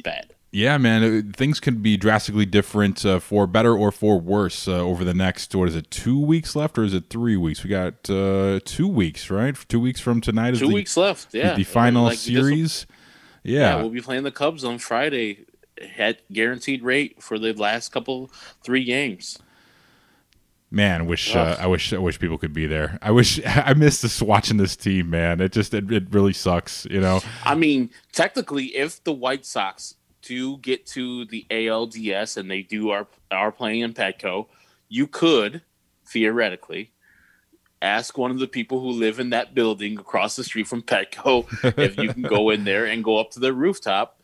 Bad. 0.03 0.34
Yeah, 0.55 0.79
man, 0.79 1.03
it- 1.03 1.37
things 1.37 1.59
can 1.59 1.83
be 1.83 1.97
drastically 1.97 2.47
different 2.47 3.05
uh, 3.05 3.19
for 3.19 3.45
better 3.49 3.77
or 3.77 3.91
for 3.91 4.21
worse 4.21 4.69
uh, 4.69 4.79
over 4.79 5.05
the 5.05 5.13
next. 5.13 5.53
What 5.53 5.67
is 5.67 5.75
it? 5.75 5.91
Two 5.91 6.21
weeks 6.21 6.55
left, 6.55 6.79
or 6.79 6.85
is 6.85 6.95
it 6.95 7.11
three 7.11 7.37
weeks? 7.37 7.65
We 7.65 7.71
got 7.71 8.09
uh, 8.09 8.61
two 8.65 8.87
weeks, 8.87 9.31
right? 9.31 9.57
Two 9.69 9.81
weeks 9.81 10.01
from 10.01 10.21
tonight 10.21 10.53
is 10.55 10.61
Two 10.61 10.69
the, 10.69 10.75
weeks 10.75 10.97
left. 10.97 11.35
Yeah, 11.35 11.57
the, 11.57 11.65
final 11.65 12.05
Like, 12.05 12.19
series. 12.19 12.87
Yeah. 13.43 13.61
Yeah, 13.61 13.77
we'll 13.83 13.91
be 13.91 14.01
playing 14.01 14.23
the 14.23 14.31
Cubs 14.31 14.63
on 14.63 14.79
Friday 14.79 15.45
at 15.99 16.21
guaranteed 16.33 16.85
rate 16.85 17.21
for 17.21 17.37
the 17.37 17.53
last 17.53 17.89
couple 17.89 18.31
three 18.63 18.85
games. 18.85 19.41
man, 20.71 21.07
wish 21.07 21.35
uh, 21.35 21.57
I 21.59 21.67
wish 21.67 21.93
I 21.93 21.99
wish 21.99 22.21
people 22.21 22.39
could 22.39 22.53
be 22.53 22.69
there. 22.69 22.97
I 23.03 23.11
wish 23.11 23.41
I 23.47 23.75
miss 23.75 24.03
this 24.03 24.23
watching 24.23 24.59
this 24.59 24.77
team, 24.77 25.11
man. 25.11 25.41
It 25.41 25.51
just 25.51 25.75
it, 25.75 25.91
it 25.91 26.05
really 26.11 26.33
sucks, 26.33 26.87
you 26.89 27.01
know. 27.01 27.23
I 27.43 27.57
mean, 27.57 27.91
technically, 28.13 28.67
if 28.77 29.03
the 29.03 29.13
White 29.13 29.45
Sox 29.45 29.97
do 30.25 30.57
get 30.59 30.87
to 30.87 31.25
the 31.27 31.47
ALDS 31.51 32.37
and 32.37 32.51
they 32.51 32.63
do 32.63 32.91
are 32.91 33.07
are 33.31 33.53
playing 33.53 33.81
in 33.81 33.95
Petco, 33.95 34.47
you 34.89 35.07
could 35.07 35.63
theoretically 36.07 36.93
ask 37.83 38.17
one 38.17 38.31
of 38.31 38.39
the 38.39 38.49
people 38.49 38.81
who 38.81 38.91
live 38.91 39.21
in 39.21 39.31
that 39.31 39.55
building 39.55 39.99
across 39.99 40.37
the 40.37 40.45
street 40.45 40.67
from 40.67 40.83
Petco 40.83 41.47
if 41.79 41.99
you 41.99 42.13
can 42.13 42.23
go 42.23 42.51
in 42.51 42.65
there 42.65 42.87
and 42.87 43.05
go 43.05 43.19
up 43.19 43.31
to 43.33 43.41
the 43.41 43.53
rooftop 43.53 44.23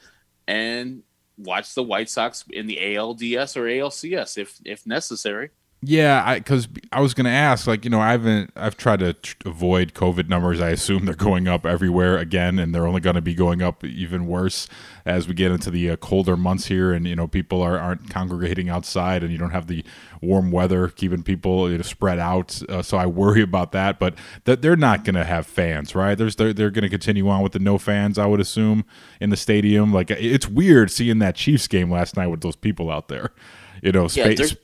and 0.49 1.03
watch 1.37 1.75
the 1.75 1.83
White 1.83 2.09
Sox 2.09 2.45
in 2.51 2.67
the 2.67 2.77
ALDS 2.77 3.57
or 3.57 3.65
ALCS 3.65 4.39
if 4.39 4.59
if 4.65 4.87
necessary. 4.87 5.51
Yeah, 5.83 6.23
I 6.27 6.39
because 6.39 6.69
I 6.93 7.01
was 7.01 7.15
gonna 7.15 7.31
ask, 7.31 7.67
like, 7.67 7.85
you 7.85 7.91
know, 7.91 8.01
I 8.01 8.11
haven't, 8.11 8.51
I've 8.55 8.77
tried 8.77 8.99
to 8.99 9.15
tr- 9.15 9.37
avoid 9.47 9.95
COVID 9.95 10.29
numbers. 10.29 10.61
I 10.61 10.69
assume 10.71 11.07
they're 11.07 11.15
going 11.15 11.49
up 11.49 11.65
everywhere 11.65 12.19
again, 12.19 12.59
and 12.59 12.75
they're 12.75 12.87
only 12.87 13.01
going 13.01 13.15
to 13.15 13.23
be 13.23 13.35
going 13.35 13.63
up 13.63 13.83
even 13.83 14.27
worse 14.27 14.69
as 15.07 15.27
we 15.27 15.33
get 15.33 15.51
into 15.51 15.71
the 15.71 15.89
uh, 15.91 15.97
colder 15.97 16.37
months 16.37 16.67
here, 16.67 16.93
and 16.93 17.07
you 17.07 17.17
know, 17.17 17.27
people 17.27 17.63
are 17.63 17.79
aren't 17.79 18.11
congregating 18.11 18.69
outside, 18.69 19.23
and 19.23 19.33
you 19.33 19.39
don't 19.39 19.53
have 19.53 19.69
the 19.69 19.83
warm 20.21 20.51
weather 20.51 20.89
keeping 20.89 21.23
people 21.23 21.71
you 21.71 21.79
know, 21.79 21.83
spread 21.83 22.19
out. 22.19 22.61
Uh, 22.69 22.83
so 22.83 22.99
I 22.99 23.07
worry 23.07 23.41
about 23.41 23.73
that, 23.73 23.99
but 23.99 24.15
that 24.45 24.61
they're 24.61 24.77
not 24.77 25.05
going 25.05 25.15
to 25.15 25.25
have 25.25 25.47
fans, 25.47 25.95
right? 25.95 26.15
There's 26.15 26.37
they're, 26.37 26.53
they're 26.53 26.71
going 26.71 26.83
to 26.83 26.91
continue 26.91 27.27
on 27.31 27.43
with 27.43 27.53
the 27.53 27.59
no 27.59 27.79
fans, 27.79 28.19
I 28.19 28.27
would 28.27 28.41
assume, 28.41 28.85
in 29.19 29.31
the 29.31 29.37
stadium. 29.37 29.95
Like, 29.95 30.11
it's 30.11 30.47
weird 30.47 30.91
seeing 30.91 31.21
that 31.21 31.37
Chiefs 31.37 31.67
game 31.69 31.91
last 31.91 32.19
night 32.19 32.27
with 32.27 32.43
those 32.43 32.57
people 32.57 32.91
out 32.91 33.09
there. 33.09 33.33
You 33.83 33.93
know, 33.93 34.03
Yeah, 34.03 34.25
space. 34.25 34.55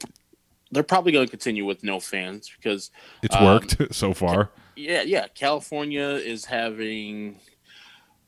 They're, 0.77 0.83
probably 0.83 1.13
going 1.13 1.27
to 1.27 1.31
continue 1.31 1.65
with 1.65 1.83
no 1.83 2.01
fans 2.01 2.51
because 2.57 2.91
It's 3.23 3.35
um, 3.35 3.45
worked 3.45 3.77
so 3.95 4.13
far. 4.13 4.51
Yeah, 4.77 5.03
yeah. 5.03 5.27
California 5.29 6.09
is 6.09 6.45
having 6.45 7.41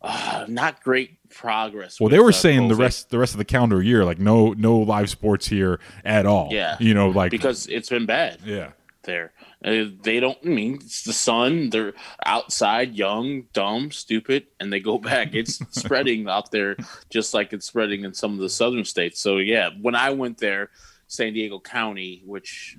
uh, 0.02 0.46
not 0.48 0.82
great 0.82 1.18
progress. 1.28 2.00
Well, 2.00 2.08
they 2.08 2.18
were 2.18 2.30
uh, 2.30 2.32
saying 2.32 2.68
the 2.68 2.74
rest 2.74 3.10
the 3.10 3.18
rest 3.18 3.34
of 3.34 3.38
the 3.38 3.44
calendar 3.44 3.82
year, 3.82 4.04
like 4.04 4.18
no 4.18 4.52
no 4.52 4.78
live 4.78 5.10
sports 5.10 5.46
here 5.48 5.80
at 6.04 6.26
all. 6.26 6.48
Yeah, 6.50 6.76
you 6.80 6.94
know, 6.94 7.10
like 7.10 7.30
because 7.30 7.66
it's 7.66 7.88
been 7.88 8.06
bad. 8.06 8.38
Yeah, 8.44 8.70
there. 9.08 9.32
Uh, 9.64 9.86
they 10.02 10.20
don't. 10.20 10.38
I 10.44 10.48
mean, 10.48 10.74
it's 10.76 11.02
the 11.02 11.12
sun. 11.12 11.70
They're 11.70 11.94
outside, 12.24 12.94
young, 12.94 13.44
dumb, 13.52 13.90
stupid, 13.90 14.46
and 14.60 14.72
they 14.72 14.78
go 14.78 14.98
back. 15.10 15.34
It's 15.34 15.58
spreading 15.70 16.28
out 16.28 16.52
there, 16.52 16.76
just 17.10 17.34
like 17.34 17.52
it's 17.52 17.66
spreading 17.66 18.04
in 18.04 18.14
some 18.14 18.34
of 18.34 18.38
the 18.38 18.48
southern 18.48 18.84
states. 18.84 19.20
So 19.20 19.38
yeah, 19.38 19.70
when 19.80 19.96
I 19.96 20.10
went 20.10 20.38
there, 20.38 20.70
San 21.08 21.32
Diego 21.32 21.58
County, 21.58 22.22
which 22.24 22.78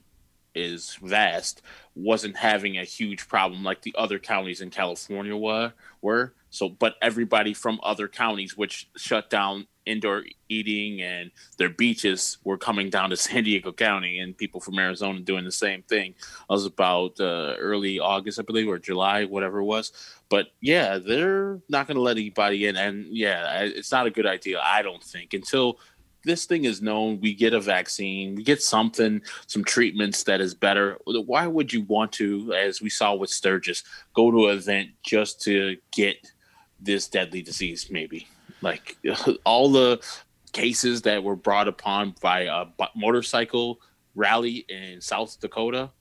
is 0.55 0.97
vast, 1.01 1.61
wasn't 1.95 2.37
having 2.37 2.77
a 2.77 2.83
huge 2.83 3.27
problem 3.27 3.63
like 3.63 3.81
the 3.81 3.95
other 3.97 4.19
counties 4.19 4.61
in 4.61 4.69
California 4.69 5.35
were. 5.35 5.73
Were 6.01 6.33
so, 6.49 6.69
but 6.69 6.95
everybody 7.01 7.53
from 7.53 7.79
other 7.83 8.07
counties, 8.07 8.57
which 8.57 8.89
shut 8.95 9.29
down 9.29 9.67
indoor 9.85 10.23
eating 10.49 11.01
and 11.01 11.31
their 11.57 11.69
beaches, 11.69 12.37
were 12.43 12.57
coming 12.57 12.89
down 12.89 13.09
to 13.09 13.17
San 13.17 13.43
Diego 13.43 13.71
County, 13.71 14.19
and 14.19 14.37
people 14.37 14.59
from 14.59 14.79
Arizona 14.79 15.19
doing 15.19 15.45
the 15.45 15.51
same 15.51 15.83
thing. 15.83 16.15
I 16.49 16.53
was 16.53 16.65
about 16.65 17.19
uh, 17.19 17.55
early 17.59 17.99
August, 17.99 18.39
I 18.39 18.43
believe, 18.43 18.69
or 18.69 18.79
July, 18.79 19.25
whatever 19.25 19.59
it 19.59 19.65
was. 19.65 19.91
But 20.29 20.47
yeah, 20.61 20.97
they're 20.97 21.59
not 21.69 21.87
going 21.87 21.95
to 21.95 22.01
let 22.01 22.17
anybody 22.17 22.67
in, 22.67 22.75
and 22.75 23.05
yeah, 23.09 23.63
it's 23.63 23.91
not 23.91 24.07
a 24.07 24.11
good 24.11 24.25
idea. 24.25 24.59
I 24.63 24.81
don't 24.81 25.03
think 25.03 25.33
until 25.33 25.79
this 26.23 26.45
thing 26.45 26.65
is 26.65 26.81
known, 26.81 27.19
we 27.19 27.33
get 27.33 27.53
a 27.53 27.59
vaccine, 27.59 28.35
we 28.35 28.43
get 28.43 28.61
something, 28.61 29.21
some 29.47 29.63
treatments 29.63 30.23
that 30.23 30.41
is 30.41 30.53
better. 30.53 30.97
Why 31.05 31.47
would 31.47 31.71
you 31.71 31.81
want 31.83 32.11
to, 32.13 32.53
as 32.53 32.81
we 32.81 32.89
saw 32.89 33.13
with 33.15 33.29
Sturgis, 33.29 33.83
go 34.13 34.31
to 34.31 34.49
an 34.49 34.57
event 34.57 34.89
just 35.03 35.41
to 35.43 35.77
get 35.91 36.31
this 36.79 37.07
deadly 37.07 37.41
disease? 37.41 37.89
Maybe 37.89 38.27
like 38.61 38.97
all 39.45 39.71
the 39.71 40.03
cases 40.51 41.01
that 41.03 41.23
were 41.23 41.35
brought 41.35 41.67
upon 41.67 42.15
by 42.21 42.41
a 42.41 42.65
motorcycle 42.95 43.79
rally 44.15 44.65
in 44.69 45.01
South 45.01 45.39
Dakota. 45.39 45.91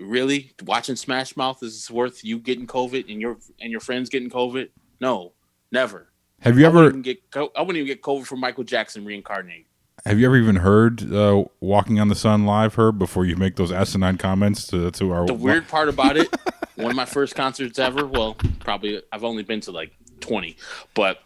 Really, 0.00 0.52
watching 0.64 0.96
Smash 0.96 1.36
Mouth 1.36 1.62
is 1.62 1.90
worth 1.90 2.22
you 2.22 2.38
getting 2.38 2.66
COVID 2.66 3.10
and 3.10 3.20
your 3.20 3.38
and 3.60 3.70
your 3.70 3.80
friends 3.80 4.10
getting 4.10 4.28
COVID? 4.28 4.68
No, 5.00 5.32
never. 5.72 6.08
Have 6.40 6.58
you 6.58 6.64
I 6.66 6.68
ever 6.68 6.90
get 6.92 7.30
co- 7.30 7.52
I 7.56 7.60
wouldn't 7.62 7.76
even 7.78 7.86
get 7.86 8.02
COVID 8.02 8.26
from 8.26 8.40
Michael 8.40 8.64
Jackson 8.64 9.04
reincarnated. 9.04 9.64
have 10.04 10.18
you 10.20 10.26
ever 10.26 10.36
even 10.36 10.56
heard 10.56 11.12
uh, 11.12 11.44
"Walking 11.60 11.98
on 11.98 12.08
the 12.08 12.14
Sun" 12.14 12.44
live, 12.46 12.74
Herb, 12.74 12.98
before 12.98 13.24
you 13.24 13.36
make 13.36 13.56
those 13.56 13.72
asinine 13.72 14.18
comments 14.18 14.66
to 14.68 14.90
to 14.92 15.10
our 15.12 15.26
The 15.26 15.34
weird 15.34 15.66
part 15.76 15.88
about 15.88 16.16
it, 16.16 16.28
one 16.76 16.90
of 16.90 16.96
my 16.96 17.06
first 17.06 17.34
concerts 17.34 17.78
ever. 17.78 18.06
Well, 18.06 18.36
probably 18.60 19.02
I've 19.12 19.24
only 19.24 19.42
been 19.42 19.60
to 19.62 19.72
like 19.72 19.92
twenty, 20.20 20.56
but 20.94 21.22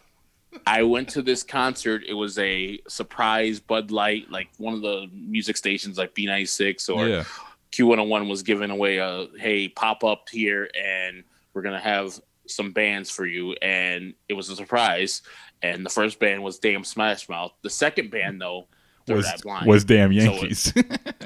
I 0.65 0.83
went 0.83 1.09
to 1.09 1.21
this 1.21 1.43
concert. 1.43 2.03
It 2.07 2.13
was 2.13 2.37
a 2.39 2.79
surprise 2.87 3.59
Bud 3.59 3.91
Light, 3.91 4.29
like 4.31 4.49
one 4.57 4.73
of 4.73 4.81
the 4.81 5.07
music 5.13 5.57
stations, 5.57 5.97
like 5.97 6.15
B 6.15 6.25
ninety 6.25 6.45
six 6.45 6.89
or 6.89 7.07
Yeah. 7.07 7.23
Q 7.71 7.87
one 7.87 7.99
hundred 7.99 8.09
one 8.09 8.27
was 8.29 8.43
giving 8.43 8.69
away 8.71 8.97
a 8.97 9.27
hey 9.37 9.67
pop 9.67 10.03
up 10.03 10.27
here 10.29 10.69
and 10.77 11.23
we're 11.53 11.61
gonna 11.61 11.79
have 11.79 12.19
some 12.51 12.71
bands 12.71 13.09
for 13.09 13.25
you, 13.25 13.53
and 13.61 14.13
it 14.29 14.33
was 14.33 14.49
a 14.49 14.55
surprise. 14.55 15.21
And 15.63 15.85
the 15.85 15.89
first 15.89 16.19
band 16.19 16.41
was 16.43 16.59
Damn 16.59 16.83
Smash 16.83 17.29
Mouth. 17.29 17.53
The 17.61 17.69
second 17.69 18.11
band 18.11 18.41
though. 18.41 18.67
Was 19.07 19.25
was 19.65 19.83
damn 19.83 20.13
So 20.13 20.19
it- 20.19 20.23
Yankees. 20.23 20.73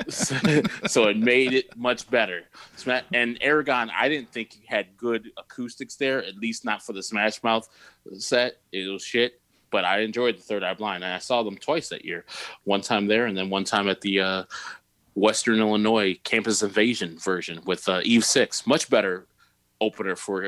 so 0.88 1.08
it 1.10 1.18
made 1.18 1.54
it 1.54 1.76
much 1.78 2.10
better. 2.10 2.44
And 3.14 3.38
Aragon, 3.42 3.92
I 3.96 4.08
didn't 4.10 4.30
think 4.30 4.54
he 4.54 4.66
had 4.66 4.96
good 4.98 5.30
acoustics 5.38 5.96
there, 5.96 6.24
at 6.24 6.36
least 6.38 6.64
not 6.66 6.82
for 6.82 6.94
the 6.94 7.04
Smash 7.04 7.44
Mouth 7.44 7.68
set. 8.18 8.58
It 8.72 8.92
was 8.92 9.04
shit, 9.04 9.42
but 9.72 9.84
I 9.84 10.00
enjoyed 10.00 10.38
the 10.38 10.42
Third 10.42 10.64
Eye 10.64 10.74
Blind, 10.74 11.04
and 11.04 11.14
I 11.14 11.20
saw 11.20 11.44
them 11.44 11.58
twice 11.58 11.90
that 11.90 12.06
year. 12.06 12.26
One 12.64 12.82
time 12.82 13.08
there, 13.08 13.26
and 13.26 13.38
then 13.38 13.50
one 13.50 13.66
time 13.66 13.90
at 13.90 14.02
the 14.02 14.20
uh, 14.22 14.44
Western 15.16 15.60
Illinois 15.60 16.18
Campus 16.24 16.64
Invasion 16.64 17.18
version 17.18 17.60
with 17.66 17.88
uh, 17.90 18.02
Eve 18.04 18.24
Six. 18.26 18.66
Much 18.66 18.90
better 18.90 19.28
opener 19.82 20.16
for 20.16 20.42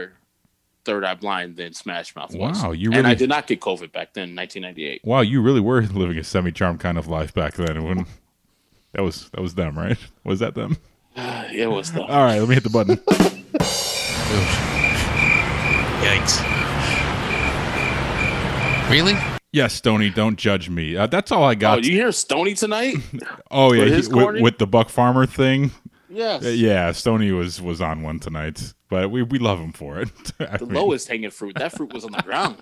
Third 0.87 1.03
Eye 1.05 1.13
Blind 1.15 1.57
than 1.57 1.73
Smash 1.73 2.15
Mouth 2.15 2.33
was. 2.33 2.63
Wow, 2.63 2.71
you 2.71 2.91
and 2.93 3.05
I 3.05 3.13
did 3.13 3.29
not 3.29 3.45
get 3.45 3.59
COVID 3.59 3.91
back 3.91 4.13
then, 4.13 4.35
1998. 4.35 5.01
wow, 5.03 5.19
you 5.21 5.41
really 5.41 5.59
were 5.61 5.81
living 5.93 6.17
a 6.17 6.23
semi-charmed 6.23 6.79
kind 6.79 6.97
of 6.97 7.07
life 7.07 7.33
back 7.33 7.53
then. 7.55 7.83
When 7.83 8.05
that 8.93 9.03
was 9.03 9.29
that 9.31 9.41
was 9.41 9.53
them, 9.55 9.77
right? 9.77 9.97
Was 10.23 10.39
that 10.39 10.55
them? 10.55 10.77
it 11.15 11.69
was 11.69 11.91
the. 11.91 12.01
All 12.01 12.23
right, 12.25 12.39
let 12.39 12.47
me 12.49 12.55
hit 12.55 12.63
the 12.63 12.69
button. 12.69 12.97
Yikes. 16.01 16.41
Really? 18.89 19.13
Yes, 19.51 19.73
Stony, 19.73 20.09
don't 20.09 20.37
judge 20.37 20.69
me. 20.69 20.95
Uh, 20.95 21.07
that's 21.07 21.31
all 21.31 21.43
I 21.43 21.51
Oh, 21.51 21.55
got. 21.55 21.81
do 21.83 21.89
you 21.91 21.97
hear 21.97 22.11
Stony 22.11 22.53
tonight? 22.53 22.95
Oh 23.51 23.73
yeah, 23.73 23.83
With 23.85 24.07
he- 24.07 24.13
with, 24.13 24.41
with 24.41 24.57
the 24.59 24.67
Buck 24.67 24.89
Farmer 24.89 25.25
thing. 25.25 25.71
Yes. 26.09 26.45
Uh, 26.45 26.49
yeah, 26.49 26.91
Stony 26.93 27.31
was 27.31 27.61
was 27.61 27.81
on 27.81 28.01
one 28.01 28.19
tonight, 28.19 28.73
but 28.89 29.11
we, 29.11 29.23
we 29.23 29.39
love 29.39 29.59
him 29.59 29.73
for 29.73 29.99
it. 29.99 30.09
The 30.37 30.65
mean, 30.65 30.73
lowest 30.75 31.07
hanging 31.09 31.29
fruit. 31.31 31.55
That 31.57 31.73
fruit 31.73 31.91
was 31.93 32.05
on 32.05 32.11
the 32.11 32.21
ground. 32.21 32.57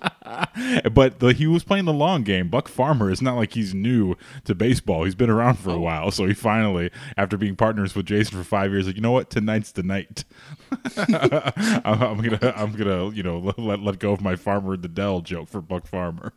but 0.93 1.19
the, 1.19 1.33
he 1.33 1.45
was 1.45 1.63
playing 1.63 1.85
the 1.85 1.93
long 1.93 2.23
game. 2.23 2.49
Buck 2.49 2.67
Farmer 2.67 3.11
is 3.11 3.21
not 3.21 3.35
like 3.35 3.53
he's 3.53 3.73
new 3.75 4.15
to 4.45 4.55
baseball. 4.55 5.03
He's 5.03 5.13
been 5.15 5.29
around 5.29 5.57
Oh. 5.59 5.63
for 5.63 5.69
a 5.71 5.79
while, 5.79 6.09
so 6.11 6.25
he 6.25 6.33
finally, 6.33 6.89
after 7.17 7.37
being 7.37 7.55
partners 7.55 7.93
with 7.95 8.07
Jason 8.07 8.37
for 8.37 8.43
five 8.43 8.71
years, 8.71 8.87
like 8.87 8.95
you 8.95 9.01
know 9.01 9.11
what, 9.11 9.29
tonight's 9.29 9.71
the 9.73 9.83
night. 9.83 10.23
I'm, 10.97 12.01
I'm 12.01 12.17
gonna 12.21 12.53
I'm 12.55 12.71
gonna 12.73 13.09
you 13.11 13.23
know 13.23 13.53
let 13.57 13.79
let 13.81 13.99
go 13.99 14.11
of 14.11 14.21
my 14.21 14.35
Farmer 14.35 14.75
the 14.77 14.87
Dell 14.87 15.21
joke 15.21 15.49
for 15.49 15.61
Buck 15.61 15.85
Farmer. 15.87 16.33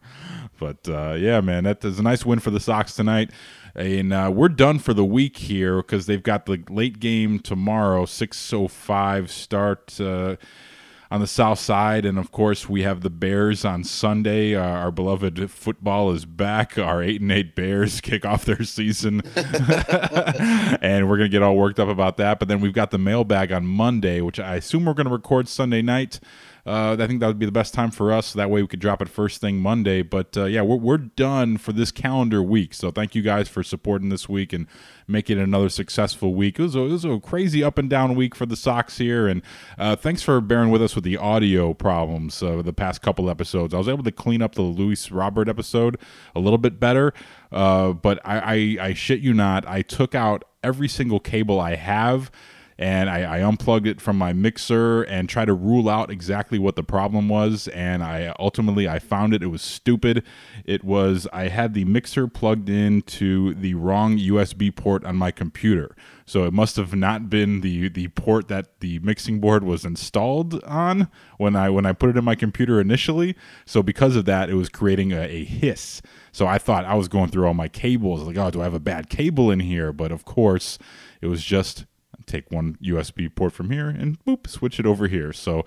But 0.59 0.89
uh, 0.89 1.15
yeah, 1.19 1.41
man, 1.41 1.65
that 1.65 1.85
is 1.85 1.99
a 1.99 2.03
nice 2.03 2.27
win 2.27 2.39
for 2.41 2.51
the 2.51 2.61
Sox 2.61 2.95
tonight. 2.95 3.31
And 3.75 4.12
uh, 4.12 4.31
we're 4.35 4.49
done 4.49 4.79
for 4.79 4.95
the 4.95 5.05
week 5.05 5.39
here 5.39 5.77
because 5.77 6.07
they've 6.07 6.23
got 6.23 6.47
the 6.47 6.62
late 6.69 7.01
game 7.01 7.39
tomorrow, 7.39 8.05
six 8.07 8.53
oh 8.53 8.69
five 8.69 9.31
start. 9.31 10.01
Uh, 10.01 10.37
on 11.11 11.21
the 11.21 11.27
south 11.27 11.59
side. 11.59 12.05
And 12.05 12.19
of 12.19 12.31
course 12.31 12.69
we 12.69 12.83
have 12.83 13.01
the 13.01 13.11
bears 13.11 13.64
on 13.64 13.85
sunday. 13.85 14.55
Uh, 14.55 14.62
our 14.62 14.91
beloved 14.91 15.51
football 15.51 16.11
is 16.12 16.25
back. 16.25 16.77
Our 16.77 17.03
8 17.03 17.21
and 17.21 17.33
8 17.33 17.55
bears 17.55 18.01
kick 18.03 18.25
off 18.25 18.45
their 18.45 18.62
season. 18.62 19.23
And 20.81 21.09
we're 21.09 21.16
gonna 21.16 21.29
get 21.29 21.43
all 21.43 21.57
worked 21.57 21.81
up 21.81 21.89
about 21.89 22.16
that. 22.19 22.39
But 22.39 22.49
then 22.49 22.61
we've 22.61 22.73
got 22.73 22.91
the 22.91 22.99
mailbag 22.99 23.53
on 23.53 23.66
monday 23.66 24.21
which 24.21 24.39
i 24.39 24.57
assume 24.57 24.85
we're 24.85 24.95
gonna 24.95 25.11
record 25.11 25.49
sunday 25.49 25.83
night 25.83 26.21
uh, 26.69 26.97
I 26.99 27.07
think 27.07 27.21
that 27.21 27.27
would 27.27 27.39
be 27.39 27.47
the 27.47 27.53
best 27.53 27.73
time 27.73 27.91
for 27.91 28.12
us. 28.12 28.35
That 28.35 28.51
way 28.51 28.61
we 28.61 28.69
could 28.69 28.81
drop 28.81 29.01
it 29.01 29.09
first 29.09 29.41
thing 29.41 29.59
Monday. 29.61 30.03
But 30.03 30.37
uh, 30.37 30.45
yeah, 30.45 30.62
we're, 30.62 30.77
we're 30.77 30.99
done 30.99 31.57
for 31.57 31.73
this 31.73 31.91
calendar 31.91 32.43
week. 32.43 32.75
So 32.75 32.91
thank 32.91 33.14
you 33.14 33.23
guys 33.23 33.49
for 33.49 33.62
supporting 33.62 34.11
this 34.11 34.29
week 34.29 34.53
and 34.53 34.66
making 35.07 35.39
it 35.39 35.43
another 35.43 35.71
successful 35.71 36.35
week. 36.35 36.59
It 36.59 36.62
was 36.62 36.77
a, 36.77 36.81
it 36.81 36.93
was 36.93 37.05
a 37.05 37.19
crazy 37.21 37.64
up 37.64 37.79
and 37.79 37.89
down 37.89 38.14
week 38.14 38.35
for 38.35 38.45
the 38.45 38.57
Sox 38.57 38.99
here. 38.99 39.27
And 39.27 39.41
uh, 39.79 39.97
thanks 39.97 40.23
for 40.23 40.41
bearing 40.41 40.71
with 40.71 40.83
us 40.83 40.95
with 40.95 41.05
the 41.05 41.16
audio 41.16 41.73
problems 41.73 42.43
uh, 42.43 42.61
the 42.62 42.73
past 42.75 43.01
couple 43.01 43.31
episodes. 43.31 43.73
I 43.73 43.79
was 43.79 43.89
able 43.89 44.05
to 44.05 44.12
clean 44.12 44.43
up 44.43 44.55
the 44.55 44.62
Luis 44.62 45.11
Robert 45.11 45.49
episode 45.49 45.99
a 46.35 46.41
little 46.41 46.59
bit 46.59 46.79
better. 46.79 47.14
Uh, 47.51 47.93
but 47.93 48.21
I, 48.25 48.77
I, 48.81 48.87
I 48.89 48.95
shit 48.95 49.21
you 49.21 49.33
not, 49.33 49.66
I 49.66 49.83
took 49.83 50.14
out 50.14 50.45
every 50.62 50.89
single 50.89 51.21
cable 51.21 51.61
I 51.61 51.77
have 51.77 52.31
and 52.79 53.11
I, 53.11 53.39
I, 53.39 53.43
unplugged 53.43 53.89
it 53.89 54.01
from 54.01 54.16
my 54.16 54.33
mixer 54.33 55.03
and 55.03 55.29
tried 55.29 55.47
to 55.47 55.53
rule 55.53 55.89
out 55.89 56.12
exactly 56.12 56.61
what 56.61 56.76
the 56.76 56.85
problem 56.85 57.29
was. 57.29 57.66
And 57.68 58.05
i 58.05 58.33
ultimately 58.39 58.89
i 58.89 59.01
found 59.01 59.35
it. 59.35 59.43
It 59.43 59.49
was 59.49 59.62
stupid. 59.62 60.22
It 60.64 60.85
was 60.85 61.26
i 61.33 61.49
had 61.49 61.74
the 61.74 61.85
mixer 61.85 62.29
plugged 62.29 62.68
into 62.68 63.55
the 63.55 63.74
wrong 63.74 64.16
usb 64.18 64.76
port 64.76 65.05
on 65.05 65.16
my 65.16 65.33
computer. 65.33 65.97
So 66.24 66.45
it 66.45 66.53
must 66.53 66.76
have 66.76 66.95
not 66.95 67.29
been 67.29 67.62
the 67.62 67.89
the 67.89 68.09
port 68.09 68.47
that 68.49 68.79
the 68.79 69.01
mixing 69.01 69.41
board 69.41 69.64
was 69.64 69.85
installed 69.85 70.62
on 70.62 71.09
when 71.37 71.57
i 71.57 71.68
when 71.68 71.85
i 71.85 71.93
put 71.93 72.11
it 72.11 72.16
in 72.16 72.24
my 72.24 72.37
computer 72.37 72.81
initially. 72.81 73.35
So 73.66 73.83
because 73.83 74.14
of 74.14 74.24
that 74.26 74.51
it 74.51 74.55
was 74.55 74.68
creating 74.68 75.12
a, 75.12 75.22
a 75.22 75.45
hiss. 75.45 76.01
So 76.31 76.47
i 76.47 76.59
thought 76.59 76.85
i 76.85 76.95
was 76.95 77.09
going 77.09 77.31
through 77.31 77.49
all 77.49 77.55
my 77.55 77.68
cables. 77.68 78.22
Like 78.22 78.39
oh 78.39 78.53
do 78.53 78.61
i 78.61 78.64
have 78.64 78.74
a 78.74 78.81
bad 78.81 79.11
cable 79.11 79.51
in 79.51 79.59
here? 79.59 79.93
But 79.93 80.12
of 80.12 80.24
course 80.24 80.79
it 81.20 81.26
was 81.26 81.43
just 81.43 81.85
take 82.29 82.51
one 82.51 82.76
USB 82.83 83.35
port 83.35 83.53
from 83.53 83.70
here 83.70 83.89
and 83.89 84.22
boop, 84.24 84.47
switch 84.47 84.79
it 84.79 84.87
over 84.87 85.09
here. 85.09 85.33
So 85.33 85.64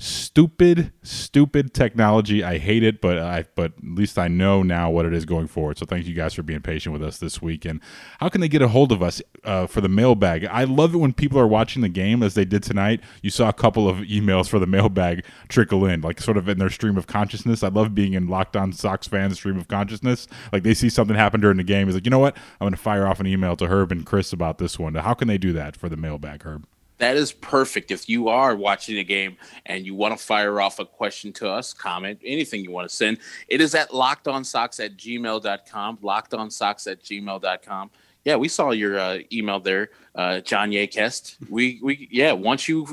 stupid, 0.00 0.92
stupid 1.02 1.74
technology. 1.74 2.42
I 2.42 2.56
hate 2.56 2.82
it, 2.82 3.02
but 3.02 3.18
I 3.18 3.44
but 3.54 3.72
at 3.76 3.84
least 3.84 4.18
I 4.18 4.28
know 4.28 4.62
now 4.62 4.90
what 4.90 5.04
it 5.04 5.12
is 5.12 5.26
going 5.26 5.46
forward. 5.46 5.76
So 5.76 5.84
thank 5.84 6.06
you 6.06 6.14
guys 6.14 6.32
for 6.32 6.42
being 6.42 6.62
patient 6.62 6.94
with 6.94 7.02
us 7.02 7.18
this 7.18 7.42
week. 7.42 7.66
And 7.66 7.80
how 8.18 8.30
can 8.30 8.40
they 8.40 8.48
get 8.48 8.62
a 8.62 8.68
hold 8.68 8.92
of 8.92 9.02
us 9.02 9.20
uh, 9.44 9.66
for 9.66 9.82
the 9.82 9.88
mailbag? 9.88 10.46
I 10.46 10.64
love 10.64 10.94
it 10.94 10.98
when 10.98 11.12
people 11.12 11.38
are 11.38 11.46
watching 11.46 11.82
the 11.82 11.90
game 11.90 12.22
as 12.22 12.32
they 12.34 12.46
did 12.46 12.62
tonight. 12.62 13.00
You 13.22 13.28
saw 13.28 13.50
a 13.50 13.52
couple 13.52 13.88
of 13.88 13.98
emails 13.98 14.48
for 14.48 14.58
the 14.58 14.66
mailbag 14.66 15.24
trickle 15.48 15.84
in, 15.84 16.00
like 16.00 16.20
sort 16.20 16.38
of 16.38 16.48
in 16.48 16.58
their 16.58 16.70
stream 16.70 16.96
of 16.96 17.06
consciousness. 17.06 17.62
I 17.62 17.68
love 17.68 17.94
being 17.94 18.14
in 18.14 18.26
Locked 18.26 18.56
On 18.56 18.72
Sox 18.72 19.06
fans 19.06 19.34
stream 19.34 19.58
of 19.58 19.68
consciousness. 19.68 20.26
Like 20.50 20.62
they 20.62 20.74
see 20.74 20.88
something 20.88 21.16
happen 21.16 21.42
during 21.42 21.58
the 21.58 21.64
game, 21.64 21.86
he's 21.86 21.94
like, 21.94 22.06
you 22.06 22.10
know 22.10 22.18
what? 22.18 22.36
I'm 22.60 22.64
going 22.64 22.72
to 22.72 22.78
fire 22.78 23.06
off 23.06 23.20
an 23.20 23.26
email 23.26 23.54
to 23.56 23.66
Herb 23.66 23.92
and 23.92 24.06
Chris 24.06 24.32
about 24.32 24.56
this 24.56 24.78
one. 24.78 24.94
How 24.94 25.12
can 25.12 25.28
they 25.28 25.38
do 25.38 25.52
that 25.52 25.76
for 25.76 25.90
the 25.90 25.96
mailbag, 25.96 26.42
Herb? 26.42 26.66
That 27.00 27.16
is 27.16 27.32
perfect. 27.32 27.90
If 27.90 28.10
you 28.10 28.28
are 28.28 28.54
watching 28.54 28.98
a 28.98 29.04
game 29.04 29.38
and 29.64 29.86
you 29.86 29.94
want 29.94 30.16
to 30.16 30.22
fire 30.22 30.60
off 30.60 30.78
a 30.80 30.84
question 30.84 31.32
to 31.34 31.48
us, 31.48 31.72
comment, 31.72 32.20
anything 32.22 32.62
you 32.62 32.70
want 32.70 32.90
to 32.90 32.94
send, 32.94 33.18
it 33.48 33.62
is 33.62 33.74
at 33.74 33.88
lockedonsox 33.88 34.84
at 34.84 34.98
gmail.com, 34.98 35.96
lockedonsox 35.96 36.92
at 36.92 37.02
gmail.com. 37.02 37.90
Yeah, 38.26 38.36
we 38.36 38.48
saw 38.48 38.72
your 38.72 38.98
uh, 38.98 39.20
email 39.32 39.60
there, 39.60 39.92
uh, 40.14 40.40
John 40.40 40.72
Yakest. 40.72 41.36
We, 41.48 41.80
we, 41.82 42.06
yeah, 42.10 42.32
once 42.32 42.68
you 42.68 42.84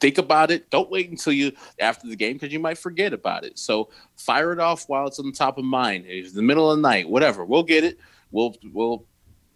think 0.00 0.18
about 0.18 0.52
it, 0.52 0.70
don't 0.70 0.88
wait 0.88 1.10
until 1.10 1.32
you 1.32 1.50
after 1.80 2.06
the 2.06 2.14
game 2.14 2.34
because 2.34 2.52
you 2.52 2.60
might 2.60 2.78
forget 2.78 3.12
about 3.12 3.44
it. 3.44 3.58
So 3.58 3.88
fire 4.14 4.52
it 4.52 4.60
off 4.60 4.88
while 4.88 5.08
it's 5.08 5.18
on 5.18 5.26
the 5.26 5.32
top 5.32 5.58
of 5.58 5.64
mind. 5.64 6.04
It's 6.06 6.32
the 6.32 6.40
middle 6.40 6.70
of 6.70 6.78
the 6.78 6.82
night, 6.82 7.08
whatever. 7.08 7.44
We'll 7.44 7.64
get 7.64 7.82
it. 7.82 7.98
We'll, 8.30 8.54
we'll 8.72 9.04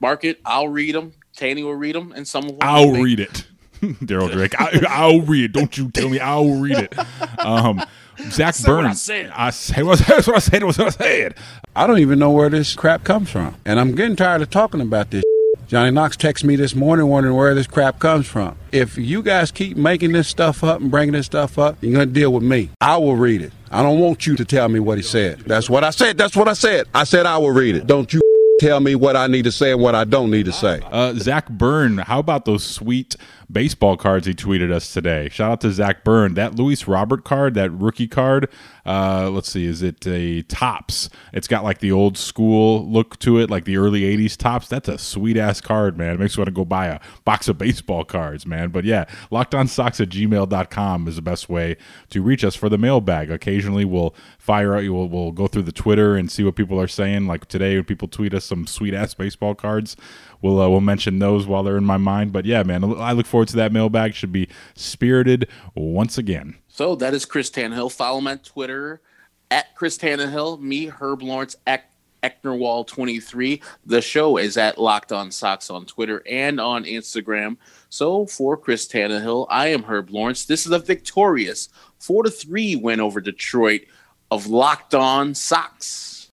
mark 0.00 0.24
it. 0.24 0.40
I'll 0.44 0.68
read 0.68 0.96
them. 0.96 1.12
Tanny 1.36 1.62
will 1.62 1.76
read 1.76 1.94
them, 1.94 2.10
and 2.10 2.26
some 2.26 2.42
of 2.46 2.50
them 2.50 2.58
I'll 2.62 2.90
read 2.90 3.20
it. 3.20 3.46
Darryl 4.04 4.30
Drake. 4.30 4.54
I, 4.60 5.06
will 5.06 5.22
read 5.22 5.44
it. 5.44 5.52
Don't 5.52 5.76
you 5.78 5.90
tell 5.90 6.08
me. 6.08 6.20
I'll 6.20 6.60
read 6.60 6.76
it. 6.78 6.98
Um, 7.38 7.82
Zach 8.30 8.54
Burns. 8.62 9.08
I 9.10 9.50
said 9.50 9.84
what 9.84 10.00
I 10.00 10.04
said. 10.04 10.14
That's 10.16 10.26
what 10.26 10.36
I 10.36 10.38
said. 10.40 10.64
What 10.64 10.80
I 10.80 10.88
said. 10.90 11.34
I 11.74 11.86
don't 11.86 11.98
even 11.98 12.18
know 12.18 12.30
where 12.30 12.50
this 12.50 12.74
crap 12.74 13.04
comes 13.04 13.30
from, 13.30 13.54
and 13.64 13.80
I'm 13.80 13.94
getting 13.94 14.16
tired 14.16 14.42
of 14.42 14.50
talking 14.50 14.80
about 14.80 15.10
this. 15.10 15.24
Johnny 15.66 15.92
Knox 15.92 16.16
texted 16.16 16.44
me 16.44 16.56
this 16.56 16.74
morning 16.74 17.06
wondering 17.06 17.36
where 17.36 17.54
this 17.54 17.68
crap 17.68 18.00
comes 18.00 18.26
from. 18.26 18.56
If 18.72 18.98
you 18.98 19.22
guys 19.22 19.52
keep 19.52 19.76
making 19.76 20.10
this 20.12 20.26
stuff 20.26 20.64
up 20.64 20.80
and 20.80 20.90
bringing 20.90 21.12
this 21.12 21.26
stuff 21.26 21.60
up, 21.60 21.76
you're 21.80 21.92
going 21.92 22.08
to 22.08 22.12
deal 22.12 22.32
with 22.32 22.42
me. 22.42 22.70
I 22.80 22.96
will 22.96 23.14
read 23.14 23.40
it. 23.40 23.52
I 23.70 23.80
don't 23.82 24.00
want 24.00 24.26
you 24.26 24.34
to 24.34 24.44
tell 24.44 24.68
me 24.68 24.80
what 24.80 24.98
he 24.98 25.02
said. 25.02 25.38
That's 25.40 25.70
what 25.70 25.84
I 25.84 25.90
said. 25.90 26.18
That's 26.18 26.34
what 26.34 26.48
I 26.48 26.54
said. 26.54 26.88
I 26.92 27.04
said 27.04 27.24
I 27.24 27.38
will 27.38 27.52
read 27.52 27.76
it. 27.76 27.86
Don't 27.86 28.12
you 28.12 28.20
tell 28.60 28.80
me 28.80 28.94
what 28.94 29.16
I 29.16 29.26
need 29.26 29.44
to 29.44 29.52
say 29.52 29.72
and 29.72 29.80
what 29.80 29.94
I 29.94 30.04
don't 30.04 30.30
need 30.30 30.44
to 30.44 30.52
say. 30.52 30.80
Uh, 30.90 31.14
Zach 31.14 31.48
Byrne, 31.48 31.98
how 31.98 32.18
about 32.18 32.44
those 32.44 32.62
sweet 32.62 33.16
baseball 33.50 33.96
cards 33.96 34.26
he 34.26 34.34
tweeted 34.34 34.72
us 34.72 34.92
today. 34.92 35.28
Shout 35.28 35.52
out 35.52 35.60
to 35.62 35.72
Zach 35.72 36.04
Byrne. 36.04 36.34
That 36.34 36.56
Luis 36.56 36.86
Robert 36.86 37.24
card, 37.24 37.54
that 37.54 37.70
rookie 37.70 38.06
card, 38.06 38.48
uh, 38.90 39.30
let's 39.30 39.48
see, 39.48 39.66
is 39.66 39.82
it 39.82 40.04
a 40.04 40.42
Topps? 40.42 41.08
It's 41.32 41.46
got 41.46 41.62
like 41.62 41.78
the 41.78 41.92
old 41.92 42.18
school 42.18 42.84
look 42.90 43.20
to 43.20 43.38
it, 43.38 43.48
like 43.48 43.64
the 43.64 43.76
early 43.76 44.00
80s 44.00 44.36
Topps. 44.36 44.66
That's 44.66 44.88
a 44.88 44.98
sweet 44.98 45.36
ass 45.36 45.60
card, 45.60 45.96
man. 45.96 46.14
It 46.14 46.18
makes 46.18 46.36
you 46.36 46.40
want 46.40 46.48
to 46.48 46.52
go 46.52 46.64
buy 46.64 46.86
a 46.86 47.00
box 47.24 47.46
of 47.46 47.56
baseball 47.56 48.04
cards, 48.04 48.46
man. 48.46 48.70
But 48.70 48.84
yeah, 48.84 49.04
lockedonsox 49.30 50.00
at 50.00 50.08
gmail.com 50.08 51.06
is 51.06 51.14
the 51.14 51.22
best 51.22 51.48
way 51.48 51.76
to 52.08 52.20
reach 52.20 52.42
us 52.42 52.56
for 52.56 52.68
the 52.68 52.78
mailbag. 52.78 53.30
Occasionally 53.30 53.84
we'll 53.84 54.12
fire 54.38 54.74
out, 54.74 54.82
we'll, 54.82 55.08
we'll 55.08 55.30
go 55.30 55.46
through 55.46 55.62
the 55.62 55.72
Twitter 55.72 56.16
and 56.16 56.28
see 56.28 56.42
what 56.42 56.56
people 56.56 56.80
are 56.80 56.88
saying. 56.88 57.28
Like 57.28 57.46
today, 57.46 57.76
when 57.76 57.84
people 57.84 58.08
tweet 58.08 58.34
us 58.34 58.44
some 58.44 58.66
sweet 58.66 58.92
ass 58.92 59.14
baseball 59.14 59.54
cards, 59.54 59.96
we'll 60.42 60.60
uh, 60.60 60.68
we'll 60.68 60.80
mention 60.80 61.20
those 61.20 61.46
while 61.46 61.62
they're 61.62 61.76
in 61.76 61.84
my 61.84 61.96
mind. 61.96 62.32
But 62.32 62.44
yeah, 62.44 62.64
man, 62.64 62.82
I 62.98 63.12
look 63.12 63.26
forward 63.26 63.46
to 63.48 63.56
that 63.56 63.72
mailbag. 63.72 64.14
Should 64.14 64.32
be 64.32 64.48
spirited 64.74 65.46
once 65.76 66.18
again. 66.18 66.56
So 66.80 66.94
that 66.94 67.12
is 67.12 67.26
Chris 67.26 67.50
Tannehill. 67.50 67.92
Follow 67.92 68.20
him 68.20 68.26
on 68.26 68.38
Twitter 68.38 69.02
at 69.50 69.74
Chris 69.74 69.98
Tannehill. 69.98 70.62
Me, 70.62 70.86
Herb 70.86 71.20
Lawrence, 71.20 71.54
at 71.66 71.90
Ecknerwall23. 72.22 73.62
The 73.84 74.00
show 74.00 74.38
is 74.38 74.56
at 74.56 74.78
Locked 74.78 75.12
On 75.12 75.30
Sox 75.30 75.68
on 75.68 75.84
Twitter 75.84 76.22
and 76.26 76.58
on 76.58 76.84
Instagram. 76.84 77.58
So 77.90 78.24
for 78.24 78.56
Chris 78.56 78.88
Tannehill, 78.88 79.46
I 79.50 79.66
am 79.66 79.82
Herb 79.82 80.08
Lawrence. 80.08 80.46
This 80.46 80.64
is 80.64 80.72
a 80.72 80.78
victorious 80.78 81.68
4 81.98 82.22
to 82.22 82.30
3 82.30 82.76
win 82.76 82.98
over 82.98 83.20
Detroit 83.20 83.82
of 84.30 84.46
Locked 84.46 84.94
On 84.94 85.34
Sox. 85.34 86.09